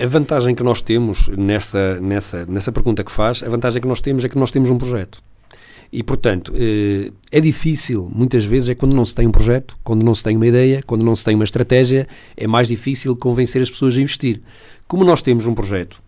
A 0.00 0.06
vantagem 0.06 0.54
que 0.54 0.62
nós 0.62 0.80
temos 0.80 1.28
nessa, 1.28 2.00
nessa, 2.00 2.46
nessa 2.46 2.72
pergunta 2.72 3.04
que 3.04 3.10
faz, 3.12 3.42
a 3.42 3.48
vantagem 3.48 3.82
que 3.82 3.88
nós 3.88 4.00
temos 4.00 4.24
é 4.24 4.28
que 4.28 4.38
nós 4.38 4.50
temos 4.50 4.70
um 4.70 4.78
projeto. 4.78 5.22
E, 5.96 6.02
portanto, 6.02 6.52
eh, 6.56 7.12
é 7.30 7.40
difícil, 7.40 8.10
muitas 8.12 8.44
vezes, 8.44 8.68
é 8.68 8.74
quando 8.74 8.96
não 8.96 9.04
se 9.04 9.14
tem 9.14 9.28
um 9.28 9.30
projeto, 9.30 9.76
quando 9.84 10.02
não 10.02 10.12
se 10.12 10.24
tem 10.24 10.34
uma 10.34 10.44
ideia, 10.44 10.80
quando 10.84 11.04
não 11.04 11.14
se 11.14 11.24
tem 11.24 11.36
uma 11.36 11.44
estratégia, 11.44 12.08
é 12.36 12.48
mais 12.48 12.66
difícil 12.66 13.14
convencer 13.14 13.62
as 13.62 13.70
pessoas 13.70 13.96
a 13.96 14.00
investir. 14.00 14.42
Como 14.88 15.04
nós 15.04 15.22
temos 15.22 15.46
um 15.46 15.54
projeto 15.54 16.02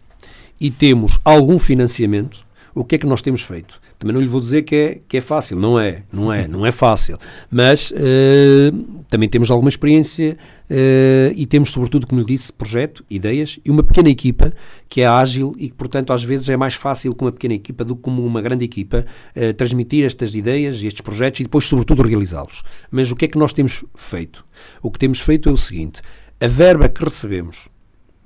e 0.60 0.72
temos 0.72 1.20
algum 1.24 1.56
financiamento, 1.56 2.44
o 2.74 2.82
que 2.82 2.96
é 2.96 2.98
que 2.98 3.06
nós 3.06 3.22
temos 3.22 3.42
feito? 3.42 3.80
Também 3.98 4.14
não 4.14 4.20
lhe 4.20 4.28
vou 4.28 4.40
dizer 4.40 4.62
que 4.62 4.74
é, 4.74 5.00
que 5.08 5.16
é 5.16 5.20
fácil, 5.20 5.56
não 5.56 5.80
é, 5.80 6.02
não 6.12 6.32
é, 6.32 6.46
não 6.46 6.66
é 6.66 6.70
fácil. 6.70 7.16
Mas 7.50 7.90
uh, 7.90 9.02
também 9.08 9.28
temos 9.28 9.50
alguma 9.50 9.70
experiência 9.70 10.36
uh, 10.70 11.32
e 11.34 11.46
temos, 11.46 11.70
sobretudo, 11.70 12.06
como 12.06 12.20
lhe 12.20 12.26
disse, 12.26 12.52
projeto, 12.52 13.04
ideias 13.08 13.58
e 13.64 13.70
uma 13.70 13.82
pequena 13.82 14.10
equipa 14.10 14.52
que 14.88 15.00
é 15.00 15.06
ágil 15.06 15.54
e 15.58 15.70
que, 15.70 15.74
portanto, 15.74 16.12
às 16.12 16.22
vezes 16.22 16.48
é 16.48 16.56
mais 16.56 16.74
fácil 16.74 17.14
com 17.14 17.24
uma 17.24 17.32
pequena 17.32 17.54
equipa 17.54 17.84
do 17.84 17.96
que 17.96 18.02
com 18.02 18.10
uma 18.10 18.42
grande 18.42 18.64
equipa 18.64 19.06
uh, 19.34 19.54
transmitir 19.54 20.04
estas 20.04 20.34
ideias 20.34 20.82
e 20.82 20.86
estes 20.86 21.00
projetos 21.00 21.40
e 21.40 21.44
depois, 21.44 21.64
sobretudo, 21.64 22.02
realizá-los. 22.02 22.62
Mas 22.90 23.10
o 23.10 23.16
que 23.16 23.24
é 23.24 23.28
que 23.28 23.38
nós 23.38 23.54
temos 23.54 23.82
feito? 23.94 24.44
O 24.82 24.90
que 24.90 24.98
temos 24.98 25.20
feito 25.20 25.48
é 25.48 25.52
o 25.52 25.56
seguinte: 25.56 26.02
a 26.38 26.46
verba 26.46 26.86
que 26.88 27.02
recebemos 27.02 27.68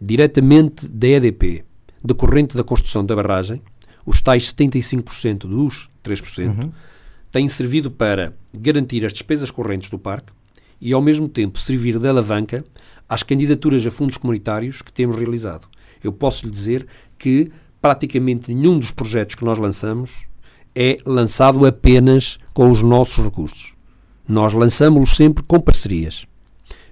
diretamente 0.01 0.89
da 0.89 1.07
EDP, 1.07 1.65
decorrente 2.03 2.57
da 2.57 2.65
construção 2.65 3.05
da 3.05 3.15
barragem, 3.15 3.61
os 4.11 4.21
tais 4.21 4.53
75% 4.53 5.47
dos 5.47 5.89
3%, 6.05 6.49
uhum. 6.49 6.73
têm 7.31 7.47
servido 7.49 7.91
para 7.91 8.35
garantir 8.53 9.05
as 9.07 9.13
despesas 9.13 9.51
correntes 9.51 9.89
do 9.89 9.99
parque 9.99 10.33
e, 10.81 10.93
ao 10.93 11.01
mesmo 11.01 11.29
tempo, 11.29 11.59
servir 11.59 11.99
de 11.99 12.09
alavanca 12.09 12.65
às 13.09 13.23
candidaturas 13.23 13.87
a 13.87 13.91
fundos 13.91 14.17
comunitários 14.17 14.83
que 14.83 14.93
temos 14.93 15.17
realizado. 15.17 15.69
Eu 16.03 16.13
posso 16.13 16.45
lhe 16.45 16.51
dizer 16.51 16.87
que 17.19 17.51
praticamente 17.81 18.53
nenhum 18.53 18.79
dos 18.79 18.91
projetos 18.91 19.37
que 19.37 19.45
nós 19.45 19.59
lançamos 19.59 20.27
é 20.75 20.99
lançado 21.07 21.65
apenas 21.67 22.39
com 22.53 22.71
os 22.71 22.83
nossos 22.83 23.23
recursos. 23.25 23.75
nós 24.29 24.53
lançamos-los 24.53 25.17
sempre 25.17 25.43
com 25.43 25.59
parcerias. 25.61 26.25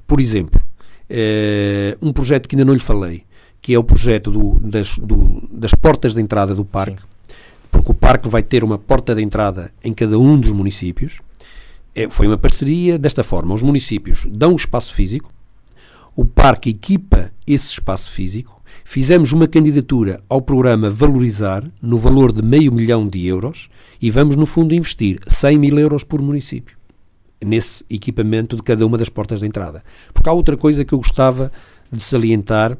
Por 0.08 0.20
exemplo, 0.20 0.60
uh, 1.08 2.06
um 2.06 2.12
projeto 2.12 2.48
que 2.48 2.56
ainda 2.56 2.64
não 2.64 2.74
lhe 2.74 2.80
falei, 2.80 3.22
que 3.68 3.74
é 3.74 3.78
o 3.78 3.84
projeto 3.84 4.30
do, 4.30 4.58
das, 4.60 4.96
do, 4.98 5.46
das 5.52 5.74
portas 5.74 6.14
de 6.14 6.22
entrada 6.22 6.54
do 6.54 6.64
parque, 6.64 7.02
Sim. 7.02 7.34
porque 7.70 7.92
o 7.92 7.94
parque 7.94 8.26
vai 8.26 8.42
ter 8.42 8.64
uma 8.64 8.78
porta 8.78 9.14
de 9.14 9.22
entrada 9.22 9.70
em 9.84 9.92
cada 9.92 10.18
um 10.18 10.40
dos 10.40 10.52
municípios. 10.52 11.18
É, 11.94 12.08
foi 12.08 12.26
uma 12.26 12.38
parceria 12.38 12.98
desta 12.98 13.22
forma: 13.22 13.52
os 13.52 13.62
municípios 13.62 14.26
dão 14.30 14.54
o 14.54 14.56
espaço 14.56 14.94
físico, 14.94 15.30
o 16.16 16.24
parque 16.24 16.70
equipa 16.70 17.30
esse 17.46 17.66
espaço 17.66 18.10
físico, 18.10 18.62
fizemos 18.86 19.32
uma 19.32 19.46
candidatura 19.46 20.22
ao 20.30 20.40
programa 20.40 20.88
Valorizar 20.88 21.62
no 21.82 21.98
valor 21.98 22.32
de 22.32 22.40
meio 22.40 22.72
milhão 22.72 23.06
de 23.06 23.26
euros 23.26 23.68
e 24.00 24.10
vamos, 24.10 24.34
no 24.34 24.46
fundo, 24.46 24.74
investir 24.74 25.20
100 25.26 25.58
mil 25.58 25.78
euros 25.78 26.02
por 26.02 26.22
município 26.22 26.78
nesse 27.44 27.84
equipamento 27.90 28.56
de 28.56 28.62
cada 28.62 28.86
uma 28.86 28.96
das 28.96 29.10
portas 29.10 29.40
de 29.40 29.46
entrada. 29.46 29.84
Porque 30.14 30.30
há 30.30 30.32
outra 30.32 30.56
coisa 30.56 30.86
que 30.86 30.94
eu 30.94 30.98
gostava 30.98 31.52
de 31.92 32.02
salientar, 32.02 32.76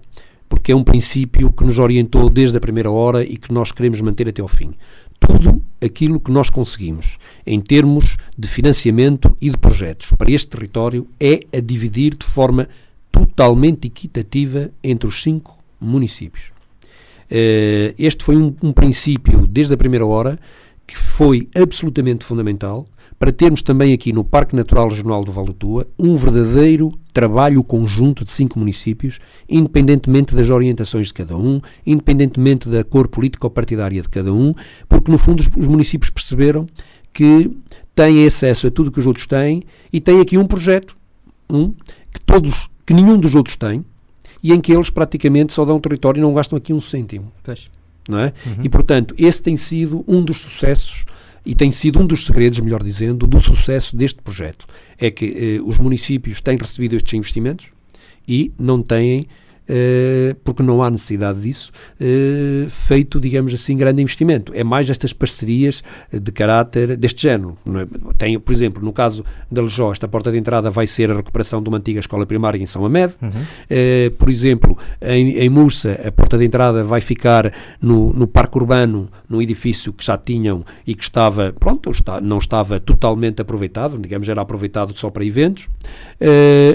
porque 0.49 0.73
é 0.73 0.77
um 0.77 0.83
princípio 0.83 1.53
que 1.53 1.65
nos 1.65 1.79
orientou 1.79 2.29
desde 2.29 2.57
a 2.57 2.61
primeira 2.61 2.91
hora 2.91 3.23
e 3.25 3.37
que 3.37 3.53
nós 3.53 3.71
queremos 3.73 4.01
manter 4.01 4.29
até 4.29 4.41
ao 4.41 4.49
fim. 4.49 4.75
Tudo 5.21 5.63
aquilo 5.81 6.21
que 6.21 6.31
nós 6.31 6.49
conseguimos 6.49 7.19
em 7.47 7.61
termos 7.61 8.17
de 8.37 8.49
financiamento 8.49 9.37
e 9.41 9.51
de 9.51 9.59
projetos 9.59 10.13
para 10.17 10.31
este 10.31 10.49
território 10.49 11.07
é 11.19 11.41
a 11.53 11.61
dividir 11.61 12.17
de 12.17 12.25
forma 12.25 12.69
totalmente 13.11 13.87
equitativa 13.87 14.71
entre 14.83 15.09
os 15.09 15.23
cinco 15.23 15.59
municípios. 15.81 16.53
Uh, 17.31 17.93
este 17.99 18.25
foi 18.25 18.37
um, 18.37 18.55
um 18.63 18.73
princípio 18.73 19.47
desde 19.47 19.75
a 19.75 19.77
primeira 19.77 20.07
hora 20.07 20.39
que 20.87 20.97
foi 20.97 21.49
absolutamente 21.55 22.25
fundamental 22.25 22.89
para 23.19 23.33
termos 23.33 23.63
também 23.63 23.93
aqui 23.93 24.13
no 24.13 24.23
Parque 24.23 24.55
Natural 24.55 24.89
Regional 24.89 25.25
do 25.25 25.33
Val 25.33 25.45
do 25.45 25.53
Tua 25.53 25.87
um 25.99 26.15
verdadeiro 26.17 26.93
trabalho 27.13 27.65
conjunto 27.65 28.25
de 28.25 28.31
cinco 28.31 28.59
municípios, 28.59 29.19
independentemente 29.49 30.37
das 30.37 30.51
orientações 30.51 31.09
de 31.09 31.15
cada 31.15 31.37
um, 31.37 31.61
independentemente 31.85 32.69
da 32.69 32.85
cor 32.85 33.09
político-partidária 33.09 34.01
de 34.01 34.09
cada 34.09 34.33
um, 34.33 34.55
porque 34.89 35.11
no 35.11 35.19
fundo 35.19 35.41
os, 35.41 35.49
os 35.57 35.67
municípios 35.67 36.11
perceberam 36.11 36.65
que 37.13 37.51
têm 37.95 38.25
acesso 38.25 38.69
a 38.69 38.71
tudo 38.71 38.93
que 38.93 39.01
os 39.01 39.07
outros 39.07 39.27
têm 39.27 39.65
e 39.93 40.01
têm 40.01 40.21
aqui 40.21 40.39
um 40.39 40.47
projeto, 40.47 40.97
um, 41.51 41.71
que 42.13 42.21
todos, 42.25 42.71
que 42.87 42.95
nenhum 42.95 43.19
dos 43.19 43.35
outros 43.35 43.57
tem, 43.57 43.85
e 44.41 44.53
em 44.53 44.61
que 44.61 44.73
eles 44.73 44.91
praticamente 44.91 45.53
só 45.53 45.65
dão 45.65 45.81
território 45.81 46.21
e 46.21 46.23
não 46.23 46.33
gastam 46.33 46.57
aqui 46.57 46.73
um 46.73 46.81
cêntimo. 46.81 47.33
Pois. 47.43 47.69
Não 48.09 48.21
é? 48.21 48.33
Uhum. 48.47 48.63
E 48.63 48.69
portanto, 48.69 49.15
esse 49.19 49.43
tem 49.43 49.57
sido 49.57 50.05
um 50.07 50.23
dos 50.23 50.39
sucessos 50.39 51.05
e 51.49 51.55
tem 51.55 51.71
sido 51.71 51.99
um 51.99 52.07
dos 52.07 52.27
segredos, 52.27 52.61
melhor 52.61 52.83
dizendo, 52.83 53.27
do 53.27 53.41
sucesso 53.41 53.97
deste 53.97 54.21
projeto. 54.21 54.67
É 54.99 55.11
que 55.11 55.25
eh, 55.25 55.63
os 55.63 55.79
municípios 55.79 56.43
têm 56.43 56.59
recebido 56.59 56.95
estes 56.95 57.15
investimentos 57.15 57.69
e 58.29 58.53
não 58.59 58.83
têm 58.83 59.25
porque 60.45 60.63
não 60.63 60.83
há 60.83 60.91
necessidade 60.91 61.41
disso, 61.41 61.71
uh, 62.01 62.71
feito, 62.71 63.21
digamos 63.21 63.53
assim, 63.53 63.77
grande 63.77 64.03
investimento. 64.03 64.53
É 64.55 64.65
mais 64.65 64.89
estas 64.89 65.13
parcerias 65.13 65.83
de 66.13 66.33
caráter 66.33 66.97
deste 66.97 67.23
género. 67.23 67.57
É? 67.67 68.15
Tem, 68.17 68.39
por 68.39 68.53
exemplo, 68.53 68.83
no 68.83 68.93
caso 68.93 69.25
da 69.51 69.63
Lejó, 69.63 69.93
esta 69.93 70.09
porta 70.09 70.31
de 70.33 70.39
entrada 70.39 70.71
vai 70.71 70.87
ser 70.87 71.11
a 71.11 71.15
recuperação 71.15 71.63
de 71.63 71.69
uma 71.69 71.79
antiga 71.79 72.01
escola 72.01 72.25
primária 72.25 72.59
em 72.59 72.67
São 72.67 72.85
Amed. 72.85 73.15
Uhum. 73.21 73.29
Uh, 73.29 74.11
por 74.13 74.31
exemplo, 74.31 74.79
em, 75.01 75.39
em 75.39 75.49
Mursa, 75.49 76.01
a 76.05 76.11
porta 76.11 76.39
de 76.39 76.45
entrada 76.45 76.83
vai 76.85 77.01
ficar 77.01 77.53
no, 77.81 78.13
no 78.13 78.27
Parque 78.27 78.57
Urbano, 78.57 79.09
num 79.29 79.43
edifício 79.43 79.93
que 79.93 80.05
já 80.05 80.17
tinham 80.17 80.65
e 80.87 80.95
que 80.95 81.03
estava, 81.03 81.53
pronto, 81.59 81.91
não 82.23 82.39
estava 82.39 82.81
totalmente 82.81 83.43
aproveitado, 83.43 83.99
digamos, 83.99 84.29
era 84.29 84.41
aproveitado 84.41 84.97
só 84.97 85.11
para 85.11 85.25
eventos. 85.25 85.69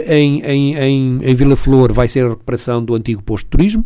em, 0.08 0.42
em, 0.44 0.76
em, 0.76 1.20
em 1.24 1.36
Vila 1.36 1.56
Flor 1.56 1.92
vai 1.92 2.08
ser 2.08 2.26
a 2.26 2.30
recuperação 2.30 2.83
do 2.84 2.96
antigo 2.96 3.22
posto 3.24 3.46
de 3.46 3.52
turismo. 3.52 3.86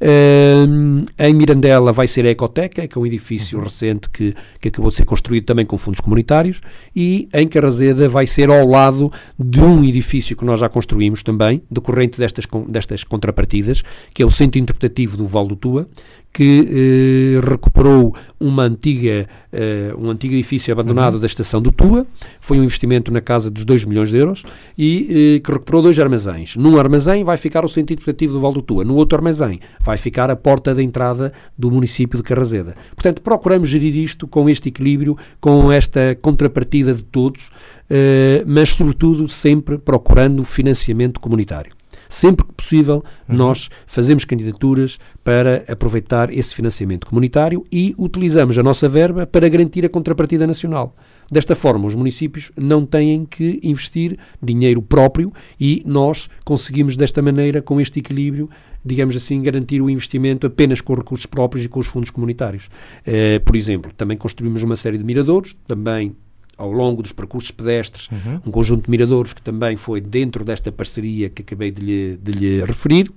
Uh, 0.00 1.06
em 1.18 1.32
Mirandela 1.32 1.92
vai 1.92 2.06
ser 2.06 2.26
a 2.26 2.30
Ecoteca, 2.30 2.86
que 2.86 2.98
é 2.98 3.00
um 3.00 3.06
edifício 3.06 3.58
uhum. 3.58 3.64
recente 3.64 4.10
que, 4.10 4.34
que 4.60 4.68
acabou 4.68 4.90
de 4.90 4.96
ser 4.96 5.04
construído 5.04 5.44
também 5.44 5.64
com 5.64 5.78
fundos 5.78 6.00
comunitários, 6.00 6.60
e 6.94 7.28
em 7.32 7.46
Carrazeda 7.46 8.08
vai 8.08 8.26
ser 8.26 8.50
ao 8.50 8.66
lado 8.66 9.12
de 9.38 9.60
um 9.60 9.84
edifício 9.84 10.36
que 10.36 10.44
nós 10.44 10.60
já 10.60 10.68
construímos 10.68 11.22
também, 11.22 11.62
decorrente 11.70 12.18
destas, 12.18 12.46
destas 12.68 13.04
contrapartidas, 13.04 13.82
que 14.12 14.22
é 14.22 14.26
o 14.26 14.30
Centro 14.30 14.58
Interpretativo 14.58 15.16
do 15.16 15.26
Val 15.26 15.46
do 15.46 15.56
Tua, 15.56 15.86
que 16.34 17.38
eh, 17.40 17.48
recuperou 17.48 18.12
uma 18.40 18.64
antiga, 18.64 19.28
eh, 19.52 19.94
um 19.96 20.10
antigo 20.10 20.34
edifício 20.34 20.72
abandonado 20.72 21.14
uhum. 21.14 21.20
da 21.20 21.26
estação 21.26 21.62
do 21.62 21.70
Tua, 21.70 22.04
foi 22.40 22.58
um 22.58 22.64
investimento 22.64 23.12
na 23.12 23.20
casa 23.20 23.48
dos 23.48 23.64
2 23.64 23.84
milhões 23.84 24.10
de 24.10 24.16
euros, 24.16 24.44
e 24.76 25.36
eh, 25.36 25.40
que 25.40 25.52
recuperou 25.52 25.80
dois 25.80 25.96
armazéns. 26.00 26.56
Num 26.56 26.76
armazém 26.76 27.22
vai 27.22 27.36
ficar 27.36 27.64
o 27.64 27.68
Centro 27.68 27.92
Interpretativo 27.92 28.32
do 28.32 28.40
Val 28.40 28.52
do 28.52 28.60
Tua, 28.60 28.84
no 28.84 28.96
outro 28.96 29.16
armazém 29.16 29.60
vai 29.80 29.96
ficar 29.96 30.28
a 30.28 30.34
porta 30.34 30.74
de 30.74 30.82
entrada 30.82 31.32
do 31.56 31.70
município 31.70 32.16
de 32.18 32.24
Carrazeda. 32.24 32.74
Portanto, 32.96 33.22
procuramos 33.22 33.68
gerir 33.68 33.96
isto 33.96 34.26
com 34.26 34.48
este 34.48 34.70
equilíbrio, 34.70 35.16
com 35.40 35.70
esta 35.70 36.18
contrapartida 36.20 36.92
de 36.92 37.04
todos, 37.04 37.48
eh, 37.88 38.42
mas 38.44 38.70
sobretudo 38.70 39.28
sempre 39.28 39.78
procurando 39.78 40.42
financiamento 40.42 41.20
comunitário. 41.20 41.70
Sempre 42.14 42.46
que 42.46 42.52
possível, 42.52 43.02
uhum. 43.28 43.34
nós 43.34 43.68
fazemos 43.88 44.24
candidaturas 44.24 45.00
para 45.24 45.64
aproveitar 45.66 46.32
esse 46.32 46.54
financiamento 46.54 47.08
comunitário 47.08 47.66
e 47.72 47.92
utilizamos 47.98 48.56
a 48.56 48.62
nossa 48.62 48.88
verba 48.88 49.26
para 49.26 49.48
garantir 49.48 49.84
a 49.84 49.88
contrapartida 49.88 50.46
nacional. 50.46 50.94
Desta 51.28 51.56
forma, 51.56 51.88
os 51.88 51.96
municípios 51.96 52.52
não 52.56 52.86
têm 52.86 53.24
que 53.24 53.58
investir 53.64 54.16
dinheiro 54.40 54.80
próprio 54.80 55.32
e 55.58 55.82
nós 55.84 56.30
conseguimos, 56.44 56.96
desta 56.96 57.20
maneira, 57.20 57.60
com 57.60 57.80
este 57.80 57.98
equilíbrio, 57.98 58.48
digamos 58.84 59.16
assim, 59.16 59.42
garantir 59.42 59.82
o 59.82 59.90
investimento 59.90 60.46
apenas 60.46 60.80
com 60.80 60.94
recursos 60.94 61.26
próprios 61.26 61.66
e 61.66 61.68
com 61.68 61.80
os 61.80 61.88
fundos 61.88 62.10
comunitários. 62.10 62.68
Uh, 63.00 63.42
por 63.44 63.56
exemplo, 63.56 63.92
também 63.96 64.16
construímos 64.16 64.62
uma 64.62 64.76
série 64.76 64.98
de 64.98 65.04
miradores, 65.04 65.56
também 65.66 66.14
ao 66.56 66.70
longo 66.70 67.02
dos 67.02 67.12
percursos 67.12 67.50
pedestres, 67.50 68.08
uhum. 68.10 68.40
um 68.46 68.50
conjunto 68.50 68.84
de 68.84 68.90
miradores 68.90 69.32
que 69.32 69.42
também 69.42 69.76
foi 69.76 70.00
dentro 70.00 70.44
desta 70.44 70.70
parceria 70.70 71.28
que 71.28 71.42
acabei 71.42 71.70
de 71.70 71.82
lhe, 71.82 72.16
de 72.16 72.32
lhe 72.32 72.64
referir, 72.64 73.10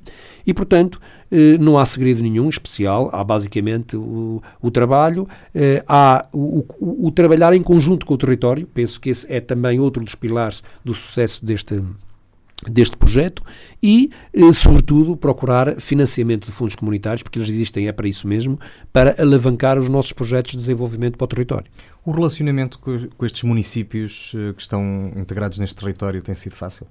e 0.46 0.54
portanto 0.54 1.00
eh, 1.32 1.58
não 1.58 1.78
há 1.78 1.86
segredo 1.86 2.22
nenhum 2.22 2.48
especial, 2.50 3.10
há 3.14 3.24
basicamente 3.24 3.98
o, 3.98 4.42
o 4.62 4.72
trabalho, 4.72 5.28
eh, 5.54 5.84
há 5.88 6.26
o, 6.32 6.66
o, 6.80 7.08
o, 7.08 7.12
trabalhar 7.12 7.54
em 7.54 7.62
conjunto 7.62 8.06
com 8.06 8.14
o 8.14 8.18
território, 8.18 8.68
penso 8.74 9.00
que 9.00 9.10
esse 9.10 9.32
é 9.32 9.40
também 9.40 9.80
outro 9.80 10.04
dos 10.04 10.16
pilares 10.16 10.64
do 10.84 10.94
sucesso 10.94 11.46
deste, 11.46 11.82
deste 12.66 12.98
projeto 12.98 13.44
e, 13.82 14.10
eh, 14.34 14.52
sobretudo, 14.52 15.16
procurar 15.16 15.80
financiamento 15.80 16.46
de 16.46 16.52
fundos 16.52 16.76
comunitários, 16.76 17.22
porque 17.22 17.38
eles 17.38 17.50
existem, 17.50 17.88
é 17.88 17.92
para 17.92 18.08
isso 18.08 18.28
mesmo, 18.28 18.60
para 18.92 19.16
alavancar 19.22 19.78
os 19.78 19.88
nossos 19.88 20.12
projetos 20.12 20.52
de 20.52 20.58
desenvolvimento 20.58 21.18
para 21.18 21.26
o 21.26 21.28
território. 21.28 21.70
O 22.04 22.12
relacionamento 22.12 22.80
com, 22.80 23.08
com 23.16 23.26
estes 23.26 23.44
municípios 23.44 24.34
eh, 24.36 24.54
que 24.54 24.62
estão 24.62 25.12
integrados 25.16 25.60
neste 25.60 25.76
território 25.76 26.22
tem 26.22 26.34
sido 26.34 26.56
fácil? 26.56 26.88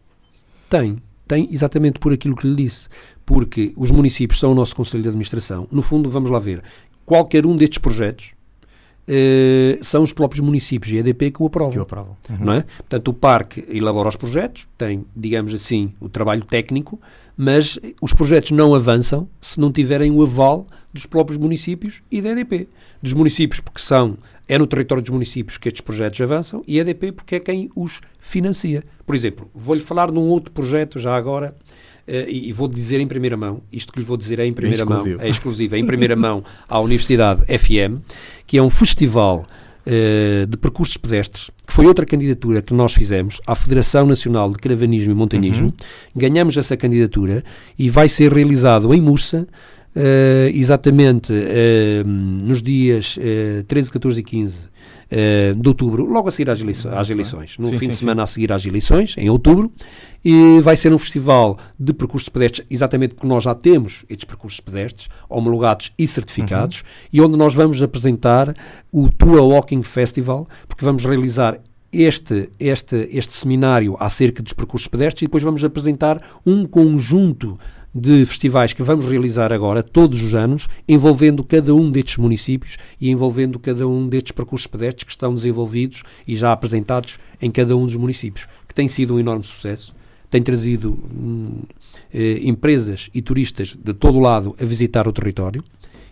Tem, 0.70 0.98
tem 1.26 1.48
exatamente 1.50 1.98
por 1.98 2.12
aquilo 2.12 2.36
que 2.36 2.46
lhe 2.46 2.54
disse, 2.54 2.88
porque 3.24 3.72
os 3.76 3.90
municípios 3.90 4.38
são 4.38 4.52
o 4.52 4.54
nosso 4.54 4.76
Conselho 4.76 5.02
de 5.02 5.08
Administração. 5.08 5.66
No 5.72 5.82
fundo, 5.82 6.08
vamos 6.08 6.30
lá 6.30 6.38
ver, 6.38 6.62
qualquer 7.04 7.44
um 7.44 7.56
destes 7.56 7.78
projetos 7.78 8.36
Uh, 9.09 9.78
são 9.84 10.02
os 10.02 10.12
próprios 10.12 10.40
municípios 10.40 10.92
e 10.92 10.96
a 10.96 11.00
EDP 11.00 11.30
que 11.30 11.42
o 11.42 11.46
aprovam. 11.46 11.72
Que 11.72 11.78
o 11.78 11.82
aprovam. 11.82 12.16
Uhum. 12.28 12.36
Não 12.40 12.52
é? 12.54 12.62
Portanto, 12.62 13.09
o 13.09 13.14
parque 13.14 13.64
elabora 13.68 14.09
os 14.09 14.16
projetos, 14.16 14.68
tem, 14.76 15.04
digamos 15.14 15.54
assim, 15.54 15.92
o 16.00 16.09
trabalho 16.09 16.44
técnico, 16.44 17.00
mas 17.36 17.78
os 18.00 18.12
projetos 18.12 18.50
não 18.50 18.74
avançam 18.74 19.28
se 19.40 19.61
não 19.61 19.70
tiverem 19.70 20.11
o 20.11 20.22
aval 20.22 20.66
dos 20.92 21.07
próprios 21.07 21.38
municípios 21.38 22.02
e 22.11 22.20
da 22.20 22.30
EDP. 22.30 22.68
Dos 23.00 23.12
municípios, 23.12 23.61
porque 23.61 23.80
são, 23.80 24.16
é 24.48 24.59
no 24.59 24.66
território 24.66 25.02
dos 25.02 25.12
municípios 25.12 25.59
que 25.59 25.68
estes 25.68 25.82
projetos 25.82 26.20
avançam, 26.20 26.64
e 26.66 26.78
a 26.78 26.82
EDP 26.82 27.12
porque 27.12 27.36
é 27.36 27.40
quem 27.40 27.70
os 27.76 28.00
financia. 28.18 28.82
Por 29.04 29.14
exemplo, 29.14 29.48
vou-lhe 29.54 29.82
falar 29.82 30.11
de 30.11 30.18
um 30.18 30.28
outro 30.28 30.50
projeto 30.50 30.98
já 30.98 31.14
agora, 31.14 31.54
e, 32.09 32.48
e 32.48 32.52
vou 32.52 32.68
dizer 32.68 33.00
em 33.00 33.07
primeira 33.07 33.36
mão, 33.36 33.62
isto 33.72 33.92
que 33.92 33.98
lhe 33.98 34.04
vou 34.04 34.16
dizer 34.16 34.38
é 34.38 34.46
em 34.46 34.52
primeira 34.52 34.82
é 34.82 34.84
mão, 34.84 35.04
é 35.18 35.28
exclusivo, 35.28 35.74
é 35.74 35.78
em 35.78 35.86
primeira 35.86 36.16
mão 36.16 36.44
à 36.68 36.78
Universidade 36.78 37.42
FM, 37.46 38.00
que 38.46 38.59
é 38.59 38.62
um 38.62 38.70
festival 38.70 39.46
uh, 39.86 40.46
de 40.46 40.57
percursos 40.57 40.96
pedestres, 40.96 41.50
que 41.66 41.72
foi 41.72 41.86
outra 41.86 42.04
candidatura 42.04 42.62
que 42.62 42.74
nós 42.74 42.94
fizemos 42.94 43.40
à 43.46 43.54
Federação 43.54 44.07
Nacional 44.07 44.50
de 44.50 44.59
Caravanismo 44.59 45.12
e 45.12 45.14
Montanhismo. 45.14 45.66
Uhum. 45.66 45.72
Ganhamos 46.14 46.57
essa 46.57 46.76
candidatura 46.76 47.42
e 47.78 47.88
vai 47.88 48.09
ser 48.09 48.32
realizado 48.32 48.92
em 48.92 49.00
Mursa, 49.00 49.46
Uh, 49.98 50.52
exatamente 50.52 51.32
uh, 51.32 52.07
nos 52.07 52.62
dias 52.62 53.16
uh, 53.16 53.64
13, 53.64 53.90
14 53.90 54.20
e 54.20 54.22
15 54.22 54.59
uh, 55.11 55.54
de 55.54 55.68
outubro, 55.68 56.04
logo 56.04 56.28
a 56.28 56.30
seguir 56.30 56.50
às, 56.50 56.61
eleições, 56.61 56.94
às 56.94 57.11
eleições 57.11 57.59
no 57.59 57.68
sim, 57.68 57.78
fim 57.78 57.86
sim, 57.86 57.88
de 57.88 57.94
semana 57.96 58.20
sim. 58.20 58.22
a 58.22 58.26
seguir 58.26 58.52
às 58.52 58.66
eleições, 58.66 59.14
em 59.18 59.28
outubro, 59.30 59.70
e 60.24 60.61
vai 60.61 60.76
ser 60.76 60.92
um 60.92 60.98
festival 60.98 61.59
de 61.78 61.92
percursos 61.92 62.28
pedestres, 62.28 62.66
exatamente 62.68 63.14
porque 63.14 63.26
nós 63.26 63.44
já 63.44 63.54
temos 63.54 64.04
estes 64.09 64.24
percursos 64.24 64.61
pedestres 64.61 65.09
homologados 65.28 65.92
e 65.98 66.07
certificados, 66.07 66.80
uhum. 66.80 66.86
e 67.12 67.20
onde 67.20 67.36
nós 67.36 67.54
vamos 67.54 67.80
apresentar 67.82 68.54
o 68.92 69.09
Tua 69.09 69.42
Walking 69.42 69.82
Festival, 69.82 70.48
porque 70.66 70.84
vamos 70.84 71.04
realizar 71.04 71.61
este, 71.92 72.50
este, 72.59 73.09
este 73.11 73.32
seminário 73.32 73.96
acerca 73.98 74.42
dos 74.42 74.52
percursos 74.52 74.88
pedestres 74.88 75.22
e 75.22 75.26
depois 75.26 75.42
vamos 75.42 75.64
apresentar 75.64 76.20
um 76.44 76.66
conjunto 76.66 77.59
de 77.99 78.26
festivais 78.26 78.74
que 78.74 78.82
vamos 78.82 79.07
realizar 79.07 79.55
agora, 79.55 79.82
todos 79.82 80.22
os 80.22 80.34
anos, 80.34 80.68
envolvendo 80.86 81.42
cada 81.42 81.74
um 81.74 81.90
destes 81.90 82.18
municípios 82.18 82.76
e 83.01 83.09
envolvendo 83.09 83.59
cada 83.59 83.88
um 83.88 84.07
destes 84.07 84.32
percursos 84.32 84.66
pedestres 84.66 85.05
que 85.05 85.12
estão 85.12 85.34
desenvolvidos 85.34 86.03
e 86.28 86.34
já 86.34 86.53
apresentados 86.53 87.18
em 87.40 87.51
cada 87.51 87.74
um 87.74 87.86
dos 87.86 87.97
municípios, 87.97 88.47
que 88.68 88.74
tem 88.74 88.86
sido 88.86 89.14
um 89.14 89.18
enorme 89.18 89.44
sucesso, 89.44 89.94
tem 90.28 90.42
trazido 90.42 90.99
hum, 91.11 91.62
eh, 92.12 92.40
empresas 92.42 93.09
e 93.14 93.22
turistas 93.22 93.74
de 93.74 93.94
todo 93.94 94.18
o 94.18 94.20
lado 94.20 94.55
a 94.61 94.64
visitar 94.66 95.09
o 95.09 95.12
território 95.12 95.64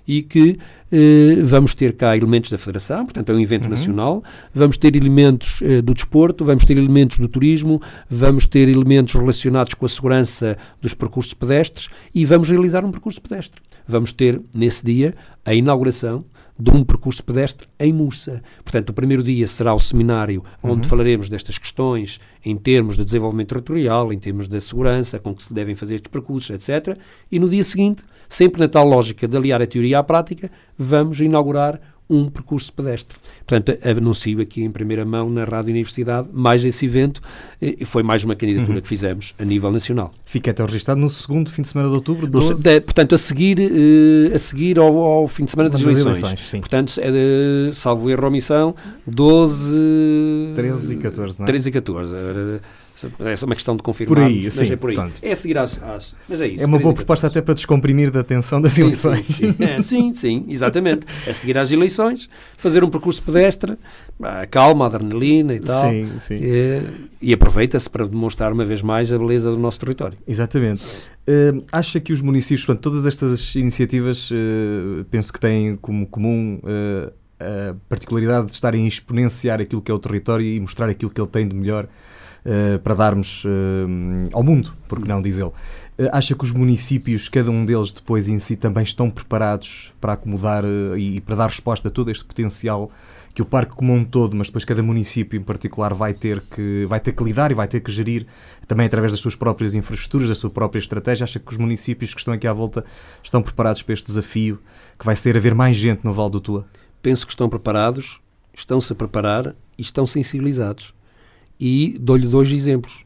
e 0.07 0.23
que 0.23 0.59
eh, 0.93 1.37
vamos 1.43 1.75
ter 1.75 1.95
cá 1.95 2.17
elementos 2.17 2.51
da 2.51 2.59
Federação, 2.59 3.05
portanto 3.05 3.31
é 3.31 3.35
um 3.35 3.41
evento 3.41 3.65
uhum. 3.65 3.71
nacional, 3.71 4.25
vamos 4.53 4.77
ter 4.77 4.95
elementos 4.95 5.61
eh, 5.63 5.81
do 5.81 5.95
desporto, 5.95 6.45
vamos 6.45 6.65
ter 6.65 6.77
elementos 6.77 7.19
do 7.19 7.29
turismo, 7.29 7.81
vamos 8.09 8.47
ter 8.47 8.69
elementos 8.69 9.15
relacionados 9.15 9.75
com 9.75 9.87
a 9.87 9.89
segurança 9.89 10.57
dos 10.81 10.95
percursos 10.95 11.35
pedestres 11.35 11.89
e 12.15 12.25
vamos 12.25 12.49
realizar 12.51 12.85
um 12.85 12.91
percurso 12.91 13.21
pedestre. 13.21 13.61
Vamos 13.87 14.13
ter 14.13 14.41
nesse 14.55 14.85
dia 14.85 15.15
a 15.45 15.55
inauguração 15.55 16.25
de 16.59 16.71
um 16.71 16.85
percurso 16.85 17.23
pedestre 17.23 17.67
em 17.79 17.93
Mursa. 17.93 18.43
Portanto, 18.63 18.91
o 18.91 18.93
primeiro 18.93 19.23
dia 19.23 19.47
será 19.47 19.75
o 19.75 19.79
seminário 19.79 20.45
onde 20.63 20.83
uhum. 20.83 20.85
falaremos 20.85 21.29
destas 21.29 21.59
questões 21.59 22.21
em 22.45 22.57
termos 22.57 22.97
de 22.97 23.05
desenvolvimento 23.05 23.49
territorial, 23.49 24.13
em 24.13 24.19
termos 24.19 24.47
da 24.47 24.61
segurança, 24.61 25.19
com 25.19 25.35
que 25.35 25.43
se 25.43 25.53
devem 25.53 25.75
fazer 25.75 25.97
estes 25.97 26.11
percursos, 26.11 26.51
etc. 26.51 26.97
E 27.31 27.39
no 27.39 27.49
dia 27.49 27.65
seguinte, 27.65 28.03
sempre 28.29 28.61
na 28.61 28.69
tal 28.69 28.87
lógica 28.87 29.27
de 29.27 29.37
aliar 29.37 29.61
a 29.61 29.67
teoria 29.67 29.99
à 29.99 30.03
prática, 30.05 30.51
vamos 30.79 31.21
inaugurar 31.21 31.81
um 32.09 32.29
percurso 32.29 32.73
pedestre. 32.73 33.17
Portanto, 33.47 33.79
anuncio 33.85 34.41
aqui 34.41 34.63
em 34.63 34.71
primeira 34.71 35.05
mão 35.05 35.31
na 35.31 35.45
Rádio 35.45 35.71
Universidade 35.71 36.29
mais 36.33 36.65
esse 36.65 36.85
evento 36.85 37.21
e 37.61 37.85
foi 37.85 38.03
mais 38.03 38.25
uma 38.25 38.37
candidatura 38.37 38.77
uhum. 38.77 38.81
que 38.81 38.89
fizemos 38.89 39.35
a 39.39 39.45
nível 39.45 39.71
nacional. 39.71 40.13
Fica 40.27 40.51
até 40.51 40.63
registado 40.65 41.01
no 41.01 41.09
segundo 41.09 41.51
fim 41.51 41.63
de 41.63 41.69
semana 41.69 41.89
de 41.89 41.95
outubro? 41.95 42.27
12... 42.27 42.63
De, 42.63 42.81
portanto, 42.83 43.15
a 43.15 43.19
seguir, 43.19 43.59
uh, 43.59 44.35
a 44.35 44.39
seguir 44.39 44.79
ao, 44.79 44.99
ao, 44.99 45.29
fim 45.29 45.45
de 45.45 45.51
semana 45.51 45.71
das, 45.71 45.81
eleições. 45.81 46.23
eleições 46.23 46.61
portanto, 46.61 47.01
é 47.01 47.11
de, 47.11 47.75
salvo 47.75 48.11
erro 48.11 48.27
omissão, 48.27 48.75
12... 49.07 50.53
13 50.55 50.95
e 50.95 50.99
14, 50.99 51.39
não 51.39 51.45
é? 51.45 51.47
13 51.47 51.69
e 51.69 51.73
14. 51.73 52.15
É 53.21 53.45
uma 53.45 53.55
questão 53.55 53.77
de 53.77 53.83
confirmar. 53.83 54.17
Por 54.17 54.25
aí, 54.25 54.51
sim. 54.51 54.73
É 54.73 54.77
por 54.77 54.91
aí. 54.91 54.97
É 55.23 55.33
a 55.33 55.37
seguir 55.37 55.59
às, 55.59 55.83
às, 55.83 56.15
Mas 56.29 56.41
é 56.41 56.49
isso. 56.49 56.65
É 56.65 56.67
uma 56.67 56.79
boa 56.79 56.95
proposta 56.95 57.27
até 57.27 57.41
para 57.41 57.55
descomprimir 57.55 58.11
da 58.11 58.23
tensão 58.25 58.61
das 58.61 58.73
sim, 58.73 58.83
eleições. 58.83 59.27
Sim 59.27 59.45
sim. 59.53 59.65
É, 59.65 59.81
sim, 59.81 60.15
sim, 60.15 60.45
exatamente. 60.49 61.07
A 61.29 61.33
seguir 61.33 61.59
às 61.59 61.71
eleições, 61.71 62.29
fazer 62.57 62.85
um 62.85 62.91
percurso 62.91 63.23
pedestre, 63.23 63.77
calma, 64.51 64.87
adrenalina 64.87 65.55
e 65.55 65.61
tal. 65.61 65.91
Sim, 65.91 66.11
sim. 66.19 66.39
E, 66.41 66.83
e 67.21 67.33
aproveita-se 67.33 67.89
para 67.89 68.07
demonstrar 68.07 68.53
uma 68.53 68.65
vez 68.65 68.83
mais 68.83 69.13
a 69.13 69.19
beleza 69.19 69.51
do 69.51 69.59
nosso 69.59 69.81
território. 69.81 70.17
Exatamente. 70.27 70.85
Uh, 71.27 71.65
acha 71.73 72.01
que 72.01 72.13
os 72.13 72.21
municípios, 72.21 72.65
portanto, 72.65 72.83
todas 72.83 73.07
estas 73.07 73.55
iniciativas, 73.55 74.31
uh, 74.31 75.05
penso 75.11 75.33
que 75.33 75.41
têm 75.41 75.77
como 75.77 76.07
comum. 76.07 76.61
Uh, 76.63 77.13
a 77.41 77.75
particularidade 77.89 78.47
de 78.47 78.53
estarem 78.53 78.85
a 78.85 78.89
exponenciar 78.89 79.61
aquilo 79.61 79.83
que 79.83 79.91
é 79.91 79.95
o 79.95 79.99
território 79.99 80.47
e 80.47 80.59
mostrar 80.61 80.89
aquilo 80.89 81.11
que 81.11 81.21
ele 81.21 81.29
tem 81.29 81.47
de 81.47 81.55
melhor 81.55 81.89
para 82.83 82.95
darmos 82.95 83.45
uh, 83.45 84.29
ao 84.33 84.43
mundo, 84.43 84.73
porque 84.87 85.09
não, 85.09 85.23
diz 85.23 85.39
ele. 85.39 85.49
Uh, 85.49 86.11
acha 86.13 86.35
que 86.35 86.45
os 86.45 86.51
municípios, 86.51 87.29
cada 87.29 87.51
um 87.51 87.65
deles 87.65 87.91
depois 87.91 88.29
em 88.29 88.39
si, 88.39 88.55
também 88.55 88.83
estão 88.83 89.11
preparados 89.11 89.95
para 90.01 90.13
acomodar 90.13 90.65
e 90.97 91.21
para 91.23 91.37
dar 91.37 91.47
resposta 91.47 91.89
a 91.89 91.91
todo 91.91 92.11
este 92.11 92.25
potencial 92.25 92.91
que 93.35 93.43
o 93.43 93.45
parque 93.45 93.75
como 93.75 93.93
um 93.93 94.05
todo, 94.05 94.37
mas 94.37 94.47
depois 94.47 94.65
cada 94.65 94.83
município 94.83 95.39
em 95.39 95.43
particular 95.43 95.93
vai 95.93 96.15
ter 96.15 96.41
que 96.43 96.87
vai 96.87 97.01
ter 97.01 97.13
que 97.13 97.25
lidar 97.25 97.51
e 97.51 97.55
vai 97.55 97.67
ter 97.67 97.81
que 97.81 97.91
gerir 97.91 98.27
também 98.69 98.87
através 98.87 99.13
das 99.13 99.21
suas 99.21 99.35
próprias 99.35 99.75
infraestruturas, 99.75 100.29
da 100.29 100.35
sua 100.35 100.51
própria 100.51 100.79
estratégia. 100.79 101.25
Acha 101.25 101.41
que 101.41 101.51
os 101.51 101.59
municípios 101.59 102.15
que 102.15 102.21
estão 102.21 102.33
aqui 102.33 102.47
à 102.47 102.53
volta 102.53 102.85
estão 103.23 103.43
preparados 103.43 103.83
para 103.83 103.95
este 103.95 104.07
desafio 104.07 104.61
que 104.97 105.05
vai 105.05 105.17
ser 105.17 105.37
haver 105.37 105.55
mais 105.55 105.77
gente 105.77 106.05
no 106.05 106.13
Val 106.13 106.31
do 106.31 106.41
Tua? 106.41 106.67
Penso 107.03 107.27
que 107.27 107.33
estão 107.33 107.49
preparados, 107.49 108.21
estão-se 108.55 108.93
a 108.93 108.97
preparar 108.97 109.55
e 109.77 109.83
estão 109.83 110.07
sensibilizados 110.07 110.95
e 111.59 111.97
dou-lhe 112.01 112.27
dois 112.27 112.51
exemplos. 112.51 113.05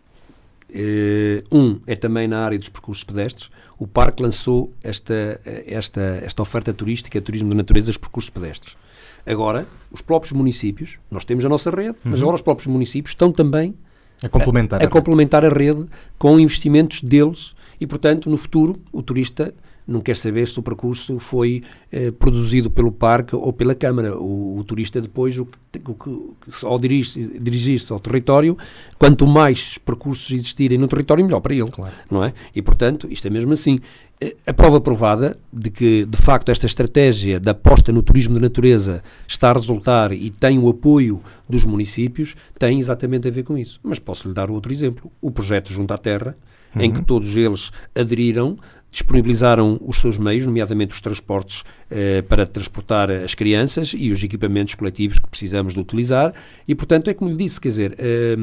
Uh, 0.71 1.57
um 1.57 1.81
é 1.87 1.97
também 1.97 2.29
na 2.29 2.41
área 2.41 2.59
dos 2.59 2.69
percursos 2.69 3.03
pedestres. 3.05 3.51
O 3.79 3.87
parque 3.87 4.23
lançou 4.23 4.73
esta, 4.83 5.41
esta, 5.67 6.21
esta 6.23 6.43
oferta 6.43 6.75
turística, 6.75 7.21
turismo 7.21 7.51
de 7.51 7.57
natureza, 7.57 7.87
dos 7.87 7.97
percursos 7.97 8.31
pedestres. 8.31 8.77
Agora, 9.25 9.67
os 9.91 10.03
próprios 10.03 10.33
municípios, 10.33 10.99
nós 11.11 11.25
temos 11.25 11.45
a 11.45 11.49
nossa 11.49 11.71
rede, 11.71 11.91
uhum. 11.91 12.11
mas 12.11 12.21
agora 12.21 12.35
os 12.35 12.43
próprios 12.43 12.67
municípios 12.67 13.13
estão 13.13 13.31
também 13.31 13.75
a 14.23 14.29
complementar, 14.29 14.81
a, 14.81 14.85
a, 14.85 14.87
a 14.87 14.91
complementar 14.91 15.45
a 15.45 15.49
rede 15.49 15.87
com 16.19 16.41
investimentos 16.41 17.03
deles 17.03 17.55
e, 17.81 17.87
portanto, 17.87 18.29
no 18.29 18.37
futuro, 18.37 18.81
o 18.93 19.03
turista 19.03 19.55
não 19.89 20.03
quer 20.03 20.15
saber 20.15 20.47
se 20.47 20.61
o 20.61 20.63
percurso 20.63 21.19
foi 21.19 21.63
eh, 21.91 22.11
produzido 22.11 22.71
pelo 22.71 22.93
parque 22.93 23.35
ou 23.35 23.51
pela 23.55 23.75
Câmara. 23.75 24.19
O, 24.19 24.59
o 24.59 24.65
turista 24.65 25.01
depois, 25.01 25.39
o 25.39 25.47
que, 25.47 25.59
o 25.89 25.95
que, 25.95 26.67
ao 26.67 26.79
dirigir-se 26.79 27.39
dirigir 27.41 27.81
ao 27.91 27.99
território, 27.99 28.57
quanto 28.99 29.27
mais 29.27 29.79
percursos 29.79 30.31
existirem 30.31 30.77
no 30.77 30.87
território, 30.87 31.25
melhor 31.25 31.41
para 31.41 31.55
ele. 31.55 31.71
Claro. 31.71 31.95
Não 32.11 32.23
é? 32.23 32.35
E, 32.55 32.61
portanto, 32.61 33.09
isto 33.11 33.27
é 33.27 33.31
mesmo 33.31 33.55
assim. 33.55 33.79
Eh, 34.21 34.37
a 34.47 34.53
prova 34.53 34.79
provada 34.79 35.39
de 35.51 35.71
que, 35.71 36.05
de 36.05 36.19
facto, 36.19 36.51
esta 36.51 36.67
estratégia 36.67 37.41
da 37.41 37.53
aposta 37.53 37.91
no 37.91 38.03
turismo 38.03 38.35
de 38.35 38.43
natureza 38.43 39.03
está 39.27 39.49
a 39.49 39.55
resultar 39.55 40.13
e 40.13 40.31
tem 40.31 40.59
o 40.59 40.69
apoio 40.69 41.23
dos 41.49 41.65
municípios 41.65 42.37
tem 42.59 42.79
exatamente 42.79 43.27
a 43.27 43.31
ver 43.31 43.43
com 43.43 43.57
isso. 43.57 43.81
Mas 43.83 43.99
posso 43.99 44.29
lhe 44.29 44.35
dar 44.35 44.51
outro 44.51 44.71
exemplo. 44.71 45.11
O 45.19 45.31
projeto 45.31 45.73
Junto 45.73 45.95
à 45.95 45.97
Terra, 45.97 46.37
uhum. 46.75 46.83
em 46.83 46.93
que 46.93 47.03
todos 47.03 47.37
eles 47.37 47.71
aderiram 47.95 48.59
disponibilizaram 48.99 49.79
os 49.81 50.01
seus 50.01 50.19
meios, 50.19 50.45
nomeadamente 50.45 50.93
os 50.95 51.01
transportes 51.01 51.63
eh, 51.91 52.23
para 52.23 52.45
transportar 52.45 53.11
as 53.11 53.35
crianças 53.35 53.95
e 53.97 54.11
os 54.11 54.23
equipamentos 54.23 54.75
coletivos 54.75 55.19
que 55.19 55.29
precisamos 55.29 55.75
de 55.75 55.81
utilizar 55.81 56.35
e, 56.67 56.75
portanto, 56.75 57.09
é 57.09 57.15
como 57.15 57.31
lhe 57.31 57.37
disse, 57.37 57.61
quer 57.61 57.69
dizer, 57.69 57.95
eh, 57.99 58.37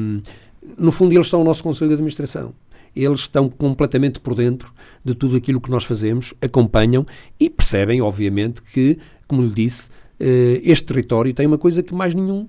no 0.78 0.90
fundo 0.90 1.14
eles 1.14 1.28
são 1.28 1.42
o 1.42 1.44
nosso 1.44 1.62
Conselho 1.62 1.88
de 1.88 1.94
Administração. 1.94 2.54
Eles 2.94 3.20
estão 3.20 3.50
completamente 3.50 4.18
por 4.18 4.34
dentro 4.34 4.72
de 5.04 5.14
tudo 5.14 5.36
aquilo 5.36 5.60
que 5.60 5.70
nós 5.70 5.84
fazemos, 5.84 6.32
acompanham 6.40 7.06
e 7.38 7.50
percebem, 7.50 8.00
obviamente, 8.00 8.62
que, 8.62 8.98
como 9.28 9.42
lhe 9.42 9.52
disse, 9.52 9.90
eh, 10.18 10.60
este 10.64 10.86
território 10.86 11.34
tem 11.34 11.46
uma 11.46 11.58
coisa 11.58 11.82
que 11.82 11.94
mais 11.94 12.14
nenhum 12.14 12.48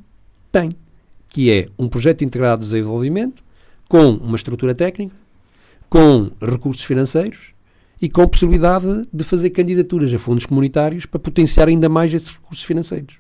tem, 0.50 0.70
que 1.28 1.52
é 1.52 1.68
um 1.78 1.90
projeto 1.90 2.24
integrado 2.24 2.62
de 2.62 2.70
desenvolvimento 2.70 3.44
com 3.90 4.12
uma 4.12 4.38
estrutura 4.38 4.74
técnica, 4.74 5.14
com 5.90 6.32
recursos 6.42 6.84
financeiros 6.84 7.57
e 8.02 8.10
com 8.10 8.28
possibilidade 8.28 9.04
de 9.12 9.24
fazer 9.24 9.50
candidaturas 9.50 10.14
a 10.14 10.20
fundos 10.20 10.46
comunitários 10.46 11.06
para 11.06 11.20
potenciar 11.20 11.68
ainda 11.68 11.90
mais 11.90 12.14
esses 12.14 12.32
recursos 12.32 12.64
financeiros. 12.64 13.20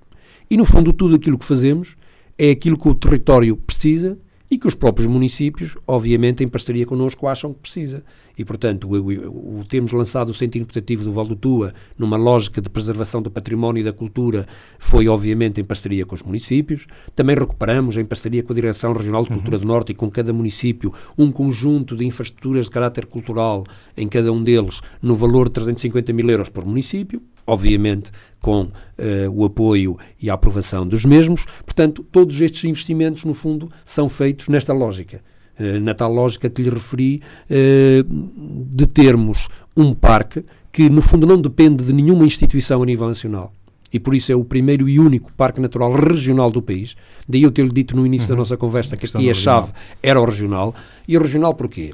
E, 0.49 0.55
no 0.55 0.65
fundo, 0.65 0.93
tudo 0.93 1.15
aquilo 1.15 1.37
que 1.37 1.45
fazemos 1.45 1.97
é 2.37 2.51
aquilo 2.51 2.77
que 2.77 2.87
o 2.87 2.95
território 2.95 3.57
precisa 3.57 4.17
e 4.49 4.57
que 4.57 4.67
os 4.67 4.75
próprios 4.75 5.07
municípios, 5.07 5.77
obviamente, 5.85 6.43
em 6.43 6.47
parceria 6.47 6.85
connosco, 6.85 7.27
acham 7.27 7.53
que 7.53 7.59
precisa. 7.59 8.03
E, 8.37 8.45
portanto, 8.45 8.87
o, 8.87 8.97
o, 8.97 9.59
o 9.59 9.65
termos 9.65 9.91
lançado 9.91 10.29
o 10.29 10.33
Centro 10.33 10.59
Interpretativo 10.59 11.03
do 11.03 11.11
Val 11.11 11.25
do 11.25 11.35
Tua 11.35 11.73
numa 11.97 12.17
lógica 12.17 12.61
de 12.61 12.69
preservação 12.69 13.21
do 13.21 13.31
património 13.31 13.81
e 13.81 13.83
da 13.83 13.93
cultura 13.93 14.47
foi, 14.77 15.07
obviamente, 15.07 15.59
em 15.59 15.63
parceria 15.63 16.05
com 16.05 16.15
os 16.15 16.21
municípios. 16.21 16.85
Também 17.15 17.35
recuperamos, 17.35 17.97
em 17.97 18.05
parceria 18.05 18.43
com 18.43 18.53
a 18.53 18.55
Direção 18.55 18.93
Regional 18.93 19.23
de 19.23 19.29
Cultura 19.29 19.57
uhum. 19.57 19.61
do 19.61 19.67
Norte 19.67 19.91
e 19.91 19.95
com 19.95 20.09
cada 20.09 20.31
município, 20.31 20.93
um 21.17 21.31
conjunto 21.31 21.95
de 21.95 22.05
infraestruturas 22.05 22.65
de 22.65 22.71
caráter 22.71 23.05
cultural 23.05 23.65
em 23.95 24.07
cada 24.07 24.31
um 24.31 24.43
deles, 24.43 24.81
no 25.01 25.15
valor 25.15 25.47
de 25.47 25.53
350 25.53 26.13
mil 26.13 26.29
euros 26.29 26.49
por 26.49 26.65
município 26.65 27.21
obviamente 27.47 28.11
com 28.41 28.63
uh, 28.63 28.71
o 29.31 29.45
apoio 29.45 29.97
e 30.21 30.29
a 30.29 30.33
aprovação 30.33 30.85
dos 30.85 31.05
mesmos. 31.05 31.45
Portanto, 31.65 32.05
todos 32.11 32.39
estes 32.41 32.65
investimentos, 32.65 33.23
no 33.23 33.33
fundo, 33.33 33.71
são 33.85 34.09
feitos 34.09 34.49
nesta 34.49 34.73
lógica. 34.73 35.21
Uh, 35.59 35.79
na 35.79 35.93
tal 35.93 36.13
lógica 36.13 36.49
que 36.49 36.61
lhe 36.61 36.69
referi, 36.69 37.21
uh, 37.49 38.03
de 38.75 38.85
termos 38.85 39.47
um 39.75 39.93
parque 39.93 40.43
que, 40.71 40.89
no 40.89 41.01
fundo, 41.01 41.25
não 41.25 41.41
depende 41.41 41.83
de 41.83 41.91
nenhuma 41.93 42.25
instituição 42.25 42.83
a 42.83 42.85
nível 42.85 43.07
nacional. 43.07 43.51
E 43.91 43.99
por 43.99 44.13
isso 44.13 44.31
é 44.31 44.35
o 44.35 44.43
primeiro 44.43 44.87
e 44.87 44.99
único 44.99 45.31
parque 45.33 45.59
natural 45.59 45.91
regional 45.93 46.51
do 46.51 46.61
país. 46.61 46.95
Daí 47.27 47.43
eu 47.43 47.51
ter-lhe 47.51 47.71
dito 47.71 47.95
no 47.95 48.05
início 48.05 48.25
uhum. 48.25 48.35
da 48.35 48.37
nossa 48.37 48.57
conversa 48.57 48.97
que 48.97 49.05
aqui 49.05 49.29
a 49.29 49.33
chave 49.33 49.71
era 50.03 50.19
o 50.19 50.25
regional. 50.25 50.75
E 51.07 51.17
o 51.17 51.21
regional 51.21 51.55
porquê? 51.55 51.93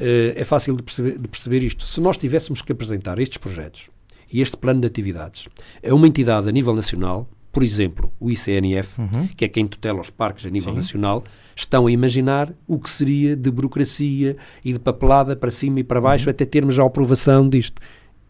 é 0.00 0.44
fácil 0.44 0.76
de 0.76 0.82
perceber, 0.82 1.18
de 1.18 1.28
perceber 1.28 1.62
isto. 1.62 1.84
Se 1.86 2.00
nós 2.00 2.16
tivéssemos 2.18 2.62
que 2.62 2.70
apresentar 2.70 3.18
estes 3.18 3.38
projetos 3.38 3.90
e 4.32 4.40
este 4.40 4.56
plano 4.56 4.80
de 4.80 4.86
atividades 4.86 5.48
é 5.82 5.92
uma 5.92 6.06
entidade 6.06 6.48
a 6.48 6.52
nível 6.52 6.74
nacional, 6.74 7.28
por 7.52 7.62
exemplo, 7.62 8.12
o 8.20 8.30
ICNF, 8.30 9.00
uhum. 9.00 9.26
que 9.36 9.44
é 9.44 9.48
quem 9.48 9.66
tutela 9.66 10.00
os 10.00 10.10
parques 10.10 10.46
a 10.46 10.50
nível 10.50 10.70
Sim. 10.70 10.76
nacional, 10.76 11.24
estão 11.58 11.88
a 11.88 11.90
imaginar 11.90 12.54
o 12.68 12.78
que 12.78 12.88
seria 12.88 13.34
de 13.34 13.50
burocracia 13.50 14.36
e 14.64 14.72
de 14.72 14.78
papelada 14.78 15.34
para 15.34 15.50
cima 15.50 15.80
e 15.80 15.84
para 15.84 16.00
baixo 16.00 16.26
uhum. 16.26 16.30
até 16.30 16.44
termos 16.44 16.78
a 16.78 16.84
aprovação 16.84 17.48
disto. 17.48 17.80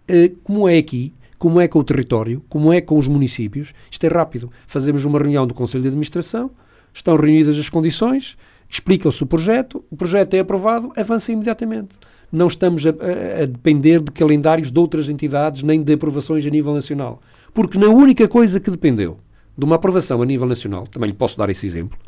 Uh, 0.08 0.34
como 0.42 0.66
é 0.66 0.78
aqui, 0.78 1.12
como 1.38 1.60
é 1.60 1.68
com 1.68 1.78
o 1.78 1.84
território, 1.84 2.42
como 2.48 2.72
é 2.72 2.80
com 2.80 2.96
os 2.96 3.06
municípios, 3.06 3.74
isto 3.90 4.04
é 4.04 4.08
rápido. 4.08 4.50
Fazemos 4.66 5.04
uma 5.04 5.18
reunião 5.18 5.46
do 5.46 5.52
Conselho 5.52 5.82
de 5.82 5.88
Administração, 5.88 6.50
estão 6.92 7.16
reunidas 7.16 7.58
as 7.58 7.68
condições, 7.68 8.38
explica-se 8.66 9.22
o 9.22 9.26
projeto, 9.26 9.84
o 9.90 9.96
projeto 9.96 10.32
é 10.32 10.38
aprovado, 10.38 10.90
avança 10.96 11.30
imediatamente. 11.30 11.96
Não 12.32 12.46
estamos 12.46 12.86
a, 12.86 12.90
a, 12.90 13.42
a, 13.42 13.46
depender 13.46 14.00
de 14.00 14.10
calendários 14.10 14.72
de 14.72 14.78
outras 14.80 15.06
entidades 15.08 15.62
nem 15.62 15.82
de 15.82 15.92
aprovações 15.92 16.46
a 16.46 16.50
nível 16.50 16.72
nacional. 16.72 17.20
Porque 17.52 17.78
na 17.78 17.88
única 17.88 18.26
coisa 18.26 18.58
que 18.58 18.70
dependeu 18.70 19.18
de 19.56 19.64
uma 19.66 19.76
aprovação 19.76 20.22
a 20.22 20.26
nível 20.26 20.46
nacional, 20.46 20.86
também 20.86 21.10
lhe 21.10 21.16
posso 21.16 21.36
dar 21.36 21.50
esse 21.50 21.66
exemplo, 21.66 21.98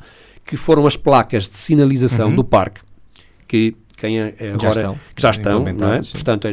que 0.45 0.57
foram 0.57 0.87
as 0.87 0.97
placas 0.97 1.49
de 1.49 1.57
sinalização 1.57 2.31
uhum. 2.31 2.37
do 2.37 2.45
parque, 2.45 2.81
que 3.47 3.75
quem 3.97 4.19
é, 4.19 4.35
é 4.39 4.53
agora 4.53 4.61
já 4.61 4.71
estão, 4.71 5.01
que 5.15 5.23
já 5.23 5.31
estão, 5.31 5.65
não 5.75 5.93
é? 5.93 6.01
portanto, 6.01 6.49
é, 6.49 6.53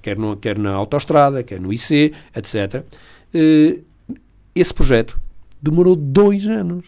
quer, 0.00 0.16
no, 0.16 0.36
quer 0.36 0.58
na 0.58 0.72
autoestrada, 0.72 1.42
quer 1.42 1.60
no 1.60 1.72
IC, 1.72 2.12
etc. 2.34 2.84
Uh, 3.34 3.84
esse 4.54 4.72
projeto 4.72 5.20
demorou 5.60 5.94
dois 5.94 6.48
anos 6.48 6.86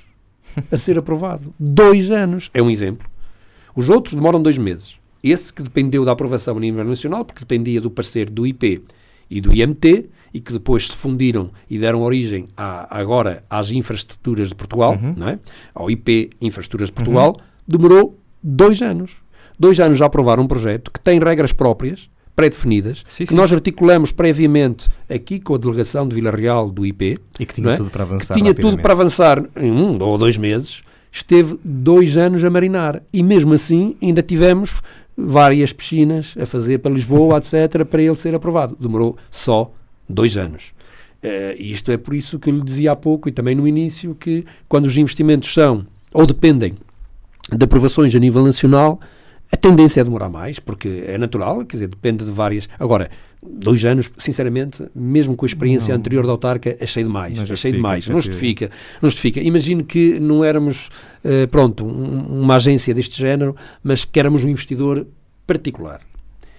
a 0.72 0.76
ser 0.76 0.96
aprovado. 0.98 1.52
Dois 1.60 2.10
anos. 2.10 2.50
É 2.54 2.62
um 2.62 2.70
exemplo. 2.70 3.06
Os 3.74 3.90
outros 3.90 4.14
demoram 4.14 4.42
dois 4.42 4.56
meses. 4.56 4.96
Esse 5.22 5.52
que 5.52 5.62
dependeu 5.62 6.04
da 6.04 6.12
aprovação 6.12 6.56
a 6.56 6.60
nível 6.60 6.84
nacional, 6.84 7.24
porque 7.24 7.40
dependia 7.40 7.80
do 7.80 7.90
parecer 7.90 8.30
do 8.30 8.46
IP 8.46 8.82
e 9.28 9.40
do 9.40 9.52
IMT, 9.52 10.08
e 10.37 10.41
que 10.41 10.53
depois 10.53 10.89
se 10.89 10.93
fundiram 10.93 11.51
e 11.68 11.78
deram 11.78 12.03
origem 12.03 12.47
a, 12.55 12.99
agora 13.01 13.43
às 13.49 13.70
infraestruturas 13.70 14.49
de 14.49 14.55
Portugal, 14.55 14.93
uhum. 14.93 15.14
não 15.16 15.30
é? 15.30 15.39
ao 15.74 15.91
IP 15.91 16.28
Infraestruturas 16.43 16.91
de 16.91 16.93
Portugal, 16.93 17.28
uhum. 17.28 17.45
demorou 17.66 18.20
dois 18.43 18.82
anos. 18.82 19.16
Dois 19.59 19.80
anos 19.80 20.03
a 20.03 20.05
aprovar 20.05 20.39
um 20.39 20.47
projeto 20.47 20.91
que 20.91 21.01
tem 21.01 21.18
regras 21.18 21.55
próprias, 21.55 22.11
pré-definidas, 22.34 23.03
que 23.03 23.28
sim. 23.28 23.34
nós 23.34 23.51
articulamos 23.51 24.12
previamente 24.12 24.91
aqui 25.09 25.41
com 25.41 25.55
a 25.55 25.59
delegação 25.59 26.07
de 26.07 26.14
Vila 26.14 26.30
Real 26.30 26.70
do 26.70 26.84
IP. 26.84 27.16
E 27.41 27.47
que 27.47 27.55
tinha 27.55 27.70
é? 27.70 27.76
tudo 27.76 27.89
para 27.89 28.03
avançar. 28.03 28.34
Que 28.34 28.43
tinha 28.43 28.53
tudo 28.53 28.76
para 28.76 28.93
avançar 28.93 29.43
em 29.57 29.72
um 29.72 29.99
ou 30.03 30.18
dois 30.18 30.37
meses. 30.37 30.82
Esteve 31.11 31.59
dois 31.64 32.18
anos 32.18 32.45
a 32.45 32.51
marinar. 32.51 33.03
E 33.11 33.22
mesmo 33.22 33.55
assim 33.55 33.97
ainda 34.03 34.22
tivemos 34.22 34.82
várias 35.16 35.72
piscinas 35.72 36.34
a 36.39 36.45
fazer 36.45 36.80
para 36.80 36.93
Lisboa, 36.93 37.39
etc., 37.39 37.87
para 37.87 38.03
ele 38.03 38.16
ser 38.16 38.34
aprovado. 38.34 38.76
Demorou 38.78 39.16
só 39.30 39.72
dois 40.09 40.36
anos. 40.36 40.72
Uh, 41.22 41.57
isto 41.59 41.90
é 41.90 41.96
por 41.96 42.14
isso 42.14 42.38
que 42.38 42.50
eu 42.50 42.54
lhe 42.54 42.62
dizia 42.62 42.92
há 42.92 42.96
pouco 42.96 43.28
e 43.28 43.32
também 43.32 43.54
no 43.54 43.66
início 43.66 44.14
que 44.14 44.44
quando 44.68 44.86
os 44.86 44.96
investimentos 44.96 45.52
são 45.52 45.86
ou 46.12 46.26
dependem 46.26 46.74
de 47.52 47.64
aprovações 47.64 48.14
a 48.14 48.18
nível 48.18 48.44
nacional, 48.44 49.00
a 49.50 49.57
tendência 49.57 50.00
é 50.00 50.04
demorar 50.04 50.28
mais, 50.28 50.59
porque 50.59 51.04
é 51.07 51.16
natural, 51.16 51.64
quer 51.64 51.76
dizer, 51.76 51.88
depende 51.88 52.24
de 52.24 52.30
várias. 52.30 52.68
Agora, 52.78 53.11
dois 53.42 53.84
anos, 53.84 54.11
sinceramente, 54.16 54.84
mesmo 54.94 55.36
com 55.36 55.44
a 55.44 55.48
experiência 55.48 55.92
não. 55.92 56.00
anterior 56.00 56.26
da 56.26 56.32
autarca, 56.32 56.76
achei 56.80 57.04
demais. 57.04 57.36
Não 57.36 57.44
achei 57.44 57.72
demais. 57.72 58.09
Não 58.09 58.16
justifica, 58.16 58.70
não 59.00 59.09
justifica. 59.09 59.40
Imagino 59.40 59.84
que 59.84 60.18
não 60.18 60.44
éramos, 60.44 60.90
uh, 61.24 61.46
pronto, 61.48 61.84
um, 61.84 62.42
uma 62.42 62.57
agência 62.57 62.92
deste 62.92 63.16
género, 63.18 63.54
mas 63.82 64.04
que 64.04 64.18
éramos 64.18 64.44
um 64.44 64.48
investidor 64.48 65.07
particular 65.46 66.00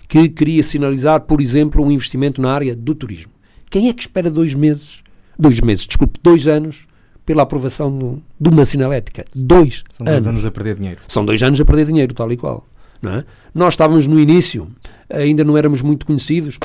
que 0.07 0.29
queria 0.29 0.63
sinalizar, 0.63 1.21
por 1.21 1.41
exemplo, 1.41 1.83
um 1.83 1.91
investimento 1.91 2.41
na 2.41 2.53
área 2.53 2.73
do 2.73 2.95
turismo. 2.95 3.31
Quem 3.69 3.89
é 3.89 3.93
que 3.93 4.01
espera 4.01 4.29
dois 4.29 4.53
meses, 4.53 4.99
dois 5.37 5.59
meses, 5.59 5.85
desculpe, 5.85 6.19
dois 6.21 6.47
anos 6.47 6.87
pela 7.25 7.43
aprovação 7.43 7.95
do, 7.95 8.21
de 8.39 8.49
uma 8.49 8.63
sinalética? 8.65 9.25
Dois 9.35 9.83
São 9.91 10.05
dois 10.05 10.15
anos. 10.25 10.27
anos 10.27 10.45
a 10.45 10.51
perder 10.51 10.75
dinheiro. 10.75 11.01
São 11.07 11.25
dois 11.25 11.41
anos 11.43 11.59
a 11.59 11.65
perder 11.65 11.85
dinheiro, 11.87 12.13
tal 12.13 12.31
e 12.31 12.37
qual. 12.37 12.65
É? 13.03 13.23
Nós 13.53 13.73
estávamos 13.73 14.07
no 14.07 14.19
início, 14.19 14.67
ainda 15.09 15.43
não 15.43 15.55
éramos 15.57 15.81
muito 15.81 16.05
conhecidos. 16.05 16.57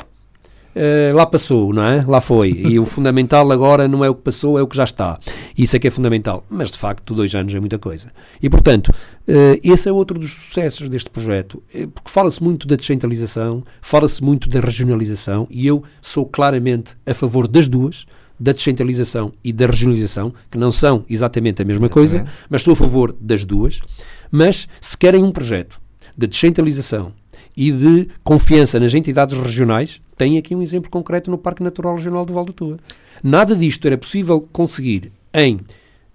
Uh, 0.75 1.15
lá 1.15 1.25
passou, 1.25 1.71
não 1.71 1.83
é? 1.83 2.03
Lá 2.03 2.19
foi. 2.19 2.51
E 2.51 2.79
o 2.79 2.85
fundamental 2.85 3.51
agora 3.51 3.87
não 3.87 4.03
é 4.03 4.09
o 4.09 4.15
que 4.15 4.23
passou, 4.23 4.57
é 4.57 4.61
o 4.61 4.67
que 4.67 4.75
já 4.75 4.83
está. 4.83 5.19
Isso 5.57 5.75
é 5.75 5.79
que 5.79 5.87
é 5.87 5.91
fundamental. 5.91 6.43
Mas, 6.49 6.71
de 6.71 6.77
facto, 6.77 7.13
dois 7.13 7.33
anos 7.35 7.53
é 7.53 7.59
muita 7.59 7.77
coisa. 7.77 8.11
E, 8.41 8.49
portanto, 8.49 8.87
uh, 8.89 9.59
esse 9.63 9.87
é 9.87 9.91
outro 9.91 10.17
dos 10.17 10.31
sucessos 10.31 10.89
deste 10.89 11.09
projeto. 11.09 11.61
Uh, 11.73 11.87
porque 11.89 12.09
fala-se 12.09 12.41
muito 12.41 12.67
da 12.67 12.75
descentralização, 12.75 13.63
fala-se 13.81 14.23
muito 14.23 14.49
da 14.49 14.59
regionalização, 14.59 15.47
e 15.49 15.67
eu 15.67 15.83
sou 16.01 16.25
claramente 16.25 16.95
a 17.05 17.13
favor 17.13 17.47
das 17.47 17.67
duas, 17.67 18.05
da 18.39 18.51
descentralização 18.51 19.31
e 19.43 19.53
da 19.53 19.67
regionalização, 19.67 20.33
que 20.49 20.57
não 20.57 20.71
são 20.71 21.05
exatamente 21.07 21.61
a 21.61 21.65
mesma 21.65 21.85
exatamente. 21.85 22.11
coisa, 22.11 22.25
mas 22.49 22.63
sou 22.63 22.73
a 22.73 22.75
favor 22.75 23.15
das 23.19 23.45
duas. 23.45 23.79
Mas, 24.31 24.67
se 24.81 24.97
querem 24.97 25.23
um 25.23 25.31
projeto 25.31 25.79
de 26.17 26.25
descentralização 26.25 27.13
e 27.55 27.71
de 27.71 28.07
confiança 28.23 28.79
nas 28.79 28.93
entidades 28.93 29.37
regionais, 29.37 30.01
tem 30.17 30.37
aqui 30.37 30.55
um 30.55 30.61
exemplo 30.61 30.89
concreto 30.89 31.29
no 31.29 31.37
Parque 31.37 31.63
Natural 31.63 31.95
Regional 31.95 32.25
do 32.25 32.33
Val 32.33 32.45
do 32.45 32.53
Tua. 32.53 32.77
Nada 33.23 33.55
disto 33.55 33.85
era 33.85 33.97
possível 33.97 34.41
conseguir 34.51 35.11
em 35.33 35.59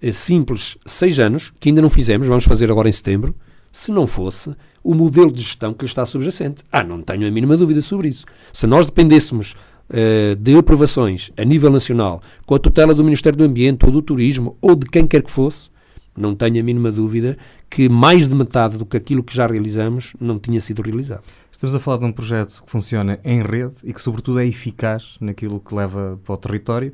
eh, 0.00 0.12
simples 0.12 0.76
seis 0.86 1.18
anos, 1.18 1.52
que 1.58 1.68
ainda 1.68 1.82
não 1.82 1.90
fizemos, 1.90 2.26
vamos 2.26 2.44
fazer 2.44 2.70
agora 2.70 2.88
em 2.88 2.92
setembro, 2.92 3.34
se 3.70 3.90
não 3.90 4.06
fosse 4.06 4.54
o 4.82 4.94
modelo 4.94 5.30
de 5.30 5.42
gestão 5.42 5.74
que 5.74 5.84
lhe 5.84 5.88
está 5.88 6.04
subjacente. 6.06 6.62
Ah, 6.72 6.82
não 6.82 7.02
tenho 7.02 7.26
a 7.26 7.30
mínima 7.30 7.56
dúvida 7.56 7.80
sobre 7.80 8.08
isso. 8.08 8.24
Se 8.52 8.66
nós 8.66 8.86
dependêssemos 8.86 9.54
uh, 9.90 10.36
de 10.36 10.56
aprovações 10.56 11.30
a 11.36 11.44
nível 11.44 11.70
nacional, 11.70 12.22
com 12.46 12.54
a 12.54 12.58
tutela 12.58 12.94
do 12.94 13.04
Ministério 13.04 13.36
do 13.36 13.44
Ambiente 13.44 13.84
ou 13.84 13.92
do 13.92 14.00
Turismo 14.00 14.56
ou 14.60 14.74
de 14.74 14.86
quem 14.86 15.06
quer 15.06 15.22
que 15.22 15.30
fosse, 15.30 15.70
não 16.18 16.34
tenho 16.34 16.60
a 16.60 16.62
mínima 16.62 16.90
dúvida 16.90 17.36
que 17.70 17.88
mais 17.88 18.28
de 18.28 18.34
metade 18.34 18.76
do 18.76 18.84
que 18.84 18.96
aquilo 18.96 19.22
que 19.22 19.34
já 19.34 19.46
realizamos 19.46 20.14
não 20.20 20.38
tinha 20.38 20.60
sido 20.60 20.82
realizado. 20.82 21.22
Estamos 21.58 21.74
a 21.74 21.80
falar 21.80 21.96
de 21.96 22.04
um 22.04 22.12
projeto 22.12 22.62
que 22.64 22.70
funciona 22.70 23.18
em 23.24 23.42
rede 23.42 23.74
e 23.82 23.92
que, 23.92 24.00
sobretudo, 24.00 24.38
é 24.38 24.46
eficaz 24.46 25.16
naquilo 25.20 25.58
que 25.58 25.74
leva 25.74 26.16
para 26.24 26.32
o 26.32 26.36
território 26.36 26.92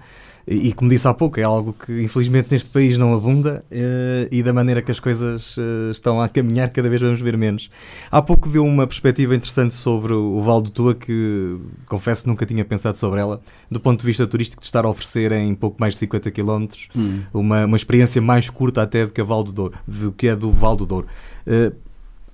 e, 0.48 0.72
como 0.72 0.88
disse 0.88 1.06
há 1.06 1.12
pouco, 1.12 1.38
é 1.38 1.42
algo 1.42 1.74
que 1.74 2.02
infelizmente 2.02 2.50
neste 2.50 2.70
país 2.70 2.96
não 2.96 3.12
abunda 3.12 3.62
uh, 3.70 4.28
e 4.32 4.42
da 4.42 4.54
maneira 4.54 4.80
que 4.80 4.90
as 4.90 4.98
coisas 4.98 5.54
uh, 5.58 5.90
estão 5.90 6.18
a 6.18 6.30
caminhar, 6.30 6.70
cada 6.70 6.88
vez 6.88 7.02
vamos 7.02 7.20
ver 7.20 7.36
menos. 7.36 7.70
Há 8.10 8.22
pouco 8.22 8.48
deu 8.48 8.64
uma 8.64 8.86
perspectiva 8.86 9.34
interessante 9.34 9.74
sobre 9.74 10.14
o, 10.14 10.36
o 10.36 10.42
Val 10.42 10.62
do 10.62 10.70
Tua, 10.70 10.94
que 10.94 11.58
confesso 11.84 12.26
nunca 12.26 12.46
tinha 12.46 12.64
pensado 12.64 12.96
sobre 12.96 13.20
ela, 13.20 13.42
do 13.70 13.78
ponto 13.78 14.00
de 14.00 14.06
vista 14.06 14.26
turístico, 14.26 14.62
de 14.62 14.66
estar 14.66 14.86
a 14.86 14.88
oferecer 14.88 15.30
em 15.32 15.54
pouco 15.54 15.76
mais 15.78 15.92
de 15.92 16.00
50 16.00 16.30
km 16.30 16.68
hum. 16.96 17.20
uma, 17.34 17.66
uma 17.66 17.76
experiência 17.76 18.22
mais 18.22 18.48
curta 18.48 18.80
até 18.80 19.04
do 19.04 19.12
que 19.12 19.20
a 19.20 19.24
Val 19.24 19.44
do 19.44 19.52
Douro, 19.52 19.74
do 19.86 20.10
que 20.10 20.26
a 20.26 20.34
do 20.34 20.50
Val 20.50 20.74
do 20.74 20.86
Douro. 20.86 21.06
Uh, 21.46 21.83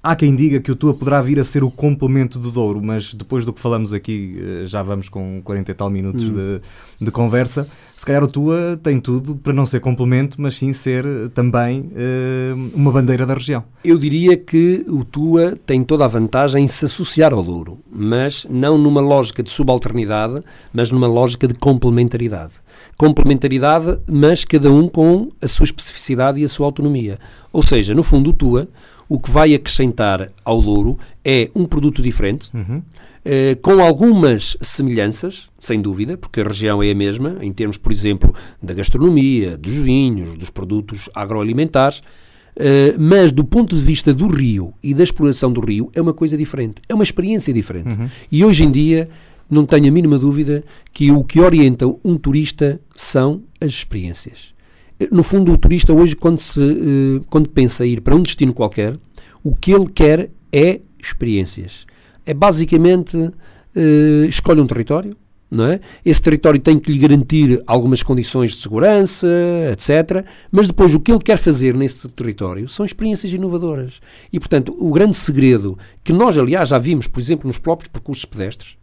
Há 0.03 0.17
quem 0.17 0.35
diga 0.35 0.61
que 0.61 0.73
o 0.73 0.77
Tua 0.77 0.95
poderá 0.95 1.21
vir 1.21 1.39
a 1.39 1.45
ser 1.45 1.63
o 1.63 1.71
complemento 1.71 2.39
do 2.39 2.51
Douro, 2.51 2.81
mas 2.83 3.13
depois 3.13 3.45
do 3.45 3.53
que 3.53 3.61
falamos 3.61 3.93
aqui, 3.93 4.35
eh, 4.41 4.63
já 4.65 4.83
vamos 4.83 5.11
com 5.11 5.43
40 5.45 5.71
e 5.71 5.75
tal 5.75 5.91
minutos 5.91 6.25
hum. 6.25 6.33
de, 6.33 7.05
de, 7.05 7.11
conversa. 7.11 7.69
Se 7.99 8.07
calhar 8.07 8.25
o 8.25 8.27
Tua 8.27 8.81
tem 8.83 8.99
tudo 8.99 9.37
para 9.37 9.53
não 9.53 9.67
ser 9.67 9.81
complemento, 9.81 10.41
mas 10.41 10.55
sim 10.55 10.73
ser 10.73 11.05
eh, 11.05 11.29
também 11.35 11.81
uh, 11.93 12.71
uma 12.75 12.91
bandeira 12.91 13.27
da 13.27 13.35
região. 13.35 13.63
Eu 13.85 13.99
diria 13.99 14.39
que 14.39 14.87
o 14.89 15.05
Tua 15.05 15.59
tem 15.67 15.85
toda 15.85 16.07
a 16.07 16.09
vantagem 16.09 16.65
em 16.65 16.67
se 16.67 16.87
associar 16.87 17.35
ao 17.35 17.43
Douro, 17.43 17.79
mas 17.93 18.47
não 18.49 18.79
numa 18.79 19.03
lógica 19.03 19.43
de 19.43 19.51
subalternidade, 19.51 20.43
mas 20.73 20.91
numa 20.91 21.07
lógica 21.07 21.47
de 21.47 21.53
complementaridade. 21.53 22.55
Complementaridade, 22.97 23.99
mas 24.11 24.47
cada 24.47 24.73
um 24.73 24.89
com 24.89 25.29
a 25.43 25.47
sua 25.47 25.65
especificidade 25.65 26.41
e 26.41 26.45
a 26.45 26.49
sua 26.49 26.65
autonomia. 26.65 27.19
Ou 27.53 27.61
seja, 27.61 27.95
no 27.95 28.03
fundo, 28.03 28.31
o 28.31 28.33
Tua 28.33 28.67
o 29.11 29.19
que 29.19 29.29
vai 29.29 29.53
acrescentar 29.53 30.31
ao 30.45 30.63
Douro 30.63 30.97
é 31.25 31.51
um 31.53 31.65
produto 31.65 32.01
diferente, 32.01 32.49
uhum. 32.55 32.81
eh, 33.25 33.57
com 33.61 33.83
algumas 33.83 34.57
semelhanças, 34.63 35.51
sem 35.59 35.83
dúvida, 35.83 36.17
porque 36.17 36.41
a 36.41 36.45
região 36.45 36.81
é 36.81 36.93
a 36.93 36.95
mesma, 36.95 37.37
em 37.43 37.53
termos, 37.53 37.77
por 37.77 37.91
exemplo, 37.91 38.33
da 38.63 38.73
gastronomia, 38.73 39.59
dos 39.59 39.75
vinhos, 39.75 40.37
dos 40.37 40.49
produtos 40.49 41.11
agroalimentares, 41.13 42.05
eh, 42.55 42.95
mas 42.97 43.33
do 43.33 43.43
ponto 43.43 43.75
de 43.75 43.83
vista 43.83 44.15
do 44.15 44.29
rio 44.29 44.73
e 44.81 44.95
da 44.95 45.03
exploração 45.03 45.53
do 45.53 45.61
rio, 45.61 45.91
é 45.93 46.01
uma 46.01 46.15
coisa 46.15 46.37
diferente, 46.37 46.81
é 46.89 46.95
uma 46.95 47.03
experiência 47.03 47.53
diferente. 47.53 47.89
Uhum. 47.89 48.09
E 48.31 48.45
hoje 48.45 48.63
em 48.63 48.71
dia, 48.71 49.09
não 49.51 49.67
tenho 49.67 49.89
a 49.89 49.91
mínima 49.91 50.21
dúvida 50.21 50.63
que 50.93 51.11
o 51.11 51.25
que 51.25 51.41
orienta 51.41 51.85
um 52.05 52.17
turista 52.17 52.81
são 52.95 53.43
as 53.61 53.73
experiências. 53.73 54.55
No 55.11 55.23
fundo, 55.23 55.53
o 55.53 55.59
turista 55.59 55.93
hoje, 55.93 56.15
quando, 56.15 56.39
se, 56.39 56.61
uh, 56.61 57.25
quando 57.31 57.49
pensa 57.49 57.87
ir 57.87 58.01
para 58.01 58.15
um 58.15 58.23
destino 58.23 58.53
qualquer, 58.53 58.97
o 59.43 59.55
que 59.55 59.73
ele 59.73 59.87
quer 59.87 60.31
é 60.53 60.81
experiências. 60.99 61.87
É 62.27 62.35
basicamente 62.35 63.17
uh, 63.17 64.25
escolhe 64.29 64.61
um 64.61 64.67
território, 64.67 65.17
não 65.51 65.65
é? 65.65 65.81
Esse 66.05 66.23
território 66.23 66.61
tem 66.61 66.79
que 66.79 66.93
lhe 66.93 66.99
garantir 66.99 67.63
algumas 67.67 68.03
condições 68.03 68.53
de 68.53 68.59
segurança, 68.59 69.27
etc. 69.73 70.25
Mas 70.51 70.69
depois 70.69 70.95
o 70.95 71.01
que 71.01 71.11
ele 71.11 71.21
quer 71.21 71.37
fazer 71.37 71.75
nesse 71.75 72.09
território 72.09 72.69
são 72.69 72.85
experiências 72.85 73.33
inovadoras. 73.33 74.01
E, 74.33 74.39
portanto, 74.39 74.77
o 74.79 74.93
grande 74.93 75.17
segredo 75.17 75.77
que 76.05 76.13
nós, 76.13 76.39
aliás, 76.39 76.69
já 76.69 76.79
vimos, 76.79 77.09
por 77.09 77.21
exemplo, 77.21 77.49
nos 77.49 77.59
próprios 77.59 77.89
percursos 77.89 78.25
pedestres, 78.25 78.77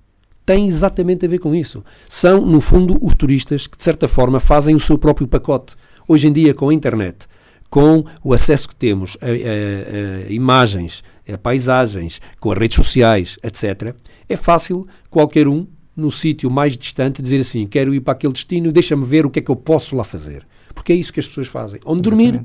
tem 0.45 0.67
exatamente 0.67 1.25
a 1.25 1.29
ver 1.29 1.39
com 1.39 1.53
isso. 1.53 1.83
São, 2.07 2.45
no 2.45 2.59
fundo, 2.59 2.97
os 3.01 3.13
turistas 3.13 3.67
que, 3.67 3.77
de 3.77 3.83
certa 3.83 4.07
forma, 4.07 4.39
fazem 4.39 4.75
o 4.75 4.79
seu 4.79 4.97
próprio 4.97 5.27
pacote. 5.27 5.75
Hoje 6.07 6.27
em 6.27 6.33
dia, 6.33 6.53
com 6.53 6.69
a 6.69 6.73
internet, 6.73 7.27
com 7.69 8.05
o 8.23 8.33
acesso 8.33 8.69
que 8.69 8.75
temos 8.75 9.17
a, 9.21 9.25
a, 9.25 10.27
a 10.27 10.31
imagens, 10.31 11.03
a 11.31 11.37
paisagens, 11.37 12.21
com 12.39 12.51
as 12.51 12.57
redes 12.57 12.75
sociais, 12.75 13.37
etc., 13.43 13.93
é 14.29 14.35
fácil 14.35 14.87
qualquer 15.09 15.47
um, 15.47 15.67
no 15.95 16.11
sítio 16.11 16.49
mais 16.49 16.77
distante, 16.77 17.21
dizer 17.21 17.39
assim: 17.39 17.65
quero 17.65 17.93
ir 17.93 18.01
para 18.01 18.13
aquele 18.13 18.33
destino, 18.33 18.71
deixa-me 18.71 19.03
ver 19.03 19.25
o 19.25 19.29
que 19.29 19.39
é 19.39 19.41
que 19.41 19.51
eu 19.51 19.55
posso 19.55 19.95
lá 19.95 20.03
fazer. 20.03 20.45
Porque 20.73 20.93
é 20.93 20.95
isso 20.95 21.11
que 21.11 21.19
as 21.19 21.27
pessoas 21.27 21.47
fazem. 21.47 21.79
Onde 21.85 22.03
dormir, 22.03 22.41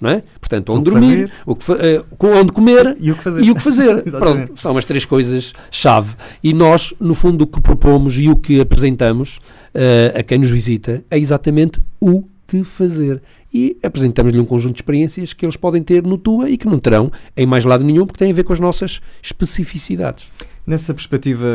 não 0.00 0.10
é? 0.10 0.22
Portanto, 0.40 0.72
onde 0.72 0.90
dormir, 0.90 1.30
o 1.46 1.54
que 1.54 1.70
uh, 1.72 2.04
onde 2.20 2.52
comer 2.52 2.96
e 2.98 3.12
o 3.12 3.16
que 3.16 3.22
fazer. 3.22 3.44
E 3.44 3.50
o 3.50 3.54
que 3.54 3.62
fazer. 3.62 4.02
Pronto, 4.10 4.60
são 4.60 4.76
as 4.76 4.84
três 4.84 5.04
coisas-chave. 5.04 6.16
E 6.42 6.52
nós, 6.52 6.92
no 6.98 7.14
fundo, 7.14 7.42
o 7.42 7.46
que 7.46 7.60
propomos 7.60 8.18
e 8.18 8.28
o 8.28 8.36
que 8.36 8.60
apresentamos 8.60 9.38
uh, 9.74 10.18
a 10.18 10.22
quem 10.22 10.38
nos 10.38 10.50
visita 10.50 11.04
é 11.10 11.18
exatamente 11.18 11.80
o 12.00 12.24
que 12.46 12.62
fazer. 12.64 13.22
E 13.52 13.76
apresentamos-lhe 13.82 14.38
um 14.38 14.44
conjunto 14.44 14.74
de 14.74 14.82
experiências 14.82 15.32
que 15.32 15.44
eles 15.44 15.56
podem 15.56 15.82
ter 15.82 16.02
no 16.02 16.18
TUA 16.18 16.50
e 16.50 16.56
que 16.56 16.66
não 16.66 16.78
terão 16.78 17.10
em 17.36 17.46
mais 17.46 17.64
lado 17.64 17.84
nenhum, 17.84 18.06
porque 18.06 18.18
têm 18.18 18.30
a 18.30 18.34
ver 18.34 18.44
com 18.44 18.52
as 18.52 18.60
nossas 18.60 19.00
especificidades. 19.22 20.28
Nessa 20.66 20.92
perspectiva 20.92 21.46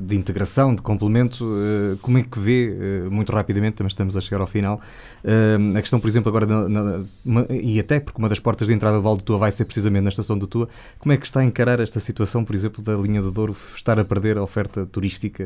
de 0.00 0.14
integração, 0.14 0.72
de 0.72 0.82
complemento, 0.82 1.44
eh, 1.44 1.96
como 2.00 2.16
é 2.18 2.22
que 2.22 2.38
vê, 2.38 2.68
eh, 2.68 3.08
muito 3.10 3.32
rapidamente, 3.32 3.74
também 3.74 3.88
estamos 3.88 4.16
a 4.16 4.20
chegar 4.20 4.40
ao 4.40 4.46
final, 4.46 4.80
eh, 5.24 5.56
a 5.76 5.80
questão, 5.80 5.98
por 5.98 6.06
exemplo, 6.06 6.28
agora, 6.28 6.46
na, 6.46 6.68
na, 6.68 7.46
e 7.50 7.80
até 7.80 7.98
porque 7.98 8.20
uma 8.20 8.28
das 8.28 8.38
portas 8.38 8.68
de 8.68 8.72
entrada 8.72 8.98
do 8.98 9.02
Val 9.02 9.16
do 9.16 9.22
Tua 9.24 9.36
vai 9.36 9.50
ser 9.50 9.64
precisamente 9.64 10.04
na 10.04 10.10
estação 10.10 10.38
do 10.38 10.46
Tua, 10.46 10.68
como 11.00 11.12
é 11.12 11.16
que 11.16 11.26
está 11.26 11.40
a 11.40 11.44
encarar 11.44 11.80
esta 11.80 11.98
situação, 11.98 12.44
por 12.44 12.54
exemplo, 12.54 12.84
da 12.84 12.94
linha 12.94 13.20
do 13.20 13.32
Douro 13.32 13.56
estar 13.74 13.98
a 13.98 14.04
perder 14.04 14.38
a 14.38 14.42
oferta 14.44 14.86
turística, 14.86 15.42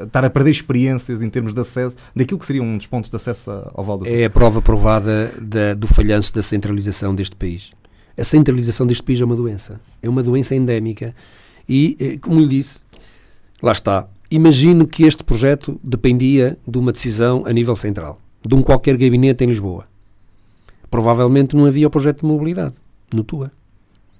estar 0.00 0.24
a 0.24 0.30
perder 0.30 0.50
experiências 0.50 1.22
em 1.22 1.30
termos 1.30 1.54
de 1.54 1.60
acesso, 1.60 1.96
daquilo 2.16 2.40
que 2.40 2.46
seria 2.46 2.64
um 2.64 2.76
dos 2.76 2.88
pontos 2.88 3.10
de 3.10 3.14
acesso 3.14 3.48
ao 3.74 3.84
Val 3.84 3.98
do 3.98 4.06
Tua? 4.06 4.12
É 4.12 4.24
a 4.24 4.30
prova 4.30 4.60
provada 4.60 5.32
da, 5.40 5.72
do 5.74 5.86
falhanço 5.86 6.34
da 6.34 6.42
centralização 6.42 7.14
deste 7.14 7.36
país. 7.36 7.70
A 8.18 8.24
centralização 8.24 8.88
deste 8.88 9.04
país 9.04 9.20
é 9.20 9.24
uma 9.24 9.36
doença. 9.36 9.80
É 10.02 10.08
uma 10.08 10.22
doença 10.22 10.56
endémica 10.56 11.14
e, 11.68 11.96
eh, 11.98 12.18
como 12.18 12.40
lhe 12.40 12.48
disse, 12.48 12.80
lá 13.62 13.72
está. 13.72 14.08
Imagino 14.30 14.86
que 14.86 15.04
este 15.04 15.22
projeto 15.22 15.80
dependia 15.82 16.58
de 16.66 16.78
uma 16.78 16.92
decisão 16.92 17.44
a 17.46 17.52
nível 17.52 17.76
central, 17.76 18.20
de 18.44 18.54
um 18.54 18.62
qualquer 18.62 18.96
gabinete 18.96 19.44
em 19.44 19.48
Lisboa. 19.48 19.86
Provavelmente 20.90 21.54
não 21.56 21.66
havia 21.66 21.86
o 21.86 21.90
projeto 21.90 22.20
de 22.20 22.26
mobilidade 22.26 22.74
no 23.12 23.22
TUA. 23.22 23.52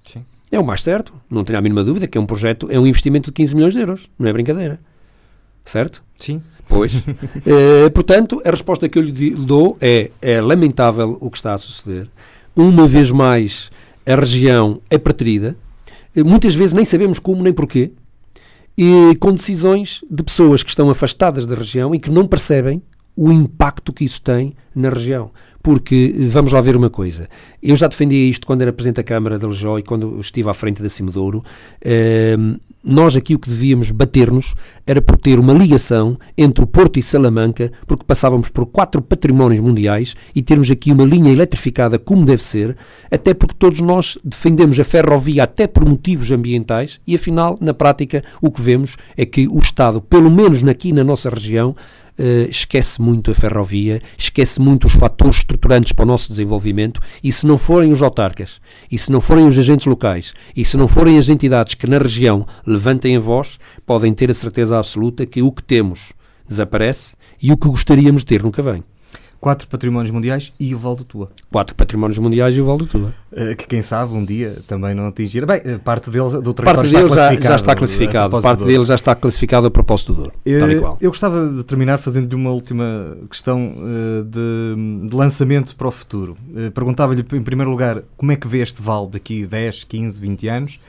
Sim. 0.05 0.24
É 0.51 0.59
o 0.59 0.64
mais 0.64 0.82
certo, 0.82 1.12
não 1.28 1.44
tenho 1.44 1.59
a 1.59 1.62
mínima 1.62 1.82
dúvida 1.82 2.07
que 2.07 2.16
é 2.16 2.20
um 2.20 2.26
projeto, 2.26 2.68
é 2.70 2.78
um 2.78 2.86
investimento 2.86 3.30
de 3.30 3.34
15 3.34 3.55
milhões 3.55 3.74
de 3.74 3.80
euros, 3.80 4.09
não 4.18 4.28
é 4.28 4.32
brincadeira. 4.32 4.80
Certo? 5.64 6.03
Sim. 6.18 6.40
Pois. 6.68 7.03
eh, 7.47 7.90
portanto, 7.90 8.40
a 8.44 8.51
resposta 8.51 8.88
que 8.88 8.99
eu 8.99 9.03
lhe 9.03 9.30
dou 9.30 9.76
é, 9.80 10.11
é 10.22 10.40
lamentável 10.40 11.16
o 11.20 11.30
que 11.30 11.36
está 11.36 11.53
a 11.53 11.59
suceder. 11.59 12.09
Uma 12.55 12.86
vez 12.86 13.11
mais, 13.11 13.70
a 14.07 14.14
região 14.14 14.80
é 14.88 14.97
preterida, 14.97 15.57
muitas 16.22 16.54
vezes 16.54 16.72
nem 16.72 16.84
sabemos 16.84 17.18
como 17.18 17.42
nem 17.42 17.52
porquê, 17.52 17.92
e 18.76 19.16
com 19.18 19.32
decisões 19.32 20.04
de 20.10 20.22
pessoas 20.22 20.62
que 20.62 20.70
estão 20.70 20.90
afastadas 20.90 21.46
da 21.46 21.54
região 21.54 21.94
e 21.94 21.98
que 21.98 22.10
não 22.10 22.26
percebem 22.26 22.82
o 23.16 23.32
impacto 23.32 23.92
que 23.92 24.04
isso 24.04 24.20
tem 24.20 24.54
na 24.74 24.90
região. 24.90 25.30
Porque, 25.66 26.14
vamos 26.28 26.52
lá 26.52 26.60
ver 26.60 26.76
uma 26.76 26.88
coisa, 26.88 27.28
eu 27.60 27.74
já 27.74 27.88
defendia 27.88 28.24
isto 28.30 28.46
quando 28.46 28.62
era 28.62 28.72
Presidente 28.72 28.98
da 28.98 29.02
Câmara 29.02 29.36
de 29.36 29.44
Aljó 29.44 29.80
e 29.80 29.82
quando 29.82 30.20
estive 30.20 30.48
à 30.48 30.54
frente 30.54 30.80
da 30.80 30.88
Cimedouro, 30.88 31.42
eh, 31.84 32.36
nós 32.84 33.16
aqui 33.16 33.34
o 33.34 33.38
que 33.40 33.48
devíamos 33.48 33.90
bater-nos 33.90 34.54
era 34.86 35.02
por 35.02 35.18
ter 35.18 35.40
uma 35.40 35.52
ligação 35.52 36.16
entre 36.38 36.62
o 36.62 36.68
Porto 36.68 37.00
e 37.00 37.02
Salamanca, 37.02 37.72
porque 37.84 38.04
passávamos 38.04 38.48
por 38.48 38.64
quatro 38.66 39.02
patrimónios 39.02 39.60
mundiais 39.60 40.14
e 40.36 40.40
termos 40.40 40.70
aqui 40.70 40.92
uma 40.92 41.02
linha 41.02 41.32
eletrificada 41.32 41.98
como 41.98 42.24
deve 42.24 42.44
ser, 42.44 42.76
até 43.10 43.34
porque 43.34 43.56
todos 43.58 43.80
nós 43.80 44.16
defendemos 44.22 44.78
a 44.78 44.84
ferrovia 44.84 45.42
até 45.42 45.66
por 45.66 45.84
motivos 45.84 46.30
ambientais 46.30 47.00
e 47.04 47.16
afinal, 47.16 47.58
na 47.60 47.74
prática, 47.74 48.22
o 48.40 48.52
que 48.52 48.62
vemos 48.62 48.96
é 49.16 49.26
que 49.26 49.48
o 49.48 49.58
Estado, 49.58 50.00
pelo 50.00 50.30
menos 50.30 50.62
aqui 50.62 50.92
na 50.92 51.02
nossa 51.02 51.28
região, 51.28 51.74
uh, 52.18 52.48
esquece 52.48 53.00
muito 53.00 53.30
a 53.30 53.34
ferrovia, 53.34 54.00
esquece 54.16 54.60
muito 54.60 54.86
os 54.86 54.94
fatores 54.94 55.44
estruturantes 55.57 55.92
para 55.92 56.04
o 56.04 56.07
nosso 56.07 56.28
desenvolvimento 56.28 57.00
e 57.22 57.32
se 57.32 57.46
não 57.46 57.59
forem 57.59 57.90
os 57.90 58.02
autarcas, 58.02 58.61
e 58.90 58.98
se 58.98 59.11
não 59.11 59.20
forem 59.20 59.46
os 59.46 59.59
agentes 59.59 59.86
locais, 59.86 60.34
e 60.54 60.64
se 60.64 60.76
não 60.76 60.86
forem 60.86 61.18
as 61.18 61.28
entidades 61.28 61.74
que 61.74 61.86
na 61.86 61.98
região 61.98 62.46
levantem 62.66 63.16
a 63.16 63.20
voz, 63.20 63.59
podem 63.84 64.14
ter 64.14 64.30
a 64.30 64.34
certeza 64.34 64.78
absoluta 64.78 65.26
que 65.26 65.42
o 65.42 65.50
que 65.50 65.62
temos 65.62 66.12
desaparece 66.46 67.16
e 67.42 67.52
o 67.52 67.57
que 67.57 67.68
gostaríamos 67.68 68.22
de 68.22 68.26
ter 68.26 68.42
nunca 68.42 68.62
vem 68.62 68.84
quatro 69.41 69.68
patrimónios 69.68 70.11
mundiais 70.11 70.53
e 70.59 70.74
o 70.74 70.78
Val 70.78 70.97
do 70.97 71.05
Tua. 71.05 71.30
Quatro 71.51 71.74
patrimónios 71.74 72.18
mundiais 72.18 72.57
e 72.57 72.61
o 72.61 72.64
Val 72.64 72.78
do 72.78 72.87
Tua. 72.87 73.14
Uh, 73.32 73.57
que 73.57 73.66
quem 73.66 73.82
sabe 73.82 74.14
um 74.14 74.24
dia 74.24 74.59
também 74.66 74.95
não 74.95 75.07
atingir. 75.07 75.45
Bem, 75.47 75.61
eh, 75.64 75.78
parte 75.78 76.11
deles 76.11 76.32
do 76.32 76.55
território 76.55 76.91
parte 76.91 76.95
está 76.95 77.34
já, 77.34 77.41
já, 77.41 77.55
está 77.57 77.74
classificado. 77.74 78.41
Parte 78.41 78.64
dele 78.64 78.84
já 78.84 78.95
está 78.95 79.14
classificado 79.14 79.66
a 79.66 79.70
propósito 79.70 80.12
do 80.12 80.22
Douro. 80.22 80.32
Uh, 80.47 80.97
eu 81.01 81.11
gostava 81.11 81.49
de 81.49 81.64
terminar 81.64 81.99
fazendo-lhe 81.99 82.34
uma 82.34 82.51
última 82.51 83.16
questão 83.30 83.74
uh, 83.76 84.24
de, 84.24 85.09
de, 85.09 85.14
lançamento 85.14 85.76
para 85.76 85.89
o 85.89 85.91
futuro. 85.91 86.37
Perguntava-lhe, 86.74 87.20
em 87.20 87.43
primeiro 87.43 87.70
lugar, 87.70 88.03
como 88.16 88.32
é 88.32 88.37
que 88.37 88.49
vê 88.49 88.59
este 88.59 88.80
Val 88.80 89.07
daqui 89.07 89.47
10, 89.47 89.84
15, 89.84 90.20
20 90.20 90.49
anos? 90.49 90.80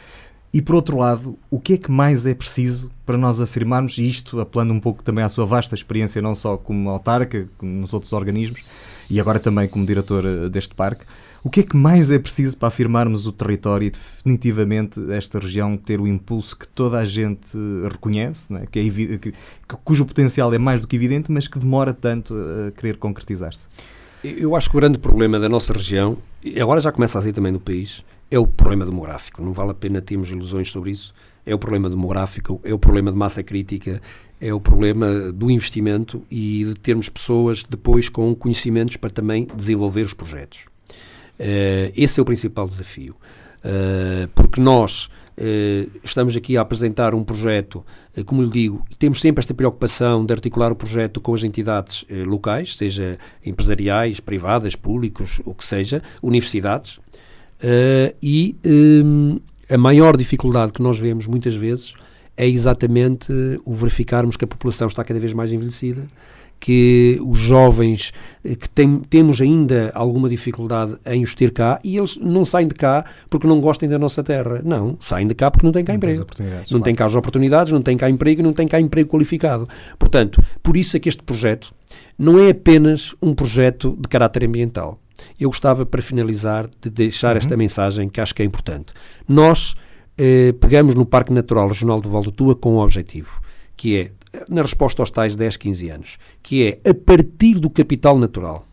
E 0.58 0.62
por 0.64 0.74
outro 0.74 0.98
lado, 0.98 1.38
o 1.52 1.60
que 1.60 1.74
é 1.74 1.78
que 1.78 1.92
mais 1.92 2.26
é 2.26 2.34
preciso 2.34 2.90
para 3.06 3.16
nós 3.16 3.40
afirmarmos, 3.40 4.00
e 4.00 4.08
isto 4.08 4.40
apelando 4.40 4.74
um 4.74 4.80
pouco 4.80 5.04
também 5.04 5.24
à 5.24 5.30
sua 5.30 5.46
vasta 5.46 5.76
experiência, 5.76 6.20
não 6.20 6.34
só 6.34 6.58
como 6.58 6.90
autarca, 6.90 7.48
como 7.60 7.72
nos 7.72 7.94
outros 7.94 8.12
organismos, 8.12 8.64
e 9.08 9.20
agora 9.20 9.40
também 9.40 9.68
como 9.68 9.86
diretor 9.86 10.26
eh, 10.26 10.50
deste 10.50 10.74
parque, 10.74 11.06
o 11.44 11.50
que 11.52 11.60
é 11.60 11.64
que 11.64 11.78
mais 11.78 12.10
é 12.10 12.18
preciso 12.18 12.58
para 12.58 12.70
afirmarmos 12.70 13.28
o 13.28 13.32
território 13.32 13.86
e 13.86 13.92
definitivamente 13.92 15.00
esta 15.12 15.38
região 15.38 15.78
ter 15.78 16.02
o 16.02 16.08
impulso 16.08 16.58
que 16.58 16.68
toda 16.68 16.98
a 16.98 17.06
gente 17.06 17.56
reconhece, 17.92 18.52
é? 18.56 18.66
que, 18.66 18.80
é 18.80 19.18
que, 19.20 19.32
cujo 19.84 20.08
potencial 20.08 20.52
é 20.56 20.58
mais 20.58 20.82
do 20.82 20.88
que 20.88 20.96
evidente, 20.96 21.32
mas 21.32 21.48
que 21.48 21.60
demora 21.60 21.94
tanto 21.94 22.34
a 22.34 22.72
querer 22.72 22.98
concretizar-se? 22.98 23.68
Eu 24.24 24.56
acho 24.56 24.70
que 24.70 24.78
o 24.78 24.80
grande 24.80 24.98
problema 24.98 25.40
da 25.40 25.48
nossa 25.48 25.74
região, 25.74 26.18
e 26.44 26.60
agora 26.60 26.80
já 26.80 26.92
começa 26.92 27.20
a 27.20 27.22
ser 27.22 27.34
também 27.34 27.54
do 27.54 27.60
país, 27.60 28.04
é 28.30 28.40
o 28.40 28.48
problema 28.48 28.86
demográfico. 28.86 29.42
Não 29.44 29.54
vale 29.54 29.72
a 29.72 29.74
pena 29.74 30.02
termos 30.02 30.30
ilusões 30.30 30.72
sobre 30.72 30.92
isso. 30.92 31.14
É 31.46 31.56
o 31.56 31.60
problema 31.60 31.90
demográfico, 31.90 32.60
é 32.64 32.74
o 32.74 32.80
problema 32.80 33.12
de 33.12 33.18
massa 33.18 33.42
crítica, 33.42 34.02
é 34.42 34.54
o 34.54 34.60
problema 34.60 35.32
do 35.32 35.50
investimento 35.50 36.22
e 36.30 36.66
de 36.66 36.76
termos 36.76 37.10
pessoas 37.10 37.64
depois 37.64 38.10
com 38.10 38.36
conhecimentos 38.36 38.98
para 38.98 39.10
também 39.10 39.48
desenvolver 39.56 40.06
os 40.06 40.14
projetos. 40.14 40.66
Uh, 41.40 41.94
esse 41.96 42.20
é 42.20 42.24
o 42.24 42.26
principal 42.26 42.68
desafio. 42.68 43.16
Uh, 43.64 44.28
porque 44.36 44.60
nós 44.60 45.10
estamos 46.04 46.36
aqui 46.36 46.58
a 46.58 46.62
apresentar 46.62 47.14
um 47.14 47.24
projeto, 47.24 47.86
como 48.26 48.42
lhe 48.42 48.50
digo, 48.50 48.84
temos 48.98 49.22
sempre 49.22 49.42
esta 49.42 49.54
preocupação 49.54 50.26
de 50.26 50.34
articular 50.34 50.72
o 50.72 50.76
projeto 50.76 51.22
com 51.22 51.34
as 51.34 51.44
entidades 51.44 52.06
locais, 52.26 52.76
seja 52.76 53.18
empresariais, 53.46 54.20
privadas, 54.20 54.76
públicos, 54.76 55.40
o 55.46 55.54
que 55.54 55.66
seja, 55.66 56.02
universidades, 56.24 57.00
e 58.22 58.56
a 59.70 59.78
maior 59.78 60.18
dificuldade 60.18 60.72
que 60.72 60.82
nós 60.82 60.98
vemos 60.98 61.28
muitas 61.28 61.56
vezes 61.56 61.94
é 62.36 62.48
exatamente 62.48 63.32
o 63.66 63.74
verificarmos 63.74 64.38
que 64.38 64.46
a 64.46 64.48
população 64.48 64.88
está 64.88 65.04
cada 65.04 65.20
vez 65.20 65.34
mais 65.34 65.52
envelhecida, 65.52 66.06
que 66.60 67.20
os 67.26 67.38
jovens 67.38 68.12
eh, 68.44 68.56
que 68.56 68.70
tem, 68.70 69.00
temos 69.00 69.42
ainda 69.42 69.92
alguma 69.94 70.28
dificuldade 70.28 70.96
em 71.06 71.24
os 71.24 71.36
ter 71.36 71.52
cá 71.52 71.80
e 71.84 71.98
eles 71.98 72.18
não 72.18 72.44
saem 72.44 72.68
de 72.68 72.76
cá 72.76 73.06
porque 73.30 73.48
não 73.48 73.62
gostem 73.62 73.88
da 73.88 74.00
nossa 74.00 74.24
terra. 74.24 74.62
Não, 74.64 74.98
saem 75.00 75.28
de 75.28 75.36
cá 75.36 75.52
porque 75.52 75.66
não 75.66 75.72
têm 75.72 75.84
cá 75.84 75.94
não 75.94 75.98
emprego. 75.98 76.26
Não 76.72 76.82
têm 76.82 76.96
cá 76.96 77.06
as 77.06 77.16
oportunidades, 77.16 77.72
não 77.72 77.82
têm 77.82 77.98
cá 77.98 78.10
emprego, 78.10 78.42
não 78.42 78.54
têm 78.54 78.68
cá 78.68 78.80
emprego 78.80 79.10
qualificado. 79.10 79.68
Portanto, 79.98 80.44
por 80.62 80.76
isso 80.76 80.98
é 80.98 81.00
que 81.00 81.10
este 81.10 81.24
projeto 81.24 81.74
não 82.18 82.40
é 82.40 82.50
apenas 82.50 83.16
um 83.22 83.34
projeto 83.34 83.98
de 84.00 84.08
caráter 84.08 84.46
ambiental 84.46 85.00
eu 85.40 85.50
gostava, 85.50 85.86
para 85.86 86.02
finalizar, 86.02 86.70
de 86.82 86.90
deixar 86.90 87.32
uhum. 87.32 87.38
esta 87.38 87.58
mensagem 87.58 88.10
que 88.10 88.22
acho 88.22 88.34
que 88.34 88.42
é 88.42 88.46
importante. 88.46 88.94
Nós 89.28 89.76
eh, 90.18 90.54
pegamos 90.60 90.96
no 90.96 91.06
Parque 91.06 91.32
Natural 91.32 91.68
Regional 91.68 92.02
do 92.02 92.10
Val 92.10 92.24
do 92.24 92.32
Tua 92.32 92.56
com 92.56 92.76
um 92.76 92.80
objetivo, 92.80 93.40
que 93.76 93.98
é, 93.98 94.12
na 94.50 94.62
resposta 94.62 95.02
aos 95.02 95.12
tais 95.12 95.36
10, 95.36 95.58
15 95.58 95.90
anos, 95.90 96.18
que 96.44 96.64
é, 96.64 96.90
a 96.90 96.94
partir 96.94 97.60
do 97.60 97.70
capital 97.70 98.18
natural, 98.18 98.66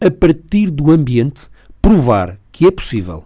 a 0.00 0.10
partir 0.10 0.70
do 0.70 0.90
ambiente, 0.90 1.42
provar 1.80 2.38
que 2.52 2.66
é 2.66 2.70
possível 2.70 3.24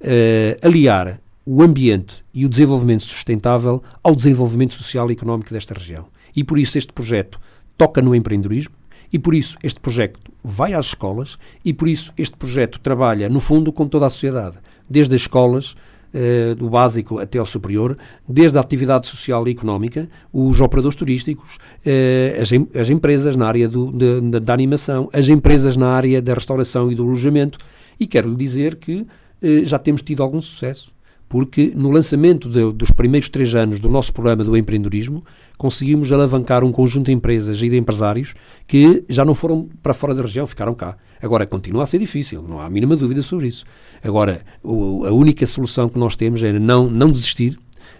eh, 0.00 0.56
aliar 0.62 1.20
o 1.44 1.62
ambiente 1.62 2.24
e 2.32 2.44
o 2.44 2.48
desenvolvimento 2.48 3.02
sustentável 3.02 3.82
ao 4.02 4.14
desenvolvimento 4.14 4.74
social 4.74 5.10
e 5.10 5.14
económico 5.14 5.50
desta 5.50 5.74
região. 5.74 6.06
E 6.36 6.44
por 6.44 6.58
isso 6.58 6.76
este 6.76 6.92
projeto 6.92 7.40
toca 7.76 8.02
no 8.02 8.14
empreendedorismo, 8.14 8.74
e 9.12 9.18
por 9.18 9.34
isso 9.34 9.56
este 9.62 9.80
projeto 9.80 10.20
vai 10.44 10.74
às 10.74 10.86
escolas 10.86 11.38
e 11.64 11.72
por 11.72 11.88
isso 11.88 12.12
este 12.16 12.36
projeto 12.36 12.78
trabalha, 12.78 13.28
no 13.28 13.40
fundo, 13.40 13.72
com 13.72 13.86
toda 13.88 14.06
a 14.06 14.10
sociedade, 14.10 14.58
desde 14.88 15.14
as 15.14 15.22
escolas, 15.22 15.74
eh, 16.12 16.54
do 16.54 16.68
básico 16.70 17.18
até 17.18 17.38
ao 17.38 17.46
superior, 17.46 17.96
desde 18.28 18.56
a 18.58 18.60
atividade 18.60 19.06
social 19.06 19.46
e 19.46 19.50
económica, 19.50 20.08
os 20.32 20.60
operadores 20.60 20.96
turísticos, 20.96 21.58
eh, 21.84 22.38
as, 22.40 22.52
em, 22.52 22.68
as, 22.74 22.88
empresas 22.90 23.36
na 23.36 23.46
área 23.46 23.68
do, 23.68 23.92
de, 23.92 24.40
da 24.40 24.54
animação, 24.54 25.08
as 25.12 25.28
empresas 25.28 25.76
na 25.76 25.88
área 25.88 26.20
da 26.22 26.34
restauração 26.34 26.90
e 26.90 26.94
do 26.94 27.02
alojamento. 27.02 27.58
E 28.00 28.06
quero 28.06 28.30
lhe 28.30 28.36
dizer 28.36 28.76
que 28.76 29.06
eh, 29.42 29.64
já 29.64 29.78
temos 29.78 30.02
tido 30.02 30.22
algum 30.22 30.40
sucesso 30.40 30.96
porque 31.28 31.72
no 31.74 31.90
lançamento 31.90 32.48
de, 32.48 32.72
dos 32.72 32.90
primeiros 32.90 33.28
três 33.28 33.54
anos 33.54 33.80
do 33.80 33.88
nosso 33.88 34.12
programa 34.12 34.42
do 34.42 34.56
empreendedorismo, 34.56 35.22
conseguimos 35.58 36.10
alavancar 36.12 36.62
um 36.62 36.70
conjunto 36.72 37.06
de 37.06 37.12
empresas 37.12 37.60
e 37.60 37.68
de 37.68 37.76
empresários 37.76 38.34
que 38.66 39.04
já 39.08 39.24
não 39.24 39.34
foram 39.34 39.68
para 39.82 39.92
fora 39.92 40.14
da 40.14 40.22
região, 40.22 40.46
ficaram 40.46 40.72
cá. 40.72 40.96
Agora, 41.20 41.44
continua 41.44 41.82
a 41.82 41.86
ser 41.86 41.98
difícil, 41.98 42.42
não 42.48 42.60
há 42.60 42.66
a 42.66 42.70
mínima 42.70 42.96
dúvida 42.96 43.20
sobre 43.20 43.48
isso. 43.48 43.64
Agora, 44.02 44.40
o, 44.62 45.04
a 45.04 45.10
única 45.10 45.44
solução 45.44 45.88
que 45.88 45.98
nós 45.98 46.14
temos 46.14 46.42
é 46.44 46.52
não, 46.52 46.88
não 46.88 47.10
desistir, 47.10 47.58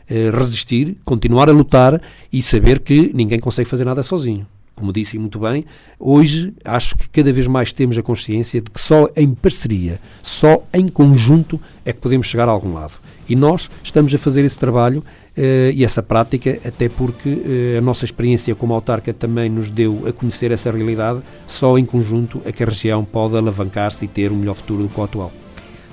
eh, 0.09 0.31
resistir, 0.33 0.97
continuar 1.05 1.49
a 1.49 1.53
lutar 1.53 2.01
e 2.33 2.41
saber 2.41 2.79
que 2.79 3.11
ninguém 3.13 3.41
consegue 3.41 3.69
fazer 3.69 3.85
nada 3.85 4.03
sozinho 4.03 4.47
como 4.79 4.93
disse 4.93 5.19
muito 5.19 5.41
bem, 5.41 5.65
hoje 5.99 6.55
acho 6.65 6.97
que 6.97 7.09
cada 7.09 7.33
vez 7.33 7.49
mais 7.49 7.73
temos 7.73 7.99
a 7.99 8.03
consciência 8.03 8.61
de 8.61 8.71
que 8.71 8.81
só 8.81 9.09
em 9.17 9.35
parceria, 9.35 10.01
só 10.23 10.63
em 10.73 10.89
conjunto 10.89 11.61
é 11.85 11.93
que 11.93 11.99
podemos 11.99 12.29
chegar 12.29 12.49
a 12.49 12.53
algum 12.53 12.73
lado. 12.73 12.93
E 13.29 13.37
nós 13.37 13.71
estamos 13.83 14.15
a 14.15 14.19
fazer 14.19 14.45
esse 14.45 14.59
trabalho 14.59 15.01
uh, 15.37 15.71
e 15.75 15.85
essa 15.85 16.03
prática, 16.03 16.59
até 16.65 16.89
porque 16.89 17.29
uh, 17.29 17.79
a 17.79 17.81
nossa 17.81 18.05
experiência 18.05 18.55
como 18.55 18.75
autarca 18.75 19.13
também 19.13 19.49
nos 19.49 19.71
deu 19.71 20.05
a 20.07 20.13
conhecer 20.13 20.51
essa 20.51 20.71
realidade, 20.71 21.21
só 21.47 21.79
em 21.79 21.85
conjunto 21.85 22.41
é 22.45 22.53
que 22.53 22.63
a 22.63 22.67
região 22.67 23.05
pode 23.05 23.37
alavancar-se 23.37 24.05
e 24.05 24.09
ter 24.09 24.33
um 24.33 24.37
melhor 24.37 24.55
futuro 24.55 24.85
do 24.85 24.89
que 24.89 25.01
o 25.01 25.05
atual. 25.05 25.33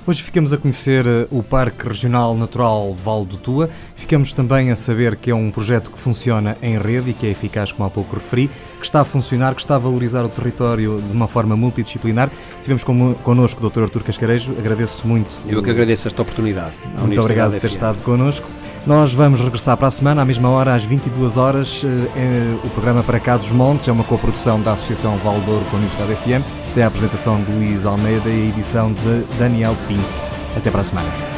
Hoje 0.06 0.22
ficamos 0.22 0.52
a 0.52 0.56
conhecer 0.56 1.04
eh, 1.04 1.26
o 1.32 1.42
Parque 1.42 1.88
Regional 1.88 2.36
Natural 2.36 2.92
de 2.94 3.02
Val 3.02 3.24
do 3.24 3.36
Tua. 3.36 3.68
Ficamos 3.96 4.32
também 4.32 4.70
a 4.70 4.76
saber 4.76 5.16
que 5.16 5.32
é 5.32 5.34
um 5.34 5.50
projeto 5.50 5.90
que 5.90 5.98
funciona 5.98 6.56
em 6.62 6.78
rede 6.78 7.10
e 7.10 7.12
que 7.12 7.26
é 7.26 7.30
eficaz, 7.30 7.72
como 7.72 7.88
há 7.88 7.90
pouco 7.90 8.14
referi, 8.14 8.48
que 8.78 8.84
está 8.84 9.00
a 9.00 9.04
funcionar, 9.04 9.56
que 9.56 9.62
está 9.62 9.74
a 9.74 9.78
valorizar 9.78 10.24
o 10.24 10.28
território 10.28 11.02
de 11.02 11.12
uma 11.12 11.26
forma 11.26 11.56
multidisciplinar. 11.56 12.30
Tivemos 12.62 12.84
connosco 12.84 13.66
o 13.66 13.68
Dr. 13.68 13.82
Artur 13.82 14.04
Cascarejo. 14.04 14.52
Agradeço 14.56 15.04
muito. 15.08 15.36
Eu 15.48 15.60
que 15.60 15.70
agradeço 15.70 16.06
esta 16.06 16.22
oportunidade. 16.22 16.74
Muito 17.00 17.20
obrigado 17.20 17.50
por 17.54 17.60
ter 17.60 17.70
estado 17.70 17.98
connosco. 18.04 18.48
Nós 18.86 19.12
vamos 19.12 19.40
regressar 19.40 19.76
para 19.76 19.88
a 19.88 19.90
semana, 19.90 20.22
à 20.22 20.24
mesma 20.24 20.48
hora, 20.48 20.72
às 20.72 20.84
22 20.84 21.36
horas. 21.36 21.84
É 22.14 22.54
o 22.64 22.70
programa 22.70 23.02
Para 23.02 23.18
Cá 23.18 23.36
dos 23.36 23.50
Montes 23.50 23.88
é 23.88 23.92
uma 23.92 24.04
coprodução 24.04 24.62
da 24.62 24.74
Associação 24.74 25.16
Valdouro 25.18 25.64
com 25.64 25.76
a 25.76 25.80
Universidade 25.80 26.14
FM. 26.14 26.46
Tem 26.72 26.84
a 26.84 26.86
apresentação 26.86 27.42
de 27.42 27.50
Luís 27.50 27.84
Almeida 27.84 28.28
e 28.28 28.44
a 28.44 28.48
edição 28.48 28.92
de 28.92 29.24
Daniel 29.38 29.76
Pinto. 29.88 30.04
Até 30.56 30.70
para 30.70 30.82
a 30.82 30.84
semana. 30.84 31.35